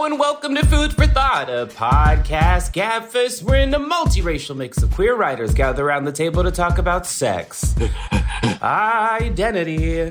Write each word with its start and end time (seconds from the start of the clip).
Hello 0.00 0.10
and 0.10 0.18
welcome 0.18 0.54
to 0.54 0.64
Food 0.64 0.94
for 0.94 1.06
Thought, 1.06 1.50
a 1.50 1.66
podcast 1.66 2.72
gabfest 2.72 3.42
wherein 3.42 3.74
a 3.74 3.78
multiracial 3.78 4.56
mix 4.56 4.82
of 4.82 4.90
queer 4.92 5.14
writers 5.14 5.52
gather 5.52 5.84
around 5.84 6.06
the 6.06 6.12
table 6.12 6.42
to 6.42 6.50
talk 6.50 6.78
about 6.78 7.06
sex, 7.06 7.74
identity, 8.62 10.10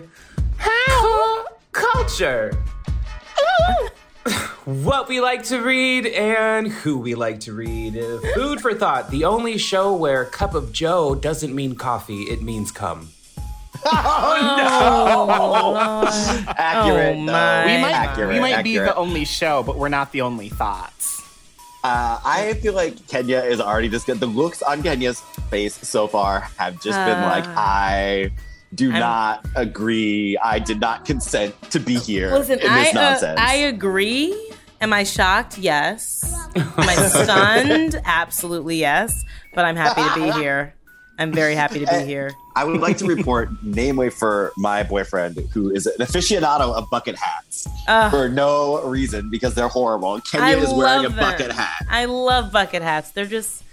cu- 0.60 1.46
culture, 1.72 2.56
what 4.66 5.10
we 5.10 5.22
like 5.22 5.42
to 5.46 5.60
read, 5.60 6.06
and 6.06 6.68
who 6.68 7.00
we 7.00 7.16
like 7.16 7.40
to 7.40 7.54
read. 7.54 7.96
Food 8.36 8.62
for 8.62 8.76
Thought, 8.76 9.10
the 9.10 9.26
only 9.26 9.58
show 9.58 9.96
where 9.96 10.24
cup 10.24 10.54
of 10.54 10.72
Joe 10.72 11.16
doesn't 11.16 11.56
mean 11.56 11.74
coffee, 11.74 12.26
it 12.26 12.44
means 12.44 12.72
cum. 12.72 13.10
Accurate. 16.58 17.18
Oh, 17.18 17.26
though. 17.26 17.32
my. 17.32 17.66
We 17.66 17.82
might, 17.82 17.92
Accurate, 17.94 18.34
we 18.34 18.40
might 18.40 18.64
be 18.64 18.78
the 18.78 18.96
only 18.96 19.26
show, 19.26 19.64
but 19.64 19.78
we're 19.78 19.90
not 19.90 20.12
the 20.12 20.22
only 20.22 20.50
thoughts. 20.50 21.22
Uh, 21.84 22.20
I 22.26 22.54
feel 22.62 22.74
like 22.74 23.08
Kenya 23.08 23.40
is 23.40 23.62
already 23.62 23.88
just 23.88 24.06
good. 24.06 24.20
The 24.20 24.26
looks 24.28 24.62
on 24.62 24.84
Kenya's 24.84 25.22
face 25.50 25.76
so 25.76 26.08
far 26.08 26.42
have 26.58 26.82
just 26.82 26.98
been 26.98 27.22
like, 27.22 27.46
Uh, 27.48 27.54
I 27.56 28.32
do 28.76 28.92
not 28.92 29.46
agree. 29.56 30.38
I 30.38 30.60
did 30.60 30.80
not 30.82 31.06
consent 31.06 31.56
to 31.72 31.80
be 31.80 31.96
here 31.96 32.32
Listen, 32.32 32.60
in 32.60 32.68
I 32.70 32.84
this 32.84 32.96
uh, 32.96 33.02
nonsense. 33.02 33.40
I 33.40 33.56
agree. 33.56 34.52
Am 34.82 34.94
I 34.94 35.04
shocked? 35.04 35.58
Yes. 35.58 36.22
Am 36.56 36.74
I 36.78 36.96
stunned? 36.96 38.02
Absolutely 38.06 38.78
yes. 38.78 39.24
But 39.54 39.66
I'm 39.66 39.76
happy 39.76 40.02
to 40.02 40.26
be 40.34 40.40
here. 40.40 40.74
I'm 41.20 41.32
very 41.34 41.54
happy 41.54 41.80
to 41.80 41.86
be 41.86 42.06
here. 42.06 42.32
I 42.56 42.64
would 42.64 42.80
like 42.82 42.98
to 42.98 43.06
report, 43.06 43.50
namely 43.62 44.10
for 44.10 44.52
my 44.58 44.84
boyfriend, 44.84 45.38
who 45.54 45.70
is 45.70 45.86
an 45.86 45.94
aficionado 46.00 46.74
of 46.74 46.90
bucket 46.90 47.16
hats 47.16 47.68
Ugh. 47.88 48.10
for 48.10 48.30
no 48.30 48.82
reason 48.84 49.30
because 49.30 49.54
they're 49.54 49.68
horrible. 49.68 50.20
Kenya 50.22 50.46
I 50.46 50.56
is 50.56 50.74
wearing 50.74 51.06
a 51.06 51.10
them. 51.10 51.18
bucket 51.20 51.52
hat. 51.52 51.86
I 51.90 52.06
love 52.06 52.52
bucket 52.52 52.82
hats. 52.82 53.12
They're 53.12 53.26
just 53.26 53.64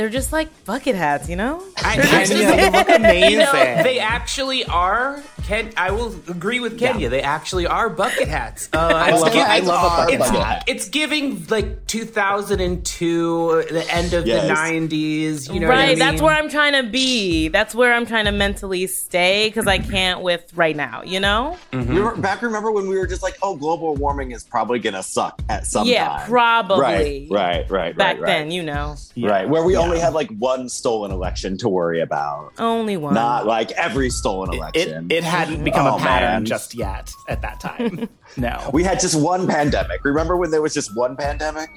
they're 0.00 0.08
just 0.08 0.32
like 0.32 0.48
bucket 0.64 0.94
hats, 0.96 1.28
you 1.28 1.36
know? 1.36 1.62
I, 1.84 1.96
They're 1.96 2.04
I 2.06 2.24
just- 2.24 2.32
just- 2.32 2.56
They 2.56 2.70
look 2.70 2.88
amazing. 2.88 3.30
You 3.32 3.38
know, 3.40 3.52
they 3.52 3.98
actually 3.98 4.64
are. 4.64 5.22
Ken, 5.44 5.70
I 5.76 5.90
will 5.90 6.14
agree 6.28 6.58
with 6.58 6.78
Kenya. 6.78 7.10
They 7.10 7.20
actually 7.20 7.66
are 7.66 7.90
bucket 7.90 8.26
hats. 8.28 8.70
Uh, 8.72 8.78
I 8.78 9.10
love, 9.10 9.30
gi- 9.32 9.38
a, 9.40 9.42
I 9.42 9.56
it's 9.58 9.66
love 9.66 9.92
a 9.92 9.96
bucket 10.06 10.20
hat. 10.22 10.64
it's 10.68 10.88
giving 10.88 11.44
like 11.48 11.86
2002, 11.86 13.64
the 13.70 13.86
end 13.94 14.14
of 14.14 14.26
Yes. 14.26 14.46
the 14.46 14.54
90s. 14.54 15.52
You 15.52 15.60
know 15.60 15.68
right, 15.68 15.76
what 15.76 15.84
I 15.84 15.88
mean? 15.88 15.98
that's 15.98 16.22
where 16.22 16.34
I'm 16.34 16.48
trying 16.48 16.72
to 16.82 16.88
be. 16.90 17.48
That's 17.48 17.74
where 17.74 17.92
I'm 17.92 18.06
trying 18.06 18.24
to 18.26 18.32
mentally 18.32 18.86
stay 18.86 19.48
because 19.48 19.66
I 19.66 19.78
can't 19.78 20.22
with 20.22 20.50
right 20.56 20.76
now, 20.76 21.02
you 21.02 21.20
know? 21.20 21.58
We 21.72 22.00
were, 22.00 22.16
back 22.16 22.40
remember 22.42 22.70
when 22.70 22.88
we 22.88 22.96
were 22.96 23.06
just 23.06 23.22
like, 23.22 23.36
oh, 23.42 23.56
global 23.56 23.94
warming 23.96 24.30
is 24.30 24.44
probably 24.44 24.78
going 24.78 24.94
to 24.94 25.02
suck 25.02 25.42
at 25.50 25.66
some 25.66 25.80
point. 25.82 25.90
yeah, 25.94 26.08
time. 26.08 26.28
probably. 26.30 27.26
Right, 27.30 27.30
right, 27.30 27.70
right. 27.70 27.96
Back 27.96 28.14
right, 28.16 28.20
right. 28.22 28.26
then, 28.26 28.50
you 28.50 28.62
know. 28.62 28.96
Right, 29.16 29.48
where 29.48 29.62
we 29.64 29.74
Yeah. 29.74 29.80
Only 29.90 30.00
had 30.00 30.14
like 30.14 30.30
one 30.38 30.68
stolen 30.68 31.10
election 31.10 31.56
to 31.58 31.68
worry 31.68 32.00
about, 32.00 32.52
Only 32.58 32.96
one. 32.96 33.14
not 33.14 33.46
like 33.46 33.70
every 33.72 34.10
stolen 34.10 34.52
It, 34.52 34.56
election. 34.56 35.06
it 35.10 35.24
hadn't 35.24 35.64
become 35.64 35.86
Oh, 35.86 35.96
a 35.96 36.00
pattern 36.00 36.28
man. 36.30 36.44
just 36.44 36.74
yet 36.74 37.10
at 37.28 37.42
that 37.42 37.60
time. 37.60 38.08
no. 38.36 38.70
we 38.72 38.82
had 38.84 39.00
just 39.00 39.20
one 39.20 39.46
pandemic. 39.46 40.04
Remember 40.04 40.36
when 40.36 40.50
there 40.50 40.62
was 40.62 40.74
just 40.74 40.94
one 40.96 41.16
pandemic? 41.16 41.68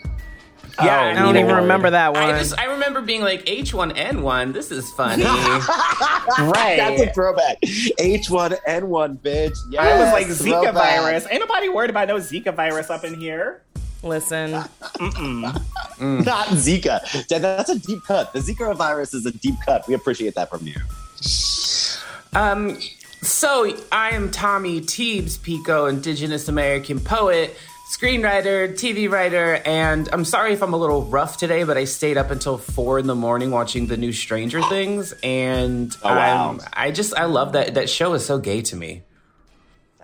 Yeah, 0.82 1.02
Oh, 1.02 1.10
I 1.10 1.14
don't 1.22 1.38
even 1.38 1.56
remember 1.56 1.92
that 1.92 2.14
one. 2.14 2.24
I 2.24 2.40
just 2.40 2.58
I 2.58 2.66
remember 2.66 3.02
being 3.02 3.22
like 3.22 3.46
H1N1. 3.46 4.54
This 4.54 4.72
is 4.72 4.90
funny. 4.94 5.24
Right. 6.40 6.78
That's 6.78 7.02
a 7.02 7.12
throwback. 7.14 7.60
H1N1, 7.62 9.18
bitch. 9.20 9.58
Yes, 9.70 9.82
I 9.84 10.00
was 10.04 10.14
like 10.14 10.28
Zika 10.28 10.62
throwback. 10.64 10.74
virus. 11.02 11.28
Ain't 11.30 11.42
nobody 11.42 11.70
worried 11.70 11.90
about 11.90 12.08
no 12.08 12.16
Zika 12.16 12.56
virus 12.56 12.90
up 12.90 13.04
in 13.04 13.14
here. 13.20 13.62
Listen, 14.04 14.52
Not 14.52 14.72
Zika. 16.00 17.28
That- 17.30 17.42
That's 17.42 17.70
a 17.70 17.80
deep 17.80 18.04
cut. 18.04 18.34
The 18.34 18.40
Zika 18.40 18.76
virus 18.76 19.14
is 19.14 19.26
a 19.26 19.32
deep 19.32 19.56
cut. 19.66 19.88
We 19.88 19.94
appreciate 19.94 20.36
that 20.36 20.50
from 20.50 20.68
you. 20.68 20.76
Um, 22.34 22.80
so 23.22 23.76
I 23.92 24.10
am 24.12 24.30
Tommy 24.32 24.82
Teebs 24.82 25.42
Pico, 25.42 25.86
Indigenous 25.86 26.48
American 26.50 27.00
poet, 27.00 27.56
screenwriter, 27.96 28.74
TV 28.74 29.10
writer, 29.10 29.62
and 29.66 30.10
I'm 30.12 30.26
sorry 30.26 30.52
if 30.54 30.62
I'm 30.62 30.74
a 30.74 30.78
little 30.78 31.04
rough 31.06 31.38
today, 31.38 31.64
but 31.64 31.78
I 31.78 31.86
stayed 31.86 32.18
up 32.18 32.32
until 32.32 32.58
four 32.58 33.00
in 33.00 33.08
the 33.08 33.16
morning 33.16 33.52
watching 33.52 33.88
the 33.88 33.96
new 33.98 34.12
Stranger 34.12 34.62
Things, 34.64 35.14
and 35.24 35.96
Oh, 36.04 36.14
wow. 36.14 36.50
um, 36.50 36.62
I 36.74 36.92
just 36.92 37.14
I 37.16 37.26
love 37.26 37.54
that 37.54 37.76
that 37.76 37.90
show 37.90 38.14
is 38.16 38.26
so 38.26 38.40
gay 38.40 38.62
to 38.64 38.76
me. 38.76 39.04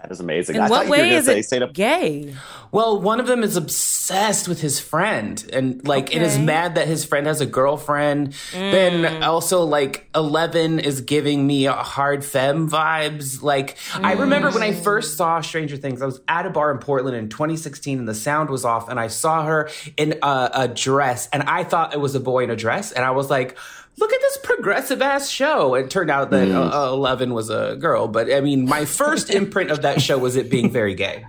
That 0.01 0.11
is 0.11 0.19
amazing. 0.19 0.55
in 0.55 0.61
I 0.61 0.69
what 0.69 0.77
thought 0.77 0.85
you 0.85 0.91
were 0.91 0.97
way 0.97 1.09
gonna 1.09 1.15
is 1.19 1.25
say 1.25 1.39
it 1.39 1.45
stayed 1.45 1.61
up. 1.61 1.73
gay? 1.73 2.33
Well, 2.71 3.01
one 3.01 3.19
of 3.19 3.27
them 3.27 3.43
is 3.43 3.57
obsessed 3.57 4.47
with 4.47 4.61
his 4.61 4.79
friend 4.79 5.43
and 5.51 5.85
like 5.87 6.13
and 6.15 6.23
is 6.23 6.35
Okay. 6.35 6.45
mad 6.45 6.75
that 6.75 6.87
his 6.87 7.03
friend 7.03 7.27
has 7.27 7.41
a 7.41 7.45
girlfriend. 7.45 8.33
Then 8.53 9.01
mm. 9.03 9.23
also 9.23 9.63
like 9.63 10.07
Eleven 10.15 10.79
is 10.79 11.01
giving 11.01 11.45
me 11.45 11.65
a 11.65 11.73
hard 11.73 12.23
femme 12.23 12.69
vibes. 12.69 13.41
Like 13.41 13.77
I 13.95 14.15
mm. 14.15 14.19
remember 14.19 14.51
when 14.51 14.63
I 14.63 14.73
first 14.73 15.17
saw 15.17 15.41
Stranger 15.41 15.77
Things, 15.77 16.01
I 16.01 16.05
was 16.05 16.21
at 16.27 16.45
a 16.45 16.49
bar 16.49 16.71
in 16.71 16.77
Portland 16.77 17.17
in 17.17 17.27
2016 17.29 17.99
and 17.99 18.07
the 18.07 18.15
sound 18.15 18.49
was 18.49 18.63
off 18.63 18.87
and 18.87 18.99
I 18.99 19.07
saw 19.07 19.43
her 19.43 19.69
in 19.97 20.19
a, 20.21 20.49
a 20.53 20.67
dress 20.67 21.27
and 21.33 21.43
I 21.43 21.63
thought 21.63 21.93
it 21.93 21.99
was 21.99 22.15
a 22.15 22.19
boy 22.19 22.43
in 22.43 22.51
a 22.51 22.55
dress 22.55 22.91
and 22.91 23.03
I 23.03 23.11
was 23.11 23.29
like 23.29 23.57
Look 23.99 24.13
at 24.13 24.21
this 24.21 24.37
progressive 24.59 25.01
ass 25.01 25.29
show. 25.29 25.75
It 25.75 25.89
turned 25.89 26.11
out 26.11 26.31
that 26.31 26.49
uh, 26.49 26.89
uh, 26.89 26.93
Eleven 26.93 27.33
was 27.33 27.49
a 27.49 27.77
girl, 27.79 28.07
but 28.07 28.31
I 28.31 28.41
mean, 28.41 28.67
my 28.67 28.83
first 28.85 29.29
imprint 29.39 29.71
of 29.71 29.83
that 29.83 30.01
show 30.01 30.17
was 30.17 30.35
it 30.35 30.49
being 30.49 30.69
very 30.69 30.95
gay. 30.95 31.25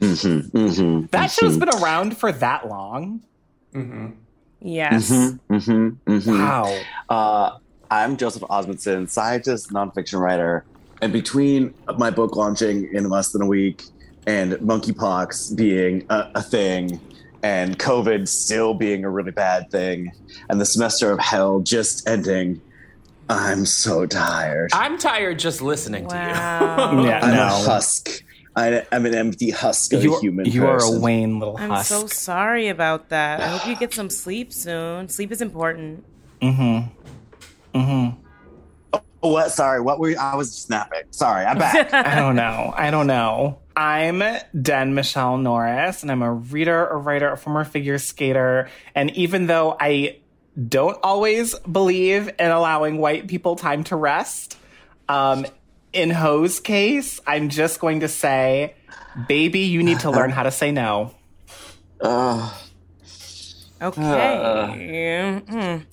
Mm-hmm. 0.00 1.06
That 1.10 1.30
show's 1.30 1.58
been 1.58 1.68
around 1.68 2.16
for 2.16 2.32
that 2.32 2.68
long. 2.68 3.22
Yes. 4.60 5.10
Mm-hmm. 5.10 5.88
Mm-hmm. 6.10 6.38
Wow. 6.38 6.80
Uh, 7.08 7.58
I'm 7.90 8.16
Joseph 8.16 8.42
Osmundson, 8.42 9.08
scientist, 9.08 9.70
nonfiction 9.72 10.20
writer, 10.20 10.64
and 11.02 11.12
between 11.12 11.74
my 11.98 12.10
book 12.10 12.36
launching 12.36 12.88
in 12.94 13.08
less 13.08 13.32
than 13.32 13.42
a 13.42 13.46
week 13.46 13.82
and 14.26 14.52
monkeypox 14.54 15.56
being 15.56 16.06
a, 16.08 16.30
a 16.36 16.42
thing, 16.42 17.00
and 17.42 17.78
COVID 17.78 18.28
still 18.28 18.74
being 18.74 19.04
a 19.04 19.10
really 19.10 19.30
bad 19.32 19.70
thing, 19.70 20.12
and 20.48 20.60
the 20.60 20.64
semester 20.66 21.10
of 21.10 21.18
hell 21.18 21.60
just 21.60 22.08
ending, 22.08 22.60
I'm 23.28 23.64
so 23.64 24.06
tired. 24.06 24.70
I'm 24.72 24.98
tired 24.98 25.38
just 25.38 25.62
listening 25.62 26.08
to 26.08 26.14
you. 26.14 26.20
Yeah, 27.06 27.20
I'm 27.22 27.34
no. 27.34 27.42
a 27.42 27.48
husk. 27.48 28.22
I, 28.56 28.84
I'm 28.90 29.06
an 29.06 29.14
empty 29.14 29.50
husk 29.50 29.92
of 29.92 30.02
You 30.02 30.14
a 30.14 30.16
are, 30.16 30.20
human 30.20 30.46
you 30.46 30.66
are 30.66 30.76
a 30.76 30.80
person. 30.80 31.00
Wayne 31.00 31.38
little 31.38 31.56
husk. 31.56 31.92
I'm 31.92 32.00
so 32.00 32.06
sorry 32.08 32.68
about 32.68 33.08
that. 33.10 33.40
I 33.40 33.46
hope 33.46 33.66
you 33.66 33.76
get 33.78 33.94
some 33.94 34.10
sleep 34.10 34.52
soon. 34.52 35.08
Sleep 35.08 35.30
is 35.30 35.40
important. 35.40 36.04
mm-hmm. 36.42 36.90
Mm-hmm. 37.78 38.20
Oh, 39.22 39.32
what? 39.32 39.50
Sorry, 39.52 39.80
what 39.80 39.98
were 39.98 40.10
you? 40.10 40.16
I 40.16 40.34
was 40.36 40.52
snapping. 40.56 41.02
Sorry, 41.10 41.44
I'm 41.44 41.58
back. 41.58 41.92
I 41.94 42.16
don't 42.16 42.36
know. 42.36 42.72
I 42.74 42.90
don't 42.90 43.06
know. 43.06 43.58
I'm 43.76 44.22
Den 44.60 44.94
Michelle 44.94 45.36
Norris, 45.38 46.02
and 46.02 46.10
I'm 46.10 46.22
a 46.22 46.32
reader, 46.32 46.86
a 46.86 46.96
writer, 46.96 47.30
a 47.30 47.36
former 47.36 47.64
figure 47.64 47.98
skater. 47.98 48.68
And 48.94 49.10
even 49.16 49.46
though 49.46 49.76
I 49.78 50.18
don't 50.68 50.98
always 51.02 51.54
believe 51.60 52.28
in 52.38 52.50
allowing 52.50 52.98
white 52.98 53.28
people 53.28 53.56
time 53.56 53.84
to 53.84 53.96
rest, 53.96 54.56
um, 55.08 55.46
in 55.92 56.10
Ho's 56.10 56.60
case, 56.60 57.20
I'm 57.26 57.48
just 57.50 57.78
going 57.80 58.00
to 58.00 58.08
say, 58.08 58.74
baby, 59.28 59.60
you 59.60 59.82
need 59.82 60.00
to 60.00 60.10
learn 60.10 60.30
how 60.30 60.44
to 60.44 60.50
say 60.50 60.72
no. 60.72 61.14
Ugh. 62.00 62.52
Okay. 63.82 64.00
Mhm. 65.48 65.86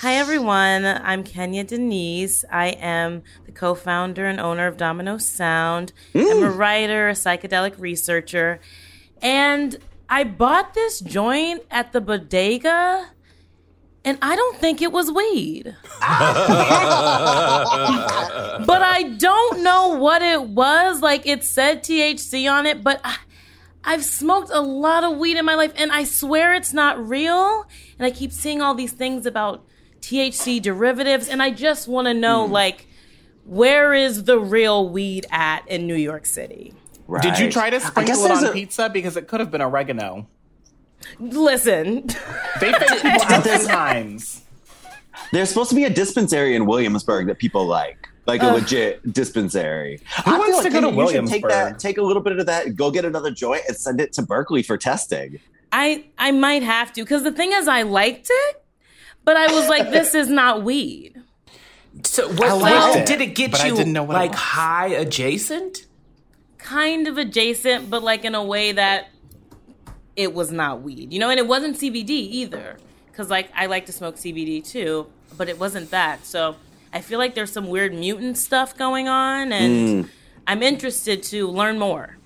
Hi, 0.00 0.14
everyone. 0.14 0.86
I'm 0.86 1.22
Kenya 1.22 1.62
Denise. 1.62 2.42
I 2.50 2.68
am 2.68 3.22
the 3.44 3.52
co 3.52 3.74
founder 3.74 4.24
and 4.24 4.40
owner 4.40 4.66
of 4.66 4.78
Domino 4.78 5.18
Sound. 5.18 5.92
I'm 6.14 6.42
a 6.42 6.46
mm. 6.46 6.56
writer, 6.56 7.10
a 7.10 7.12
psychedelic 7.12 7.78
researcher. 7.78 8.60
And 9.20 9.76
I 10.08 10.24
bought 10.24 10.72
this 10.72 11.00
joint 11.00 11.64
at 11.70 11.92
the 11.92 12.00
bodega, 12.00 13.10
and 14.02 14.16
I 14.22 14.36
don't 14.36 14.56
think 14.56 14.80
it 14.80 14.90
was 14.90 15.12
weed. 15.12 15.76
but 16.00 16.00
I 18.80 19.02
don't 19.18 19.62
know 19.62 19.98
what 19.98 20.22
it 20.22 20.44
was. 20.44 21.02
Like 21.02 21.26
it 21.26 21.44
said 21.44 21.84
THC 21.84 22.50
on 22.50 22.64
it, 22.64 22.82
but 22.82 23.02
I, 23.04 23.18
I've 23.84 24.06
smoked 24.06 24.48
a 24.50 24.62
lot 24.62 25.04
of 25.04 25.18
weed 25.18 25.36
in 25.36 25.44
my 25.44 25.56
life 25.56 25.74
and 25.76 25.92
I 25.92 26.04
swear 26.04 26.54
it's 26.54 26.72
not 26.72 27.06
real. 27.06 27.66
And 27.98 28.06
I 28.06 28.10
keep 28.10 28.32
seeing 28.32 28.62
all 28.62 28.74
these 28.74 28.92
things 28.92 29.26
about 29.26 29.66
THC 30.02 30.60
derivatives 30.62 31.28
and 31.28 31.42
I 31.42 31.50
just 31.50 31.86
want 31.88 32.06
to 32.06 32.14
know 32.14 32.46
Hmm. 32.46 32.52
like 32.52 32.86
where 33.44 33.92
is 33.94 34.24
the 34.24 34.38
real 34.38 34.88
weed 34.88 35.26
at 35.30 35.66
in 35.68 35.86
New 35.86 35.94
York 35.94 36.26
City? 36.26 36.72
Right. 37.08 37.22
Did 37.22 37.38
you 37.38 37.50
try 37.50 37.70
to 37.70 37.80
sprinkle 37.80 38.24
it 38.24 38.30
on 38.30 38.44
a- 38.44 38.52
pizza? 38.52 38.88
Because 38.88 39.16
it 39.16 39.26
could 39.26 39.40
have 39.40 39.50
been 39.50 39.62
oregano. 39.62 40.28
Listen, 41.18 42.06
They 42.60 42.72
faked 42.72 42.90
people 43.02 43.22
out 43.28 43.44
sometimes. 43.44 44.42
There's 45.32 45.48
supposed 45.48 45.70
to 45.70 45.76
be 45.76 45.84
a 45.84 45.90
dispensary 45.90 46.54
in 46.54 46.66
Williamsburg 46.66 47.26
that 47.26 47.38
people 47.38 47.66
like, 47.66 48.08
like 48.26 48.42
a 48.42 48.46
legit 48.48 49.12
dispensary. 49.12 50.00
Who 50.24 50.38
wants 50.38 50.62
to 50.62 50.70
go 50.70 50.80
to 50.90 51.12
You 51.14 51.26
take 51.26 51.46
that, 51.48 51.78
take 51.78 51.98
a 51.98 52.02
little 52.02 52.22
bit 52.22 52.38
of 52.38 52.46
that, 52.46 52.76
go 52.76 52.90
get 52.90 53.04
another 53.04 53.30
joint, 53.30 53.62
and 53.68 53.76
send 53.76 54.00
it 54.00 54.12
to 54.14 54.22
Berkeley 54.22 54.62
for 54.62 54.76
testing. 54.76 55.40
I 55.72 56.04
I 56.18 56.32
might 56.32 56.62
have 56.62 56.92
to 56.94 57.02
because 57.02 57.22
the 57.22 57.32
thing 57.32 57.52
is 57.52 57.68
I 57.68 57.82
liked 57.82 58.28
it, 58.30 58.64
but 59.30 59.36
I 59.36 59.54
was 59.54 59.68
like, 59.68 59.92
this 59.92 60.16
is 60.16 60.28
not 60.28 60.64
weed. 60.64 61.14
So 62.02 62.28
I 62.28 62.34
what, 62.34 62.58
liked 62.58 62.76
what- 62.76 62.98
it, 62.98 63.06
did 63.06 63.20
it 63.20 63.36
get 63.36 63.64
you 63.64 63.84
know 63.84 64.02
like 64.02 64.34
high 64.34 64.88
adjacent? 64.88 65.86
kind 66.58 67.06
of 67.06 67.16
adjacent, 67.16 67.88
but 67.88 68.02
like 68.02 68.24
in 68.24 68.34
a 68.34 68.42
way 68.42 68.72
that 68.72 69.08
it 70.16 70.34
was 70.34 70.50
not 70.50 70.82
weed, 70.82 71.12
you 71.12 71.20
know, 71.20 71.30
and 71.30 71.38
it 71.38 71.46
wasn't 71.46 71.76
CBD 71.76 72.10
either. 72.10 72.76
Cause 73.14 73.30
like 73.30 73.50
I 73.54 73.66
like 73.66 73.86
to 73.86 73.92
smoke 73.92 74.16
CBD 74.16 74.66
too, 74.66 75.06
but 75.36 75.48
it 75.48 75.60
wasn't 75.60 75.90
that. 75.90 76.24
So 76.26 76.56
I 76.92 77.00
feel 77.00 77.20
like 77.20 77.36
there's 77.36 77.52
some 77.52 77.68
weird 77.68 77.94
mutant 77.94 78.36
stuff 78.36 78.76
going 78.76 79.08
on, 79.08 79.52
and 79.52 80.04
hmm. 80.04 80.10
I'm 80.46 80.62
interested 80.62 81.22
to 81.24 81.48
learn 81.48 81.78
more. 81.78 82.16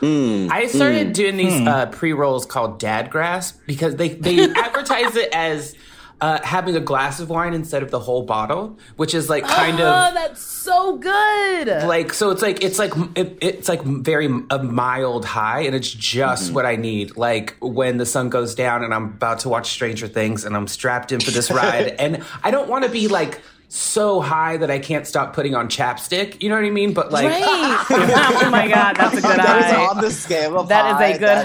Hmm. 0.00 0.48
I 0.50 0.66
started 0.66 1.08
hmm. 1.08 1.12
doing 1.12 1.36
these 1.36 1.66
uh, 1.66 1.86
pre 1.86 2.12
rolls 2.12 2.46
called 2.46 2.80
Dad 2.80 3.10
Grass 3.10 3.52
because 3.52 3.96
they 3.96 4.10
they 4.10 4.50
advertise 4.54 5.16
it 5.16 5.30
as 5.32 5.74
uh, 6.20 6.40
having 6.42 6.76
a 6.76 6.80
glass 6.80 7.20
of 7.20 7.30
wine 7.30 7.54
instead 7.54 7.82
of 7.82 7.90
the 7.90 8.00
whole 8.00 8.22
bottle, 8.22 8.78
which 8.96 9.14
is 9.14 9.30
like 9.30 9.44
kind 9.44 9.80
of 9.80 9.86
oh, 9.86 10.08
of 10.08 10.14
that's 10.14 10.40
so 10.68 10.96
good. 10.96 11.68
like 11.86 12.12
so 12.12 12.30
it's 12.30 12.42
like 12.42 12.62
it's 12.62 12.78
like 12.78 12.92
it, 13.14 13.38
it's 13.40 13.68
like 13.68 13.82
very 13.82 14.26
a 14.50 14.62
mild 14.62 15.24
high 15.24 15.60
and 15.60 15.74
it's 15.74 15.90
just 15.90 16.52
what 16.52 16.66
i 16.66 16.76
need 16.76 17.16
like 17.16 17.56
when 17.60 17.96
the 17.96 18.06
sun 18.06 18.28
goes 18.28 18.54
down 18.54 18.84
and 18.84 18.92
i'm 18.92 19.04
about 19.04 19.38
to 19.40 19.48
watch 19.48 19.70
stranger 19.70 20.06
things 20.06 20.44
and 20.44 20.54
i'm 20.54 20.66
strapped 20.66 21.10
in 21.10 21.20
for 21.20 21.30
this 21.30 21.50
ride 21.50 21.88
and 21.98 22.22
i 22.44 22.50
don't 22.50 22.68
want 22.68 22.84
to 22.84 22.90
be 22.90 23.08
like 23.08 23.40
so 23.70 24.20
high 24.22 24.56
that 24.56 24.70
i 24.70 24.78
can't 24.78 25.06
stop 25.06 25.34
putting 25.34 25.54
on 25.54 25.68
chapstick 25.68 26.42
you 26.42 26.48
know 26.48 26.54
what 26.54 26.64
i 26.64 26.70
mean 26.70 26.94
but 26.94 27.12
like 27.12 27.26
Right. 27.26 27.42
oh 27.90 28.48
my 28.50 28.66
god, 28.66 28.96
that's 28.96 29.18
a 29.18 29.20
good 29.20 29.38
That 29.38 29.58
is 29.58 29.64
high. 29.72 29.86
on 29.86 30.00
the 30.00 30.10
scale 30.10 30.58
of 30.58 30.68
That 30.68 30.86
is 30.86 30.92
high. 30.94 31.06
a 31.06 31.18
good 31.18 31.28
that 31.28 31.44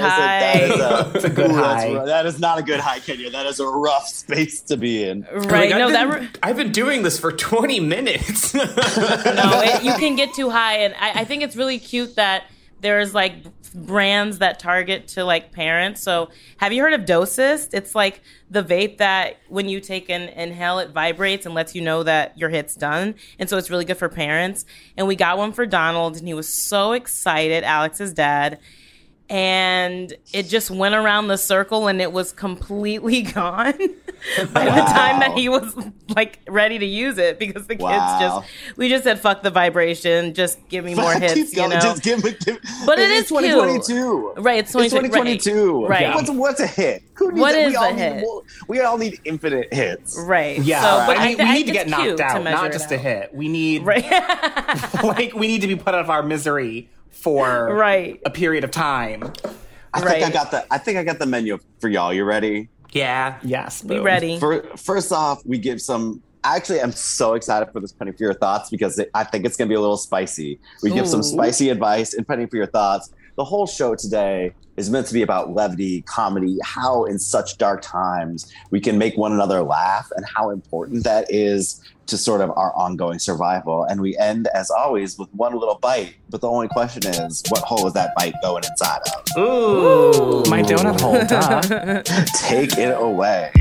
is 0.69 0.73
a- 0.73 0.79
that 0.79 1.09
is 1.09 1.15
It's 1.15 1.25
a 1.25 1.29
good 1.29 1.51
Ooh, 1.51 1.55
high. 1.55 1.93
rough. 1.93 2.05
That 2.05 2.25
is 2.25 2.39
not 2.39 2.57
a 2.59 2.63
good 2.63 2.79
high, 2.79 2.99
Kenya. 2.99 3.29
That 3.29 3.45
is 3.45 3.59
a 3.59 3.67
rough 3.67 4.07
space 4.07 4.61
to 4.61 4.77
be 4.77 5.03
in. 5.03 5.23
Right. 5.31 5.49
like, 5.51 5.69
no, 5.71 5.87
I've, 5.87 5.93
that. 5.93 6.09
been, 6.11 6.21
Re- 6.21 6.29
I've 6.41 6.57
been 6.57 6.71
doing 6.71 7.03
this 7.03 7.19
for 7.19 7.31
20 7.31 7.79
minutes 7.81 8.53
no, 8.53 8.63
it, 8.65 9.83
you 9.83 9.93
can 9.95 10.15
get 10.15 10.33
too 10.33 10.49
high, 10.49 10.77
and 10.79 10.93
I, 10.99 11.21
I 11.21 11.23
think 11.25 11.43
it's 11.43 11.55
really 11.55 11.77
cute 11.79 12.15
that 12.15 12.43
there's 12.83 13.15
like 13.15 13.35
brands 13.73 14.37
that 14.37 14.59
target 14.59 15.07
to 15.07 15.23
like 15.23 15.51
parents. 15.51 16.03
So, 16.03 16.29
have 16.57 16.71
you 16.71 16.83
heard 16.83 16.93
of 16.93 17.01
Dosist? 17.01 17.73
It's 17.73 17.95
like 17.95 18.21
the 18.51 18.63
vape 18.63 18.97
that 18.97 19.37
when 19.47 19.67
you 19.67 19.79
take 19.79 20.09
an 20.09 20.29
inhale, 20.29 20.79
it 20.79 20.91
vibrates 20.91 21.45
and 21.45 21.55
lets 21.55 21.73
you 21.73 21.81
know 21.81 22.03
that 22.03 22.37
your 22.37 22.49
hit's 22.49 22.75
done, 22.75 23.15
and 23.39 23.49
so 23.49 23.57
it's 23.57 23.71
really 23.71 23.85
good 23.85 23.97
for 23.97 24.09
parents. 24.09 24.65
And 24.95 25.07
we 25.07 25.15
got 25.15 25.37
one 25.37 25.53
for 25.53 25.65
Donald, 25.65 26.17
and 26.17 26.27
he 26.27 26.33
was 26.35 26.47
so 26.47 26.91
excited. 26.91 27.63
Alex's 27.63 28.13
dad. 28.13 28.59
And 29.29 30.13
it 30.33 30.43
just 30.43 30.69
went 30.69 30.95
around 30.95 31.27
the 31.27 31.37
circle 31.37 31.87
and 31.87 32.01
it 32.01 32.11
was 32.11 32.31
completely 32.33 33.21
gone 33.33 33.73
by 34.53 34.65
the 34.65 34.81
time 34.81 35.19
that 35.21 35.33
he 35.35 35.49
was 35.49 35.75
like 36.09 36.39
ready 36.47 36.77
to 36.77 36.85
use 36.85 37.17
it 37.17 37.39
because 37.39 37.65
the 37.67 37.75
kids 37.75 37.83
Wow. 37.83 38.19
just 38.43 38.77
we 38.77 38.89
just 38.89 39.03
said 39.05 39.19
fuck 39.19 39.41
the 39.41 39.49
vibration, 39.49 40.33
just 40.33 40.59
give 40.67 40.83
me 40.85 40.93
more 41.03 41.13
hits, 41.13 41.33
Keep 41.33 41.55
you 41.55 41.67
know. 41.69 41.79
Just 41.79 42.03
give 42.03 42.23
me. 42.23 42.35
Give, 42.45 42.59
But 42.85 42.99
it 42.99 43.09
it's 43.11 43.31
is 43.31 43.37
cute. 43.39 43.41
2022. 43.53 44.33
Right, 44.41 44.59
it's 44.59 44.75
It's 44.75 44.93
2022. 44.93 45.39
2022. 45.51 45.87
Right. 45.87 46.13
What's, 46.13 46.29
what's 46.29 46.59
a 46.59 46.67
hit? 46.67 47.03
Who 47.15 47.29
needs 47.31 47.41
What 47.41 47.55
it? 47.55 47.67
is 47.67 47.71
we 47.71 47.75
all 47.77 47.83
a 47.85 47.93
need 47.93 47.99
hit? 48.01 48.21
more- 48.21 48.43
we 48.67 48.79
all 48.81 48.97
need 48.97 49.19
infinite 49.25 49.73
hits. 49.73 50.19
right. 50.27 50.59
Yeah, 50.59 50.81
So, 50.81 51.07
but 51.07 51.17
I 51.17 51.29
mean, 51.29 51.41
I, 51.41 51.43
we 51.45 51.49
I 51.49 51.53
need 51.53 51.67
to 51.67 51.73
get 51.73 51.87
knocked 51.87 52.19
out, 52.19 52.43
not 52.43 52.67
it 52.67 52.73
just 52.73 52.91
a 52.91 52.97
hit. 52.97 53.33
We 53.33 53.47
need 53.47 53.83
Right. 53.85 54.03
like 55.03 55.33
we 55.33 55.47
need 55.47 55.61
to 55.61 55.67
be 55.67 55.75
put 55.75 55.95
out 55.95 56.01
of 56.01 56.09
our 56.09 56.21
misery 56.23 56.89
for 57.23 57.73
Right. 57.73 58.19
a 58.25 58.29
period 58.29 58.63
of 58.63 58.71
time. 58.71 59.31
I 59.93 60.01
think 60.01 60.25
I 60.25 60.29
got 60.29 60.51
the. 60.51 60.65
I 60.71 60.77
think 60.77 60.97
I 60.97 61.03
got 61.03 61.19
the 61.19 61.25
menu 61.25 61.57
for 61.79 61.87
y'all. 61.87 62.13
You 62.13 62.25
ready? 62.25 62.69
yeah 62.91 63.39
Yes, 63.43 63.81
Be 63.81 63.95
boom. 63.95 64.03
ready. 64.03 64.39
For, 64.39 64.61
first 64.77 65.11
off, 65.11 65.41
we 65.45 65.57
give 65.57 65.81
some. 65.81 66.21
Actually, 66.43 66.81
I'm 66.81 66.91
so 66.91 67.35
excited 67.35 67.71
for 67.71 67.79
this 67.79 67.93
Penny 67.93 68.11
for 68.11 68.23
Your 68.23 68.33
Thoughts 68.33 68.69
because 68.69 68.99
it, 68.99 69.09
I 69.13 69.23
think 69.23 69.45
it's 69.45 69.55
going 69.55 69.67
to 69.67 69.71
be 69.71 69.75
a 69.75 69.79
little 69.79 69.95
spicy. 69.97 70.59
We 70.83 70.91
give 70.91 71.07
some 71.07 71.23
spicy 71.23 71.69
advice 71.69 72.13
in 72.13 72.25
Penny 72.25 72.45
for 72.47 72.57
Your 72.57 72.67
Thoughts. 72.67 73.09
The 73.35 73.43
whole 73.43 73.65
show 73.65 73.95
today 73.95 74.53
is 74.77 74.91
meant 74.91 75.07
to 75.07 75.13
be 75.13 75.23
about 75.23 75.53
levity, 75.53 76.03
comedy, 76.03 76.59
how 76.63 77.05
in 77.05 77.17
such 77.17 77.57
dark 77.57 77.81
times 77.81 78.51
we 78.69 78.79
can 78.79 78.97
make 78.99 79.17
one 79.17 79.31
another 79.31 79.63
laugh, 79.63 80.11
and 80.15 80.23
how 80.35 80.51
important 80.51 81.03
that 81.03 81.25
is 81.29 81.81
to 82.05 82.17
sort 82.17 82.41
of 82.41 82.51
our 82.51 82.71
ongoing 82.75 83.17
survival. 83.17 83.85
And 83.85 84.01
we 84.01 84.15
end, 84.17 84.47
as 84.53 84.69
always, 84.69 85.17
with 85.17 85.33
one 85.33 85.53
little 85.53 85.79
bite. 85.81 86.15
But 86.29 86.41
the 86.41 86.49
only 86.49 86.67
question 86.67 87.07
is, 87.07 87.41
what 87.49 87.63
hole 87.63 87.87
is 87.87 87.93
that 87.93 88.13
bite 88.15 88.35
going 88.43 88.63
inside 88.65 89.01
of? 89.15 89.23
ooh 89.39 90.43
My 90.47 90.61
donut 90.61 91.01
hole, 91.01 91.25
duh. 91.25 92.03
Take 92.37 92.77
it 92.77 92.95
away. 92.95 93.51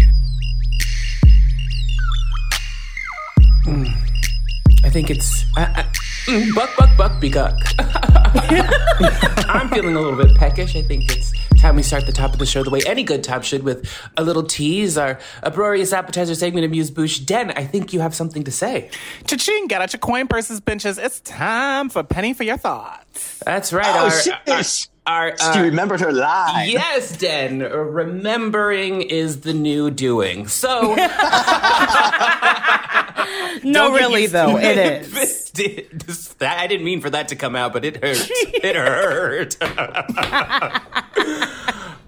I 4.84 4.90
think 4.90 5.08
it's 5.08 5.46
uh, 5.56 5.72
uh, 5.76 5.82
mm, 6.26 6.54
buck, 6.54 6.76
buck, 6.76 6.96
buck, 6.98 7.20
be 7.20 7.30
guck. 7.30 7.56
I'm 9.48 9.68
feeling 9.68 9.96
a 9.96 10.00
little 10.00 10.16
bit 10.16 10.34
peckish. 10.36 10.74
I 10.76 10.82
think 10.82 11.10
it's 11.10 11.32
time 11.62 11.76
we 11.76 11.82
start 11.82 12.06
the 12.06 12.12
top 12.12 12.32
of 12.32 12.38
the 12.38 12.46
show 12.46 12.64
the 12.64 12.70
way 12.70 12.80
any 12.86 13.04
good 13.04 13.22
top 13.22 13.44
should, 13.44 13.62
with 13.62 13.88
a 14.16 14.24
little 14.24 14.42
tease, 14.42 14.98
our 14.98 15.20
uproarious 15.42 15.92
appetizer 15.92 16.34
segment 16.34 16.64
of 16.64 16.70
Muse 16.72 16.90
Bouche. 16.90 17.24
Den, 17.24 17.52
I 17.52 17.64
think 17.64 17.92
you 17.92 18.00
have 18.00 18.14
something 18.14 18.42
to 18.44 18.50
say. 18.50 18.90
Cha-ching, 19.26 19.68
get 19.68 19.80
out 19.80 19.92
your 19.92 20.00
coin 20.00 20.26
purses, 20.26 20.60
benches. 20.60 20.98
It's 20.98 21.20
time 21.20 21.88
for 21.88 22.02
penny 22.02 22.34
for 22.34 22.42
your 22.42 22.56
thoughts. 22.56 23.38
That's 23.44 23.72
right. 23.72 23.86
Oh, 23.86 24.10
our, 24.48 24.62
shit. 24.62 24.88
Our, 25.06 25.30
our, 25.40 25.52
she 25.54 25.58
uh, 25.58 25.62
remembered 25.64 26.00
her 26.00 26.12
line. 26.12 26.70
Yes, 26.70 27.16
Den. 27.16 27.58
Remembering 27.60 29.02
is 29.02 29.40
the 29.40 29.52
new 29.52 29.90
doing. 29.90 30.46
So, 30.46 30.94
no, 33.64 33.92
really 33.92 34.26
though, 34.26 34.56
it 34.58 34.78
is. 35.02 35.50
This- 35.50 36.28
that- 36.38 36.58
I 36.58 36.66
didn't 36.66 36.84
mean 36.84 37.00
for 37.00 37.10
that 37.10 37.28
to 37.28 37.36
come 37.36 37.56
out, 37.56 37.72
but 37.72 37.84
it 37.84 37.96
hurt. 38.02 38.28
it 38.30 38.76
hurt. 38.76 39.56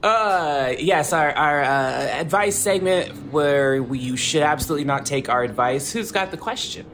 uh, 0.02 0.74
yes, 0.78 1.12
our, 1.12 1.30
our 1.32 1.62
uh, 1.62 2.20
advice 2.20 2.56
segment 2.56 3.32
where 3.32 3.82
we, 3.82 3.98
you 3.98 4.16
should 4.16 4.42
absolutely 4.42 4.84
not 4.84 5.06
take 5.06 5.28
our 5.28 5.42
advice. 5.42 5.92
Who's 5.92 6.12
got 6.12 6.30
the 6.30 6.36
question? 6.36 6.86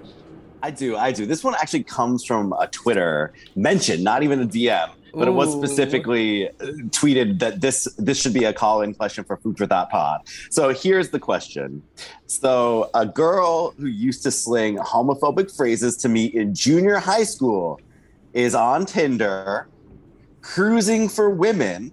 I 0.62 0.70
do, 0.70 0.96
I 0.96 1.12
do. 1.12 1.24
This 1.24 1.42
one 1.42 1.54
actually 1.54 1.84
comes 1.84 2.24
from 2.24 2.52
a 2.54 2.66
Twitter 2.66 3.32
mention, 3.56 4.02
not 4.02 4.22
even 4.22 4.42
a 4.42 4.46
DM, 4.46 4.90
but 5.14 5.28
it 5.28 5.32
was 5.32 5.52
specifically 5.52 6.48
uh, 6.48 6.52
tweeted 6.90 7.38
that 7.38 7.60
this 7.60 7.84
this 7.98 8.20
should 8.20 8.34
be 8.34 8.44
a 8.44 8.52
call-in 8.52 8.94
question 8.94 9.24
for 9.24 9.36
Food 9.36 9.58
for 9.58 9.66
Thought 9.66 9.90
Pod. 9.90 10.20
So 10.50 10.70
here's 10.70 11.10
the 11.10 11.18
question: 11.18 11.82
So 12.26 12.90
a 12.94 13.06
girl 13.06 13.72
who 13.78 13.86
used 13.86 14.22
to 14.24 14.30
sling 14.30 14.76
homophobic 14.78 15.54
phrases 15.54 15.96
to 15.98 16.08
me 16.08 16.26
in 16.26 16.54
junior 16.54 16.98
high 16.98 17.24
school 17.24 17.80
is 18.32 18.54
on 18.54 18.86
Tinder, 18.86 19.68
cruising 20.42 21.08
for 21.08 21.30
women 21.30 21.92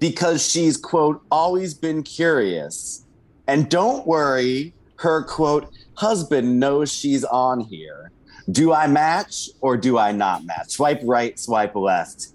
because 0.00 0.48
she's 0.48 0.76
quote 0.76 1.20
always 1.30 1.74
been 1.74 2.02
curious, 2.02 3.04
and 3.46 3.68
don't 3.68 4.06
worry, 4.06 4.72
her 4.96 5.24
quote 5.24 5.72
husband 5.94 6.60
knows 6.60 6.92
she's 6.92 7.24
on 7.24 7.60
here. 7.60 8.10
Do 8.50 8.72
I 8.72 8.86
match 8.86 9.50
or 9.60 9.76
do 9.76 9.98
I 9.98 10.12
not 10.12 10.44
match? 10.44 10.70
Swipe 10.70 11.00
right, 11.04 11.38
swipe 11.38 11.74
left. 11.74 12.28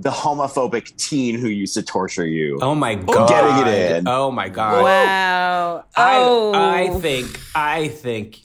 The 0.00 0.10
homophobic 0.10 0.96
teen 0.96 1.38
who 1.38 1.48
used 1.48 1.74
to 1.74 1.82
torture 1.82 2.26
you. 2.26 2.58
Oh 2.62 2.74
my 2.74 2.94
god! 2.94 3.28
Getting 3.28 3.66
it 3.74 3.96
in. 3.98 4.08
Oh 4.08 4.30
my 4.30 4.48
god! 4.48 4.82
Wow. 4.82 5.84
I, 5.96 6.16
Oh. 6.16 6.52
I 6.54 6.98
think 7.00 7.38
I 7.54 7.88
think 7.88 8.40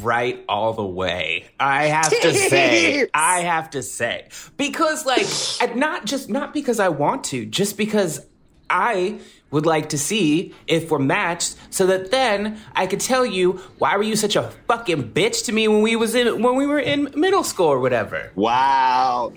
right 0.00 0.44
all 0.48 0.74
the 0.74 0.84
way. 0.84 1.46
I 1.58 1.86
have 1.86 2.10
to 2.10 2.34
say, 2.50 3.08
I 3.12 3.40
have 3.40 3.70
to 3.70 3.82
say 3.82 4.28
because 4.56 5.04
like 5.04 5.26
not 5.74 6.04
just 6.04 6.28
not 6.30 6.54
because 6.54 6.78
I 6.78 6.88
want 6.88 7.24
to, 7.24 7.46
just 7.46 7.76
because 7.76 8.24
I 8.70 9.18
would 9.50 9.66
like 9.66 9.90
to 9.90 9.98
see 9.98 10.54
if 10.66 10.90
we're 10.90 10.98
matched 10.98 11.56
so 11.70 11.86
that 11.86 12.10
then 12.10 12.58
I 12.74 12.86
could 12.86 13.00
tell 13.00 13.26
you 13.26 13.60
why 13.78 13.96
were 13.96 14.02
you 14.02 14.16
such 14.16 14.36
a 14.36 14.50
fucking 14.68 15.10
bitch 15.12 15.44
to 15.46 15.52
me 15.52 15.68
when 15.68 15.82
we 15.82 15.96
was 15.96 16.14
in 16.14 16.42
when 16.42 16.54
we 16.56 16.66
were 16.66 16.78
in 16.78 17.10
middle 17.16 17.44
school 17.44 17.66
or 17.66 17.80
whatever. 17.80 18.30
Wow. 18.34 19.32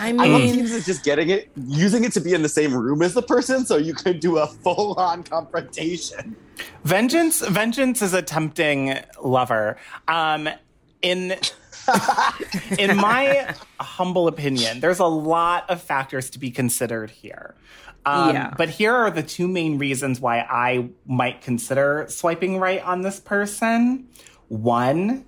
I 0.00 0.08
I 0.08 0.12
love 0.12 0.40
mean, 0.40 0.54
teams 0.54 0.86
just 0.86 1.04
getting 1.04 1.28
it, 1.30 1.50
using 1.66 2.04
it 2.04 2.12
to 2.14 2.20
be 2.20 2.32
in 2.32 2.42
the 2.42 2.48
same 2.48 2.74
room 2.74 3.02
as 3.02 3.14
the 3.14 3.22
person, 3.22 3.64
so 3.66 3.76
you 3.76 3.94
could 3.94 4.18
do 4.20 4.38
a 4.38 4.46
full-on 4.46 5.22
confrontation. 5.22 6.34
Vengeance, 6.84 7.40
vengeance 7.46 8.00
is 8.02 8.14
a 8.14 8.22
tempting 8.22 8.98
lover. 9.22 9.76
Um, 10.08 10.48
in 11.02 11.36
in 12.78 12.96
my 12.96 13.54
humble 13.80 14.26
opinion, 14.28 14.80
there's 14.80 14.98
a 14.98 15.06
lot 15.06 15.68
of 15.70 15.82
factors 15.82 16.30
to 16.30 16.38
be 16.38 16.50
considered 16.50 17.10
here. 17.10 17.54
Um, 18.06 18.34
Yeah. 18.34 18.54
But 18.56 18.70
here 18.70 18.94
are 18.94 19.10
the 19.10 19.22
two 19.22 19.48
main 19.48 19.78
reasons 19.78 20.20
why 20.20 20.40
I 20.40 20.88
might 21.06 21.42
consider 21.42 22.06
swiping 22.08 22.58
right 22.58 22.82
on 22.82 23.02
this 23.02 23.20
person. 23.20 24.08
One, 24.48 25.24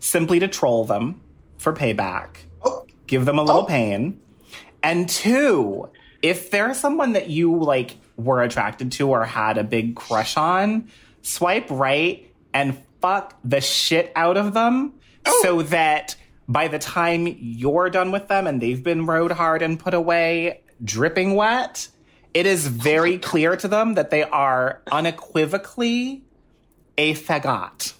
simply 0.00 0.38
to 0.40 0.48
troll 0.48 0.84
them 0.84 1.20
for 1.58 1.72
payback, 1.72 2.36
give 3.12 3.26
them 3.26 3.38
a 3.38 3.42
little 3.42 3.60
oh. 3.60 3.66
pain. 3.66 4.18
And 4.82 5.06
two, 5.06 5.90
if 6.22 6.50
they're 6.50 6.72
someone 6.72 7.12
that 7.12 7.28
you 7.28 7.58
like 7.58 7.98
were 8.16 8.42
attracted 8.42 8.90
to 8.92 9.10
or 9.10 9.26
had 9.26 9.58
a 9.58 9.64
big 9.64 9.94
crush 9.94 10.38
on, 10.38 10.88
swipe 11.20 11.70
right 11.70 12.26
and 12.54 12.82
fuck 13.02 13.38
the 13.44 13.60
shit 13.60 14.12
out 14.16 14.38
of 14.38 14.54
them 14.54 14.94
oh. 15.26 15.40
so 15.42 15.60
that 15.62 16.16
by 16.48 16.68
the 16.68 16.78
time 16.78 17.26
you're 17.38 17.90
done 17.90 18.12
with 18.12 18.28
them 18.28 18.46
and 18.46 18.62
they've 18.62 18.82
been 18.82 19.04
rode 19.04 19.32
hard 19.32 19.60
and 19.60 19.78
put 19.78 19.92
away 19.92 20.62
dripping 20.82 21.34
wet, 21.34 21.88
it 22.32 22.46
is 22.46 22.66
very 22.66 23.18
clear 23.18 23.56
to 23.56 23.68
them 23.68 23.92
that 23.94 24.08
they 24.08 24.22
are 24.22 24.80
unequivocally 24.90 26.24
a 26.96 27.12
fagot 27.12 27.92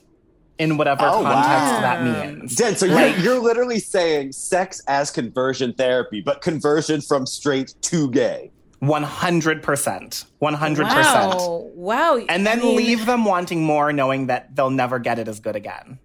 in 0.59 0.77
whatever 0.77 1.03
Oh, 1.05 1.23
context 1.23 1.45
wow. 1.75 1.81
that 1.81 2.03
means. 2.35 2.55
Jen, 2.57 2.77
so 2.77 2.87
you're, 2.87 3.09
you're 3.19 3.39
literally 3.41 3.79
saying 3.79 4.33
sex 4.33 4.81
as 4.87 5.11
conversion 5.11 5.73
therapy, 5.73 6.21
but 6.21 6.41
conversion 6.43 7.01
from 7.01 7.27
straight 7.27 7.75
to 7.83 8.11
gay. 8.11 8.51
100%. 8.83 10.25
100%. 10.43 10.79
wow, 10.83 11.71
wow. 11.75 12.17
And 12.29 12.47
then 12.47 12.61
I 12.61 12.63
mean, 12.63 12.77
leave 12.77 13.07
them 13.07 13.25
wanting 13.25 13.63
more, 13.65 13.93
knowing 13.93 14.27
that 14.27 14.55
they'll 14.55 14.71
never 14.71 14.99
get 14.99 15.19
it 15.19 15.29
as 15.29 15.41
good 15.41 15.57
again. 15.57 15.99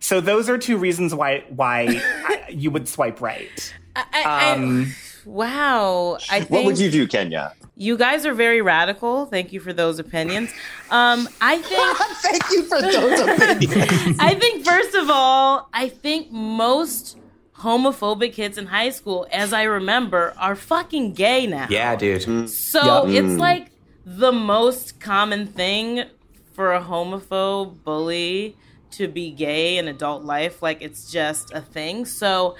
So 0.00 0.20
those 0.20 0.48
are 0.48 0.58
two 0.58 0.76
reasons 0.78 1.14
why 1.14 1.44
why 1.48 1.86
I, 2.26 2.44
you 2.50 2.70
would 2.70 2.88
swipe 2.88 3.20
right. 3.20 3.74
I, 3.94 4.04
I, 4.12 4.52
Um, 4.52 4.92
wow. 5.24 6.18
I 6.30 6.40
think 6.40 6.50
What 6.50 6.64
would 6.64 6.78
you 6.78 6.90
do, 6.90 7.06
Kenya? 7.06 7.54
you 7.76 7.96
guys 7.96 8.26
are 8.26 8.34
very 8.34 8.60
radical. 8.62 9.26
Thank 9.26 9.52
you 9.52 9.60
for 9.60 9.72
those 9.72 9.98
opinions. 9.98 10.50
Um, 10.90 11.28
I 11.40 11.58
think 11.58 11.96
Thank 12.22 12.50
you 12.50 12.62
for 12.64 12.80
those 12.82 13.20
opinions. 13.20 14.16
I 14.20 14.34
think 14.34 14.64
first 14.64 14.94
of 14.94 15.08
all, 15.10 15.68
I 15.72 15.88
think 15.88 16.30
most 16.30 17.18
homophobic 17.56 18.32
kids 18.32 18.58
in 18.58 18.66
high 18.66 18.90
school, 18.90 19.26
as 19.32 19.52
I 19.52 19.62
remember, 19.64 20.34
are 20.38 20.54
fucking 20.56 21.14
gay 21.14 21.46
now. 21.46 21.66
Yeah, 21.70 21.94
dude. 21.96 22.50
So 22.50 23.06
Yep. 23.06 23.24
it's 23.24 23.38
like 23.38 23.70
the 24.04 24.32
most 24.32 25.00
common 25.00 25.46
thing 25.46 26.04
for 26.52 26.72
a 26.72 26.80
homophobe 26.82 27.82
bully 27.84 28.56
to 28.92 29.08
be 29.08 29.30
gay 29.30 29.78
in 29.78 29.88
adult 29.88 30.24
life. 30.24 30.60
Like 30.60 30.82
it's 30.82 31.10
just 31.10 31.52
a 31.52 31.60
thing. 31.60 32.04
So, 32.04 32.56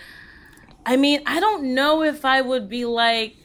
I 0.85 0.97
mean, 0.97 1.23
I 1.27 1.41
don't 1.41 1.75
know 1.75 2.03
if 2.03 2.25
I 2.25 2.41
would 2.41 2.69
be 2.69 2.85
like 2.85 3.37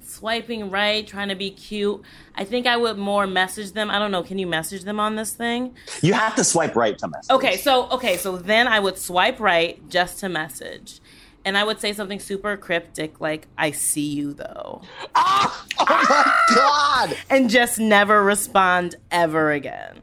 swiping 0.00 0.70
right, 0.70 1.06
trying 1.06 1.28
to 1.28 1.34
be 1.34 1.50
cute. 1.50 2.02
I 2.34 2.44
think 2.44 2.66
I 2.66 2.76
would 2.76 2.96
more 2.96 3.26
message 3.26 3.72
them. 3.72 3.90
I 3.90 3.98
don't 3.98 4.10
know. 4.10 4.22
Can 4.22 4.38
you 4.38 4.46
message 4.46 4.84
them 4.84 5.00
on 5.00 5.16
this 5.16 5.32
thing? 5.32 5.74
You 6.00 6.14
have 6.14 6.34
to 6.36 6.44
swipe 6.44 6.76
right 6.76 6.96
to 6.98 7.08
message. 7.08 7.30
Okay, 7.30 7.56
so 7.56 7.88
okay, 7.90 8.16
so 8.16 8.36
then 8.36 8.68
I 8.68 8.80
would 8.80 8.98
swipe 8.98 9.40
right 9.40 9.86
just 9.88 10.20
to 10.20 10.28
message. 10.28 11.00
And 11.44 11.56
I 11.56 11.62
would 11.62 11.80
say 11.80 11.92
something 11.92 12.18
super 12.18 12.56
cryptic 12.56 13.20
like 13.20 13.46
I 13.56 13.70
see 13.70 14.12
you 14.12 14.32
though. 14.32 14.82
Ah! 15.14 15.66
Oh 15.78 16.06
my 16.08 16.54
god! 16.54 17.16
And 17.30 17.48
just 17.48 17.78
never 17.78 18.22
respond 18.22 18.96
ever 19.10 19.52
again. 19.52 20.02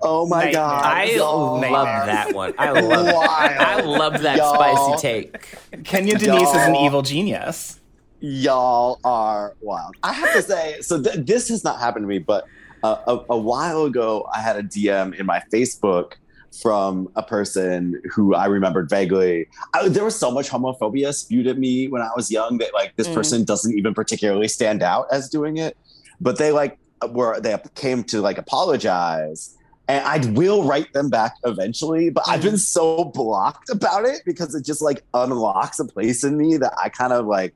Oh 0.00 0.26
my 0.26 0.36
Nightmare. 0.44 0.52
god! 0.54 0.84
I 0.84 1.04
Y'all 1.12 1.60
love 1.60 2.06
that 2.06 2.32
one. 2.34 2.54
I 2.58 2.70
love 2.70 3.06
I 3.16 3.80
love 3.80 4.22
that 4.22 4.36
Y'all. 4.36 4.54
spicy 4.54 5.00
take. 5.02 5.84
Kenya 5.84 6.16
Denise 6.18 6.48
is 6.48 6.54
an 6.68 6.76
evil 6.76 7.02
genius. 7.02 7.80
Y'all 8.20 8.98
are 9.04 9.54
wild. 9.60 9.94
I 10.02 10.12
have 10.12 10.32
to 10.34 10.42
say, 10.42 10.80
so 10.80 11.00
th- 11.02 11.24
this 11.24 11.48
has 11.50 11.62
not 11.62 11.78
happened 11.78 12.02
to 12.04 12.08
me, 12.08 12.18
but 12.18 12.44
uh, 12.82 12.96
a, 13.06 13.32
a 13.34 13.38
while 13.38 13.84
ago, 13.84 14.26
I 14.34 14.40
had 14.40 14.56
a 14.56 14.62
DM 14.62 15.14
in 15.18 15.24
my 15.26 15.40
Facebook 15.52 16.14
from 16.62 17.08
a 17.14 17.22
person 17.22 18.00
who 18.12 18.34
I 18.34 18.46
remembered 18.46 18.88
vaguely. 18.90 19.46
I, 19.74 19.88
there 19.88 20.02
was 20.04 20.18
so 20.18 20.30
much 20.32 20.48
homophobia 20.50 21.12
spewed 21.14 21.46
at 21.46 21.58
me 21.58 21.86
when 21.88 22.02
I 22.02 22.10
was 22.16 22.30
young 22.30 22.58
that 22.58 22.74
like 22.74 22.96
this 22.96 23.06
Mm. 23.08 23.14
person 23.14 23.44
doesn't 23.44 23.76
even 23.78 23.94
particularly 23.94 24.48
stand 24.48 24.82
out 24.82 25.06
as 25.12 25.28
doing 25.28 25.58
it, 25.58 25.76
but 26.20 26.38
they 26.38 26.50
like 26.50 26.78
were 27.10 27.38
they 27.40 27.56
came 27.76 28.02
to 28.04 28.20
like 28.20 28.38
apologize. 28.38 29.54
And 29.88 30.04
I 30.04 30.18
will 30.32 30.64
write 30.64 30.92
them 30.92 31.08
back 31.08 31.36
eventually, 31.44 32.10
but 32.10 32.28
I've 32.28 32.42
been 32.42 32.50
mm-hmm. 32.50 32.56
so 32.58 33.06
blocked 33.06 33.70
about 33.70 34.04
it 34.04 34.20
because 34.26 34.54
it 34.54 34.64
just 34.64 34.82
like 34.82 35.02
unlocks 35.14 35.78
a 35.78 35.86
place 35.86 36.24
in 36.24 36.36
me 36.36 36.58
that 36.58 36.74
I 36.82 36.90
kind 36.90 37.12
of 37.12 37.26
like 37.26 37.54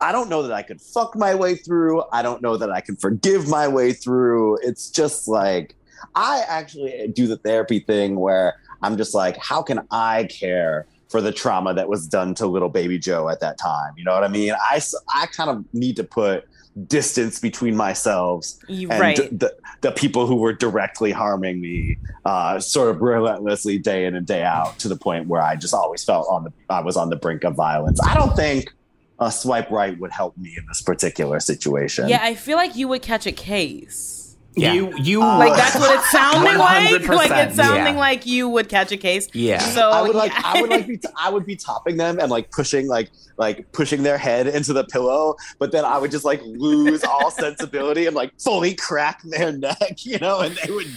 I 0.00 0.12
don't 0.12 0.30
know 0.30 0.42
that 0.42 0.52
I 0.52 0.62
could 0.62 0.80
fuck 0.80 1.14
my 1.14 1.34
way 1.34 1.54
through. 1.54 2.02
I 2.10 2.22
don't 2.22 2.40
know 2.40 2.56
that 2.56 2.70
I 2.70 2.80
can 2.80 2.96
forgive 2.96 3.48
my 3.48 3.68
way 3.68 3.92
through. 3.92 4.58
It's 4.62 4.90
just 4.90 5.28
like 5.28 5.76
I 6.14 6.42
actually 6.48 7.08
do 7.14 7.26
the 7.26 7.36
therapy 7.36 7.80
thing 7.80 8.18
where 8.18 8.54
I'm 8.82 8.96
just 8.96 9.14
like, 9.14 9.36
how 9.36 9.62
can 9.62 9.86
I 9.90 10.24
care 10.24 10.86
for 11.08 11.20
the 11.20 11.32
trauma 11.32 11.74
that 11.74 11.88
was 11.88 12.06
done 12.06 12.34
to 12.36 12.46
little 12.46 12.68
baby 12.70 12.98
Joe 12.98 13.28
at 13.28 13.40
that 13.40 13.58
time? 13.58 13.92
You 13.96 14.04
know 14.04 14.14
what 14.14 14.24
I 14.24 14.28
mean? 14.28 14.54
I 14.58 14.80
I 15.14 15.26
kind 15.26 15.50
of 15.50 15.64
need 15.74 15.96
to 15.96 16.04
put 16.04 16.48
distance 16.86 17.38
between 17.38 17.76
myself 17.76 18.46
and 18.68 18.88
right. 18.90 19.16
the, 19.16 19.54
the 19.80 19.92
people 19.92 20.26
who 20.26 20.36
were 20.36 20.52
directly 20.52 21.10
harming 21.10 21.60
me 21.60 21.96
uh, 22.24 22.58
sort 22.60 22.94
of 22.94 23.00
relentlessly 23.00 23.78
day 23.78 24.06
in 24.06 24.14
and 24.14 24.26
day 24.26 24.42
out 24.42 24.78
to 24.78 24.88
the 24.88 24.96
point 24.96 25.26
where 25.26 25.42
I 25.42 25.56
just 25.56 25.74
always 25.74 26.04
felt 26.04 26.26
on 26.28 26.44
the 26.44 26.52
I 26.68 26.80
was 26.80 26.96
on 26.96 27.10
the 27.10 27.16
brink 27.16 27.44
of 27.44 27.54
violence. 27.54 28.00
I 28.02 28.14
don't 28.14 28.34
think 28.36 28.72
a 29.18 29.30
swipe 29.30 29.70
right 29.70 29.98
would 29.98 30.12
help 30.12 30.36
me 30.36 30.54
in 30.56 30.64
this 30.66 30.82
particular 30.82 31.40
situation. 31.40 32.08
Yeah, 32.08 32.20
I 32.22 32.34
feel 32.34 32.56
like 32.56 32.76
you 32.76 32.88
would 32.88 33.02
catch 33.02 33.26
a 33.26 33.32
case. 33.32 34.19
Yeah. 34.56 34.72
You 34.72 34.92
you 34.98 35.22
uh, 35.22 35.38
Like 35.38 35.56
that's 35.56 35.76
what 35.76 35.94
it's 35.96 36.10
sounding 36.10 36.58
like. 36.58 37.00
100%, 37.02 37.08
Like 37.08 37.30
it's 37.46 37.56
sounding 37.64 37.94
yeah. 37.94 38.00
like 38.00 38.26
you 38.26 38.48
would 38.48 38.68
catch 38.68 38.90
a 38.90 38.96
case. 38.96 39.28
Yeah. 39.32 39.58
So 39.60 39.90
I 39.90 40.02
would 40.02 40.16
like 40.16 40.32
yeah. 40.32 40.42
I 40.44 40.60
would 40.60 40.70
like 40.70 40.86
be 40.88 40.96
t- 40.96 41.08
I 41.16 41.30
would 41.30 41.46
be 41.46 41.54
topping 41.56 41.96
them 41.96 42.18
and 42.18 42.30
like 42.30 42.50
pushing 42.50 42.88
like 42.88 43.10
like 43.36 43.70
pushing 43.72 44.02
their 44.02 44.18
head 44.18 44.46
into 44.48 44.72
the 44.72 44.84
pillow, 44.84 45.36
but 45.58 45.70
then 45.72 45.84
I 45.84 45.98
would 45.98 46.10
just 46.10 46.24
like 46.24 46.42
lose 46.44 47.04
all 47.04 47.30
sensibility 47.44 48.06
and 48.06 48.14
like 48.16 48.32
fully 48.40 48.74
crack 48.74 49.22
their 49.22 49.52
neck, 49.52 50.04
you 50.04 50.18
know, 50.18 50.40
and 50.40 50.56
they 50.56 50.70
would 50.72 50.88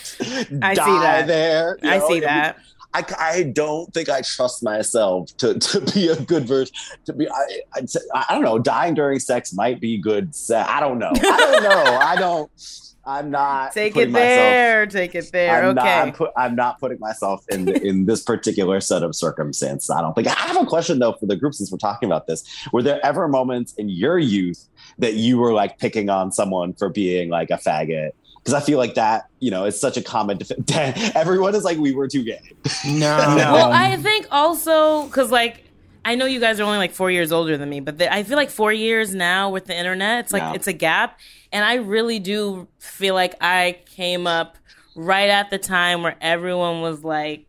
I 0.62 0.74
see 0.74 0.82
that. 0.82 1.28
there. 1.28 1.78
you 1.84 1.90
I 1.90 1.98
know, 2.00 2.08
see 2.08 2.14
and 2.16 2.24
that. 2.24 2.58
I, 2.96 3.04
I 3.18 3.44
don't 3.44 3.92
think 3.94 4.08
I 4.10 4.22
trust 4.22 4.62
myself 4.64 5.36
to, 5.38 5.58
to 5.58 5.82
be 5.94 6.10
a 6.10 6.16
good 6.16 6.48
version. 6.48 6.76
To 7.06 7.14
be, 7.14 7.28
I, 7.28 7.62
I, 7.76 8.26
I 8.30 8.34
don't 8.36 8.44
know. 8.44 8.60
Dying 8.60 8.94
during 8.94 9.18
sex 9.20 9.52
might 9.52 9.80
be 9.82 9.98
good. 9.98 10.36
Se- 10.36 10.54
I 10.56 10.80
don't 10.80 11.00
know. 11.00 11.10
I 11.16 11.22
don't 11.38 11.64
know. 11.64 11.98
I 11.98 12.16
don't. 12.16 12.52
I'm 13.06 13.32
not 13.32 13.74
Take 13.74 13.94
putting 13.96 14.10
it 14.10 14.12
myself- 14.14 14.28
there. 14.28 14.86
Take 14.88 15.16
it 15.16 15.32
there. 15.32 15.64
I'm 15.64 15.78
okay. 15.78 15.84
Not, 15.86 16.08
I'm, 16.08 16.14
put, 16.14 16.32
I'm 16.38 16.56
not 16.56 16.80
putting 16.80 17.00
myself 17.00 17.44
in 17.50 17.68
in 17.68 18.06
this 18.06 18.24
particular 18.24 18.80
set 18.80 19.04
of 19.04 19.16
circumstances. 19.16 19.90
I 19.90 20.02
don't 20.02 20.14
think. 20.14 20.28
I 20.28 20.32
have 20.48 20.62
a 20.62 20.66
question 20.66 21.00
though 21.00 21.14
for 21.14 21.26
the 21.26 21.36
group 21.36 21.54
since 21.54 21.72
we're 21.72 21.78
talking 21.80 22.08
about 22.08 22.28
this. 22.28 22.44
Were 22.72 22.82
there 22.82 23.06
ever 23.06 23.28
moments 23.28 23.74
in 23.74 23.90
your 23.90 24.18
youth 24.20 24.68
that 25.00 25.16
you 25.16 25.38
were 25.38 25.52
like 25.54 25.80
picking 25.80 26.10
on 26.10 26.32
someone 26.32 26.74
for 26.74 26.88
being 26.90 27.30
like 27.30 27.50
a 27.50 27.58
faggot? 27.58 28.12
Because 28.38 28.54
I 28.54 28.60
feel 28.60 28.78
like 28.78 28.96
that, 28.96 29.28
you 29.40 29.52
know, 29.52 29.64
it's 29.66 29.80
such 29.80 29.96
a 29.96 30.02
common. 30.02 30.38
Def- 30.38 30.52
everyone 31.16 31.56
is 31.56 31.64
like, 31.64 31.78
we 31.78 31.94
were 31.94 32.08
too 32.10 32.24
gay. 32.24 32.42
No. 32.86 33.36
No. 33.36 33.54
Well, 33.54 33.72
I 33.72 33.96
think 33.98 34.28
also 34.32 35.06
because 35.08 35.32
like 35.32 35.63
I 36.06 36.16
know 36.16 36.26
you 36.26 36.40
guys 36.40 36.60
are 36.60 36.64
only 36.64 36.78
like 36.78 36.92
four 36.92 37.10
years 37.12 37.32
older 37.32 37.58
than 37.58 37.70
me, 37.70 37.80
but 37.80 37.98
the, 37.98 38.12
I 38.14 38.24
feel 38.24 38.36
like 38.38 38.50
four 38.50 38.74
years 38.74 39.14
now 39.16 39.50
with 39.50 39.66
the 39.66 39.78
internet, 39.78 40.26
it's 40.26 40.34
like 40.34 40.42
Yeah. 40.42 40.54
it's 40.54 40.68
a 40.68 40.74
gap, 40.74 41.20
and 41.52 41.64
I 41.64 41.76
really 41.76 42.20
do 42.20 42.68
feel 42.80 43.14
like 43.16 43.36
I 43.42 43.80
came 43.86 44.28
up 44.28 44.58
right 44.96 45.30
at 45.30 45.50
the 45.50 45.58
time 45.58 46.04
where 46.04 46.16
everyone 46.22 46.82
was 46.82 47.04
like 47.04 47.46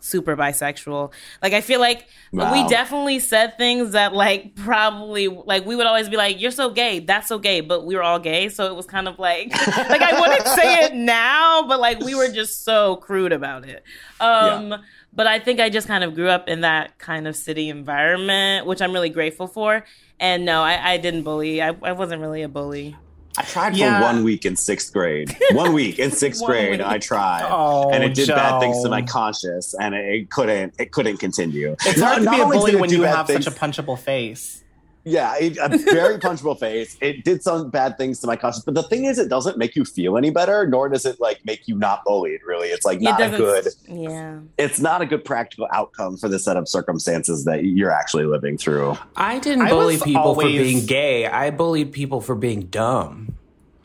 super 0.00 0.36
bisexual. 0.36 1.12
Like 1.42 1.52
I 1.52 1.60
feel 1.60 1.78
like 1.80 2.06
Wow. 2.32 2.52
we 2.52 2.66
definitely 2.68 3.18
said 3.20 3.56
things 3.58 3.92
that 3.92 4.12
like 4.14 4.54
probably 4.56 5.28
like 5.28 5.64
we 5.66 5.76
would 5.76 5.86
always 5.86 6.08
be 6.08 6.16
like, 6.16 6.40
"You're 6.40 6.50
so 6.50 6.70
gay, 6.70 6.98
that's 7.00 7.28
so 7.28 7.38
gay," 7.38 7.60
but 7.60 7.84
we 7.86 7.94
were 7.94 8.02
all 8.02 8.18
gay, 8.18 8.48
so 8.48 8.66
it 8.66 8.74
was 8.74 8.86
kind 8.86 9.06
of 9.06 9.18
like 9.18 9.50
like 9.66 10.02
I 10.02 10.18
wouldn't 10.20 10.46
say 10.48 10.84
it 10.84 10.94
now, 11.18 11.62
but 11.68 11.78
like 11.78 12.00
we 12.00 12.14
were 12.14 12.28
just 12.28 12.64
so 12.64 12.96
crude 12.96 13.32
about 13.32 13.66
it. 13.68 13.84
Um 14.20 14.74
but 15.12 15.26
I 15.26 15.38
think 15.38 15.60
I 15.60 15.68
just 15.70 15.86
kind 15.86 16.04
of 16.04 16.14
grew 16.14 16.28
up 16.28 16.48
in 16.48 16.62
that 16.62 16.98
kind 16.98 17.26
of 17.28 17.36
city 17.36 17.68
environment, 17.68 18.66
which 18.66 18.80
I'm 18.80 18.92
really 18.92 19.10
grateful 19.10 19.46
for. 19.46 19.84
And 20.18 20.44
no, 20.44 20.62
I, 20.62 20.92
I 20.92 20.96
didn't 20.98 21.22
bully. 21.24 21.60
I, 21.62 21.68
I 21.82 21.92
wasn't 21.92 22.20
really 22.22 22.42
a 22.42 22.48
bully. 22.48 22.96
I 23.38 23.42
tried 23.44 23.76
Yeah. 23.76 23.98
for 23.98 24.04
one 24.04 24.24
week 24.24 24.44
in 24.44 24.56
sixth 24.56 24.92
grade. 24.92 25.34
One 25.52 25.72
week 25.72 25.98
in 25.98 26.10
sixth 26.10 26.44
grade, 26.44 26.80
week. 26.80 26.80
I 26.86 26.98
tried, 26.98 27.48
Oh, 27.50 27.88
and 27.90 28.04
it 28.04 28.14
did 28.14 28.28
bad 28.28 28.60
things 28.60 28.82
to 28.82 28.90
my 28.90 29.00
conscience, 29.02 29.74
and 29.80 29.94
it, 29.94 30.04
it 30.14 30.30
couldn't. 30.30 30.74
It 30.78 30.92
couldn't 30.92 31.16
continue. 31.16 31.74
It's 31.86 31.98
Not- 31.98 32.06
hard 32.08 32.18
to 32.18 32.24
not 32.26 32.34
be 32.36 32.40
a 32.42 32.46
bully 32.46 32.76
when 32.76 32.90
you 32.90 33.02
have 33.02 33.26
things- 33.26 33.44
such 33.46 33.54
a 33.54 33.58
punchable 33.58 33.98
face. 33.98 34.61
Yeah, 35.04 35.34
it, 35.36 35.56
a 35.60 35.68
very 35.92 36.18
punchable 36.18 36.58
face. 36.58 36.96
It 37.00 37.24
did 37.24 37.42
some 37.42 37.70
bad 37.70 37.98
things 37.98 38.20
to 38.20 38.26
my 38.28 38.36
conscience, 38.36 38.64
but 38.64 38.74
the 38.74 38.84
thing 38.84 39.04
is, 39.04 39.18
it 39.18 39.28
doesn't 39.28 39.58
make 39.58 39.74
you 39.74 39.84
feel 39.84 40.16
any 40.16 40.30
better, 40.30 40.66
nor 40.66 40.88
does 40.88 41.04
it 41.04 41.20
like 41.20 41.44
make 41.44 41.66
you 41.66 41.76
not 41.76 42.04
bullied. 42.04 42.40
Really, 42.46 42.68
it's 42.68 42.86
like 42.86 42.98
It 42.98 43.02
not 43.04 43.20
a 43.20 43.36
good. 43.36 43.66
Yeah. 43.88 44.38
It's 44.58 44.78
not 44.80 45.02
a 45.02 45.06
good 45.06 45.24
practical 45.24 45.66
outcome 45.72 46.16
for 46.16 46.28
the 46.28 46.38
set 46.38 46.56
of 46.56 46.68
circumstances 46.68 47.44
that 47.46 47.64
you're 47.64 47.90
actually 47.90 48.26
living 48.26 48.56
through. 48.58 48.96
I 49.16 49.38
didn't 49.40 49.68
bully 49.68 49.94
was 49.94 50.02
people 50.02 50.34
for 50.34 50.42
being 50.42 50.86
gay. 50.86 51.26
I 51.26 51.50
bullied 51.50 51.90
people 51.92 52.20
for 52.20 52.34
being 52.34 52.62
dumb. 52.66 53.34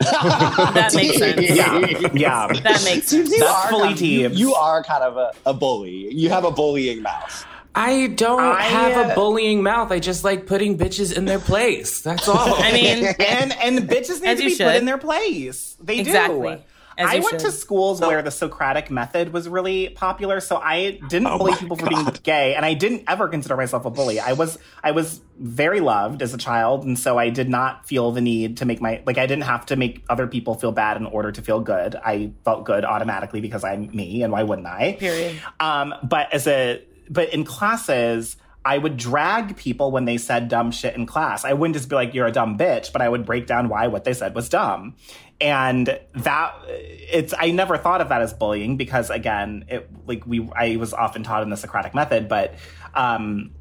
That 0.00 0.92
makes 0.94 1.18
sense. 1.18 1.40
Yeah, 1.50 1.78
yeah. 2.14 2.46
That 2.62 2.82
makes 2.84 3.08
sense. 3.08 3.30
You 3.30 3.40
That's 3.40 3.50
are 3.66 3.70
fully 3.70 3.82
kind 3.88 3.92
of- 3.94 4.00
you- 4.02 4.28
You 4.48 4.54
are 4.54 4.84
kind 4.84 5.02
of 5.02 5.16
a, 5.16 5.32
a 5.46 5.52
bully. 5.54 6.14
You 6.14 6.28
have 6.30 6.44
a 6.44 6.50
bullying 6.52 7.02
mouth. 7.02 7.44
I 7.78 8.08
don't 8.08 8.40
I, 8.40 8.62
have 8.62 9.06
a 9.08 9.12
uh, 9.12 9.14
bullying 9.14 9.62
mouth. 9.62 9.92
I 9.92 10.00
just 10.00 10.24
like 10.24 10.46
putting 10.46 10.76
bitches 10.76 11.16
in 11.16 11.26
their 11.26 11.38
place. 11.38 12.00
That's 12.00 12.26
all. 12.28 12.54
I 12.56 12.72
mean, 12.72 13.04
and 13.04 13.52
and 13.52 13.88
bitches 13.88 14.20
need 14.20 14.36
to 14.38 14.44
be 14.44 14.50
should. 14.50 14.66
put 14.66 14.76
in 14.76 14.84
their 14.84 14.98
place. 14.98 15.76
They 15.80 16.00
Exactly. 16.00 16.56
do. 16.56 16.62
As 16.98 17.10
I 17.10 17.14
you 17.14 17.22
went 17.22 17.38
to 17.38 17.46
should. 17.52 17.54
schools 17.54 18.00
where 18.00 18.22
the 18.22 18.32
Socratic 18.32 18.90
method 18.90 19.32
was 19.32 19.48
really 19.48 19.90
popular, 19.90 20.40
so 20.40 20.56
I 20.56 20.98
didn't 21.08 21.28
Oh 21.28 21.38
bully 21.38 21.52
my 21.52 21.56
people 21.56 21.76
for 21.76 21.86
being 21.86 22.08
gay, 22.24 22.56
and 22.56 22.64
I 22.66 22.74
didn't 22.74 23.04
ever 23.06 23.28
consider 23.28 23.56
myself 23.56 23.84
a 23.84 23.90
bully. 23.90 24.18
I 24.18 24.32
was 24.32 24.58
I 24.82 24.90
was 24.90 25.20
very 25.38 25.78
loved 25.78 26.22
as 26.22 26.34
a 26.34 26.38
child, 26.38 26.82
and 26.84 26.98
so 26.98 27.16
I 27.16 27.30
did 27.30 27.48
not 27.48 27.86
feel 27.86 28.10
the 28.10 28.20
need 28.20 28.56
to 28.56 28.64
make 28.64 28.80
my 28.80 29.00
like 29.06 29.16
I 29.16 29.26
didn't 29.28 29.44
have 29.44 29.66
to 29.66 29.76
make 29.76 30.02
other 30.10 30.26
people 30.26 30.56
feel 30.56 30.72
bad 30.72 30.96
in 30.96 31.06
order 31.06 31.30
to 31.30 31.40
feel 31.40 31.60
good. 31.60 31.94
I 31.94 32.32
felt 32.44 32.64
good 32.64 32.84
automatically 32.84 33.40
because 33.40 33.62
I'm 33.62 33.94
me, 33.94 34.24
and 34.24 34.32
why 34.32 34.42
wouldn't 34.42 34.66
I? 34.66 34.96
Period. 34.98 35.40
Um, 35.60 35.94
but 36.02 36.34
as 36.34 36.48
a 36.48 36.82
but 37.10 37.32
in 37.32 37.44
classes, 37.44 38.36
I 38.64 38.76
would 38.76 38.96
drag 38.96 39.56
people 39.56 39.90
when 39.90 40.04
they 40.04 40.18
said 40.18 40.48
dumb 40.48 40.70
shit 40.72 40.94
in 40.94 41.06
class. 41.06 41.44
I 41.44 41.52
wouldn't 41.54 41.76
just 41.76 41.88
be 41.88 41.94
like, 41.94 42.12
"You're 42.14 42.26
a 42.26 42.32
dumb 42.32 42.58
bitch," 42.58 42.92
but 42.92 43.00
I 43.00 43.08
would 43.08 43.24
break 43.24 43.46
down 43.46 43.68
why 43.68 43.86
what 43.86 44.04
they 44.04 44.12
said 44.12 44.34
was 44.34 44.48
dumb. 44.48 44.96
And 45.40 45.98
that 46.14 46.54
it's 46.68 47.32
I 47.38 47.50
never 47.52 47.78
thought 47.78 48.00
of 48.00 48.08
that 48.08 48.20
as 48.20 48.32
bullying 48.32 48.76
because 48.76 49.10
again, 49.10 49.64
it 49.68 49.88
like 50.06 50.26
we 50.26 50.48
I 50.54 50.76
was 50.76 50.92
often 50.92 51.22
taught 51.22 51.42
in 51.42 51.50
the 51.50 51.56
Socratic 51.56 51.94
method, 51.94 52.28
but 52.28 52.54
um, 52.94 53.52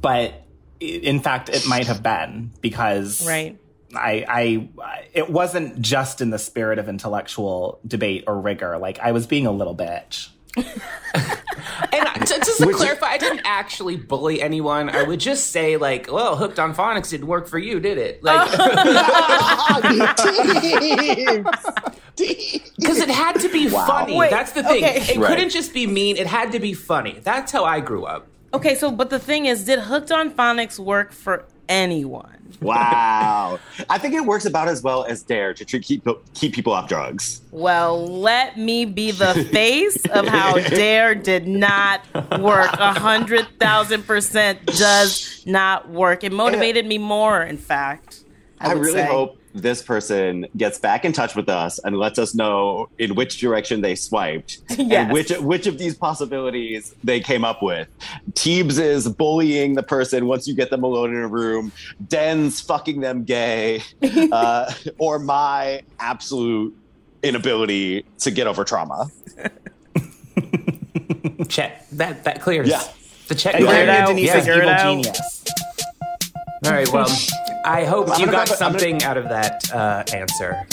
but 0.00 0.34
in 0.80 1.20
fact, 1.20 1.48
it 1.48 1.66
might 1.66 1.86
have 1.86 2.02
been 2.02 2.50
because 2.60 3.26
Right. 3.26 3.58
I, 3.94 4.24
I, 4.26 5.04
it 5.12 5.28
wasn't 5.28 5.80
just 5.82 6.20
in 6.20 6.30
the 6.30 6.38
spirit 6.38 6.78
of 6.78 6.88
intellectual 6.88 7.78
debate 7.86 8.24
or 8.26 8.40
rigor. 8.40 8.78
Like 8.78 8.98
I 8.98 9.12
was 9.12 9.26
being 9.26 9.46
a 9.46 9.52
little 9.52 9.76
bitch. 9.76 10.30
And 11.94 12.08
I- 12.08 12.14
t- 12.20 12.38
just 12.38 12.58
to 12.60 12.72
clarify, 12.72 13.06
I 13.06 13.18
didn't 13.18 13.42
actually 13.44 13.96
bully 13.96 14.40
anyone. 14.40 14.88
I 14.88 15.02
would 15.02 15.20
just 15.20 15.50
say 15.50 15.76
like, 15.76 16.10
"Well, 16.10 16.36
hooked 16.36 16.58
on 16.58 16.74
phonics 16.74 17.10
didn't 17.10 17.26
work 17.26 17.48
for 17.48 17.58
you, 17.58 17.80
did 17.80 17.98
it?" 17.98 18.22
Like, 18.24 18.50
because 22.16 22.98
it 22.98 23.08
had 23.10 23.38
to 23.40 23.48
be 23.50 23.68
funny. 23.68 24.16
Wait, 24.16 24.30
That's 24.30 24.52
the 24.52 24.62
thing. 24.62 24.84
okay. 24.84 25.00
It 25.12 25.18
Right. 25.18 25.28
couldn't 25.28 25.50
just 25.50 25.72
be 25.74 25.86
mean. 25.86 26.16
It 26.16 26.26
had 26.26 26.52
to 26.52 26.60
be 26.60 26.74
funny. 26.74 27.20
That's 27.22 27.52
how 27.52 27.64
I 27.64 27.80
grew 27.80 28.04
up. 28.04 28.26
Okay, 28.54 28.74
so 28.74 28.90
but 28.90 29.10
the 29.10 29.18
thing 29.18 29.46
is, 29.46 29.64
did 29.64 29.78
Hooked 29.80 30.12
on 30.12 30.30
Phonics 30.30 30.78
work 30.78 31.12
for 31.12 31.44
anyone? 31.72 32.28
Wow. 32.60 33.58
I 33.90 33.98
think 33.98 34.14
it 34.14 34.24
works 34.24 34.44
about 34.44 34.68
as 34.68 34.84
well 34.84 35.04
as 35.04 35.24
Dare 35.24 35.52
to 35.52 35.64
keep 35.80 36.06
keep 36.34 36.54
people 36.54 36.72
off 36.72 36.88
drugs. 36.88 37.40
Well, 37.50 38.06
let 38.06 38.56
me 38.56 38.84
be 38.84 39.10
the 39.10 39.34
face 39.50 40.04
of 40.06 40.28
how 40.28 40.58
Dare 40.68 41.16
did 41.16 41.48
not 41.48 42.06
work. 42.38 42.72
A 42.74 42.92
hundred 42.92 43.48
thousand 43.58 44.06
percent 44.06 44.64
does 44.66 45.42
not 45.44 45.88
work. 45.90 46.22
It 46.22 46.30
motivated 46.30 46.86
me 46.86 46.98
more, 46.98 47.42
in 47.42 47.56
fact. 47.56 48.22
I, 48.60 48.70
I, 48.70 48.72
really 48.74 48.92
say. 48.92 49.06
hope 49.06 49.41
this 49.54 49.82
person 49.82 50.46
gets 50.56 50.78
back 50.78 51.04
in 51.04 51.12
touch 51.12 51.34
with 51.36 51.48
us 51.48 51.78
and 51.80 51.98
lets 51.98 52.18
us 52.18 52.34
know 52.34 52.88
in 52.98 53.14
which 53.14 53.38
direction 53.38 53.80
they 53.82 53.94
swiped 53.94 54.58
Yes. 54.70 54.92
and 54.92 55.12
which 55.12 55.30
which 55.40 55.66
of 55.66 55.78
these 55.78 55.94
possibilities 55.94 56.94
they 57.04 57.20
came 57.20 57.44
up 57.44 57.62
with. 57.62 57.88
Teebs 58.32 58.78
is 58.80 59.08
bullying 59.08 59.74
the 59.74 59.82
person 59.82 60.26
once 60.26 60.46
you 60.48 60.54
get 60.54 60.70
them 60.70 60.82
alone 60.84 61.10
in 61.14 61.20
a 61.22 61.28
room. 61.28 61.70
Den's 62.08 62.60
fucking 62.60 63.00
them 63.00 63.24
gay, 63.24 63.82
uh, 64.32 64.72
or 64.98 65.18
my 65.18 65.82
absolute 66.00 66.74
inability 67.22 68.04
to 68.18 68.30
get 68.30 68.46
over 68.46 68.64
trauma. 68.64 69.10
Check 71.48 71.88
that. 71.92 72.24
That 72.24 72.40
clears. 72.40 72.68
Yeah. 72.68 72.82
The 73.28 73.34
check. 73.34 73.54
And 73.54 73.64
Figure 73.66 73.82
it 73.82 73.88
out. 73.88 74.08
Denise's 74.08 74.32
Figure 74.34 74.52
it 74.54 74.56
evil 74.58 74.70
out. 74.70 74.82
genius. 75.04 75.44
All 76.64 76.72
right. 76.72 76.88
Well, 76.92 77.08
I 77.64 77.84
hope 77.84 78.10
I'm 78.10 78.20
you 78.20 78.26
got 78.26 78.46
grab 78.46 78.48
a- 78.48 78.64
I'm 78.64 78.72
gonna- 78.72 78.78
something 78.78 79.02
out 79.04 79.16
of 79.16 79.28
that 79.28 79.72
uh, 79.72 80.04
answer. 80.14 80.66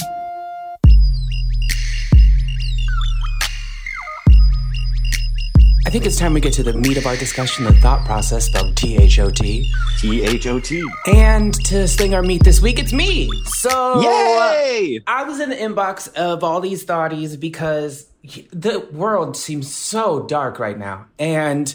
I 5.86 5.91
think 5.91 6.06
it's 6.06 6.17
time 6.19 6.34
we 6.34 6.41
get 6.41 6.54
to 6.54 6.62
the 6.63 6.73
meat 6.73 6.97
of 6.97 7.08
our 7.08 7.15
discussion, 7.15 7.63
the 7.65 7.73
thought 7.73 8.06
process 8.06 8.45
spelled 8.45 8.75
T 8.75 8.97
H 8.97 9.17
O 9.19 9.30
T. 9.30 9.71
T 9.99 10.21
H 10.23 10.45
O 10.45 10.60
T. 10.60 10.84
And 11.08 11.54
to 11.65 11.88
sling 11.88 12.13
our 12.13 12.21
meat 12.21 12.43
this 12.43 12.62
week, 12.62 12.78
it's 12.80 12.93
me. 12.93 13.28
So 13.45 14.02
Yay! 14.02 14.99
I 15.08 15.23
was 15.23 15.39
in 15.39 15.49
the 15.49 15.56
inbox 15.56 16.13
of 16.15 16.43
all 16.43 16.60
these 16.60 16.86
thoughties 16.86 17.39
because 17.39 18.06
the 18.52 18.80
world 18.91 19.36
seems 19.36 19.73
so 19.73 20.25
dark 20.28 20.60
right 20.60 20.78
now. 20.78 21.06
And 21.17 21.73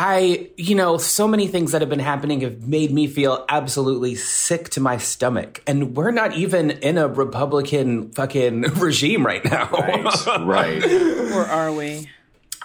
I, 0.00 0.50
you 0.56 0.76
know, 0.76 0.96
so 0.96 1.26
many 1.26 1.48
things 1.48 1.72
that 1.72 1.82
have 1.82 1.90
been 1.90 1.98
happening 1.98 2.42
have 2.42 2.68
made 2.68 2.92
me 2.92 3.08
feel 3.08 3.44
absolutely 3.48 4.14
sick 4.14 4.68
to 4.70 4.80
my 4.80 4.96
stomach. 4.96 5.60
And 5.66 5.96
we're 5.96 6.12
not 6.12 6.34
even 6.34 6.70
in 6.70 6.96
a 6.98 7.08
Republican 7.08 8.12
fucking 8.12 8.60
regime 8.76 9.26
right 9.26 9.44
now. 9.44 9.68
Right, 9.70 10.26
right. 10.40 10.84
Or 11.32 11.44
are 11.44 11.72
we? 11.72 12.08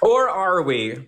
or 0.04 0.30
are 0.30 0.62
we? 0.62 1.08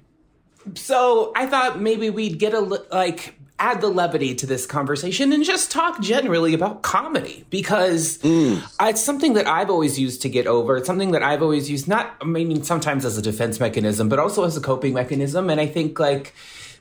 So 0.74 1.32
I 1.36 1.46
thought 1.46 1.80
maybe 1.80 2.10
we'd 2.10 2.40
get 2.40 2.56
a 2.56 2.60
li- 2.60 2.80
like 2.92 3.36
add 3.58 3.80
the 3.80 3.88
levity 3.88 4.36
to 4.36 4.46
this 4.46 4.66
conversation 4.66 5.32
and 5.32 5.44
just 5.44 5.72
talk 5.72 6.02
generally 6.02 6.54
about 6.54 6.82
comedy 6.82 7.46
because 7.50 8.18
mm. 8.18 8.62
it's 8.82 9.02
something 9.02 9.34
that 9.34 9.48
I've 9.48 9.70
always 9.70 9.98
used 9.98 10.22
to 10.24 10.30
get 10.30 10.46
over. 10.46 10.78
It's 10.78 10.88
something 10.88 11.12
that 11.12 11.24
I've 11.24 11.42
always 11.42 11.70
used 11.70 11.88
not 11.88 12.18
I 12.22 12.26
mean 12.26 12.64
sometimes 12.64 13.06
as 13.06 13.18
a 13.18 13.22
defense 13.22 13.60
mechanism, 13.60 14.10
but 14.10 14.20
also 14.20 14.44
as 14.44 14.58
a 14.58 14.62
coping 14.62 14.94
mechanism. 14.94 15.50
And 15.50 15.62
I 15.62 15.68
think 15.68 16.00
like 16.00 16.34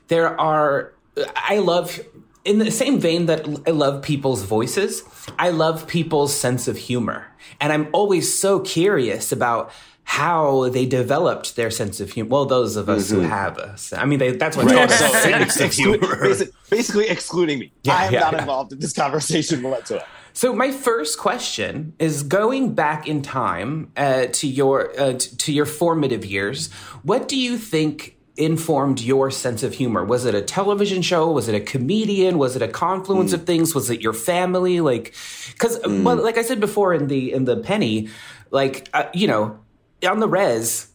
there 0.09 0.39
are 0.39 0.93
I 1.35 1.59
love 1.59 2.01
in 2.43 2.59
the 2.59 2.71
same 2.71 2.99
vein 2.99 3.25
that 3.25 3.47
I 3.65 3.71
love 3.71 4.03
people's 4.03 4.43
voices, 4.43 5.03
I 5.39 5.49
love 5.49 5.87
people's 5.87 6.33
sense 6.33 6.67
of 6.67 6.77
humor. 6.77 7.25
And 7.61 7.71
I'm 7.71 7.87
always 7.93 8.37
so 8.37 8.59
curious 8.59 9.31
about 9.31 9.71
how 10.07 10.69
they 10.69 10.85
developed 10.85 11.55
their 11.55 11.69
sense 11.71 11.99
of 11.99 12.11
humor. 12.11 12.29
Well, 12.29 12.45
those 12.45 12.75
of 12.75 12.87
us 12.89 13.09
who 13.09 13.21
have 13.21 13.57
us. 13.57 13.91
I 13.91 14.05
mean, 14.05 14.19
they, 14.19 14.31
that's 14.31 14.55
what 14.55 14.67
Right. 14.67 14.75
right. 14.75 14.91
So, 14.91 15.07
sense 15.09 15.59
of 15.59 15.71
exclu- 15.71 15.73
humor. 15.73 15.97
basi- 16.15 16.51
basically 16.69 17.09
excluding 17.09 17.59
me. 17.59 17.71
Yeah, 17.83 17.95
I 17.95 18.05
am 18.05 18.13
yeah, 18.13 18.19
not 18.21 18.33
yeah. 18.33 18.39
involved 18.41 18.71
in 18.71 18.79
this 18.79 18.93
conversation 18.93 19.61
whatsoever. 19.63 20.05
So 20.33 20.53
my 20.53 20.71
first 20.71 21.17
question 21.17 21.93
is 21.97 22.21
going 22.23 22.75
back 22.75 23.07
in 23.07 23.21
time 23.23 23.91
uh, 23.97 24.27
to 24.33 24.47
your 24.47 24.91
uh, 24.99 25.13
t- 25.13 25.35
to 25.35 25.51
your 25.53 25.65
formative 25.65 26.23
years. 26.25 26.71
What 27.03 27.27
do 27.27 27.37
you 27.37 27.57
think 27.57 28.17
informed 28.37 28.99
your 29.01 29.31
sense 29.31 29.63
of 29.63 29.73
humor? 29.73 30.03
Was 30.03 30.25
it 30.25 30.35
a 30.35 30.41
television 30.41 31.01
show? 31.01 31.31
Was 31.31 31.47
it 31.47 31.55
a 31.55 31.61
comedian? 31.61 32.37
Was 32.37 32.55
it 32.57 32.61
a 32.61 32.67
confluence 32.67 33.31
of 33.33 33.45
things? 33.45 33.73
Was 33.73 33.89
it 33.89 34.01
your 34.01 34.11
family? 34.13 34.81
Like, 34.81 35.15
because 35.53 35.79
well, 35.85 36.17
like 36.17 36.37
I 36.37 36.41
said 36.43 36.59
before 36.59 36.93
in 36.93 37.07
the 37.07 37.31
in 37.31 37.45
the 37.45 37.55
penny, 37.57 38.09
like 38.51 38.89
uh, 38.93 39.05
you 39.13 39.27
know, 39.27 39.57
on 40.03 40.19
the 40.19 40.27
res. 40.27 40.87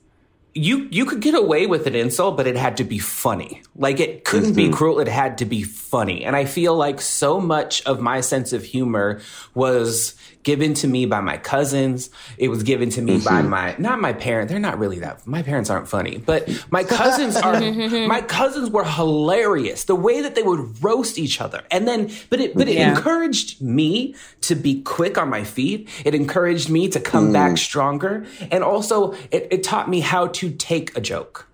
You 0.53 0.89
you 0.91 1.05
could 1.05 1.21
get 1.21 1.37
away 1.37 1.67
with 1.67 1.87
an 1.87 1.95
insult, 1.95 2.37
but 2.37 2.49
it 2.49 2.57
had 2.57 2.77
to 2.79 2.85
be 2.85 2.99
funny. 2.99 3.63
Like 3.77 4.01
it 4.01 4.25
couldn't 4.25 4.55
be 4.55 4.65
mm-hmm. 4.65 4.75
cruel; 4.75 4.99
it 4.99 5.07
had 5.07 5.39
to 5.39 5.45
be 5.45 5.63
funny. 5.63 6.25
And 6.25 6.35
I 6.35 6.45
feel 6.45 6.75
like 6.75 7.01
so 7.01 7.41
much 7.41 7.83
of 7.87 8.01
my 8.01 8.21
sense 8.21 8.53
of 8.53 8.65
humor 8.65 9.21
was 9.55 10.17
given 10.43 10.75
to 10.75 10.89
me 10.89 11.07
by 11.07 11.21
my 11.21 11.37
cousins. 11.37 12.11
It 12.39 12.49
was 12.49 12.63
given 12.63 12.91
to 12.91 13.03
me 13.03 13.19
by 13.19 13.41
mm-hmm. 13.41 13.49
my 13.49 13.77
not 13.79 14.01
my 14.01 14.13
parents. 14.13 14.51
They're 14.51 14.61
not 14.61 14.79
really 14.79 14.99
that. 15.01 15.27
My 15.27 15.43
parents 15.43 15.71
aren't 15.71 15.89
funny, 15.89 16.19
but 16.19 16.49
my 16.71 16.85
cousins 16.85 17.37
are. 17.37 17.61
my 18.07 18.23
cousins 18.23 18.71
were 18.71 18.85
hilarious. 18.85 19.85
The 19.85 19.95
way 19.95 20.21
that 20.23 20.35
they 20.35 20.43
would 20.43 20.83
roast 20.83 21.19
each 21.19 21.41
other, 21.41 21.63
and 21.71 21.87
then 21.87 22.11
but 22.31 22.41
it 22.41 22.55
but 22.55 22.69
it 22.69 22.77
Yeah. 22.77 22.91
encouraged 22.91 23.61
me 23.61 24.15
to 24.43 24.55
be 24.55 24.83
quick 24.83 25.19
on 25.19 25.29
my 25.29 25.45
feet. 25.45 25.89
It 26.05 26.15
encouraged 26.15 26.71
me 26.71 26.89
to 26.89 27.01
come 27.01 27.33
back 27.33 27.53
mm. 27.53 27.59
stronger, 27.59 28.27
and 28.51 28.65
also 28.65 29.13
it, 29.31 29.49
it 29.51 29.63
taught 29.63 29.89
me 29.89 30.01
how 30.01 30.29
to 30.29 30.51
take 30.51 30.97
a 30.97 31.01
joke 31.01 31.50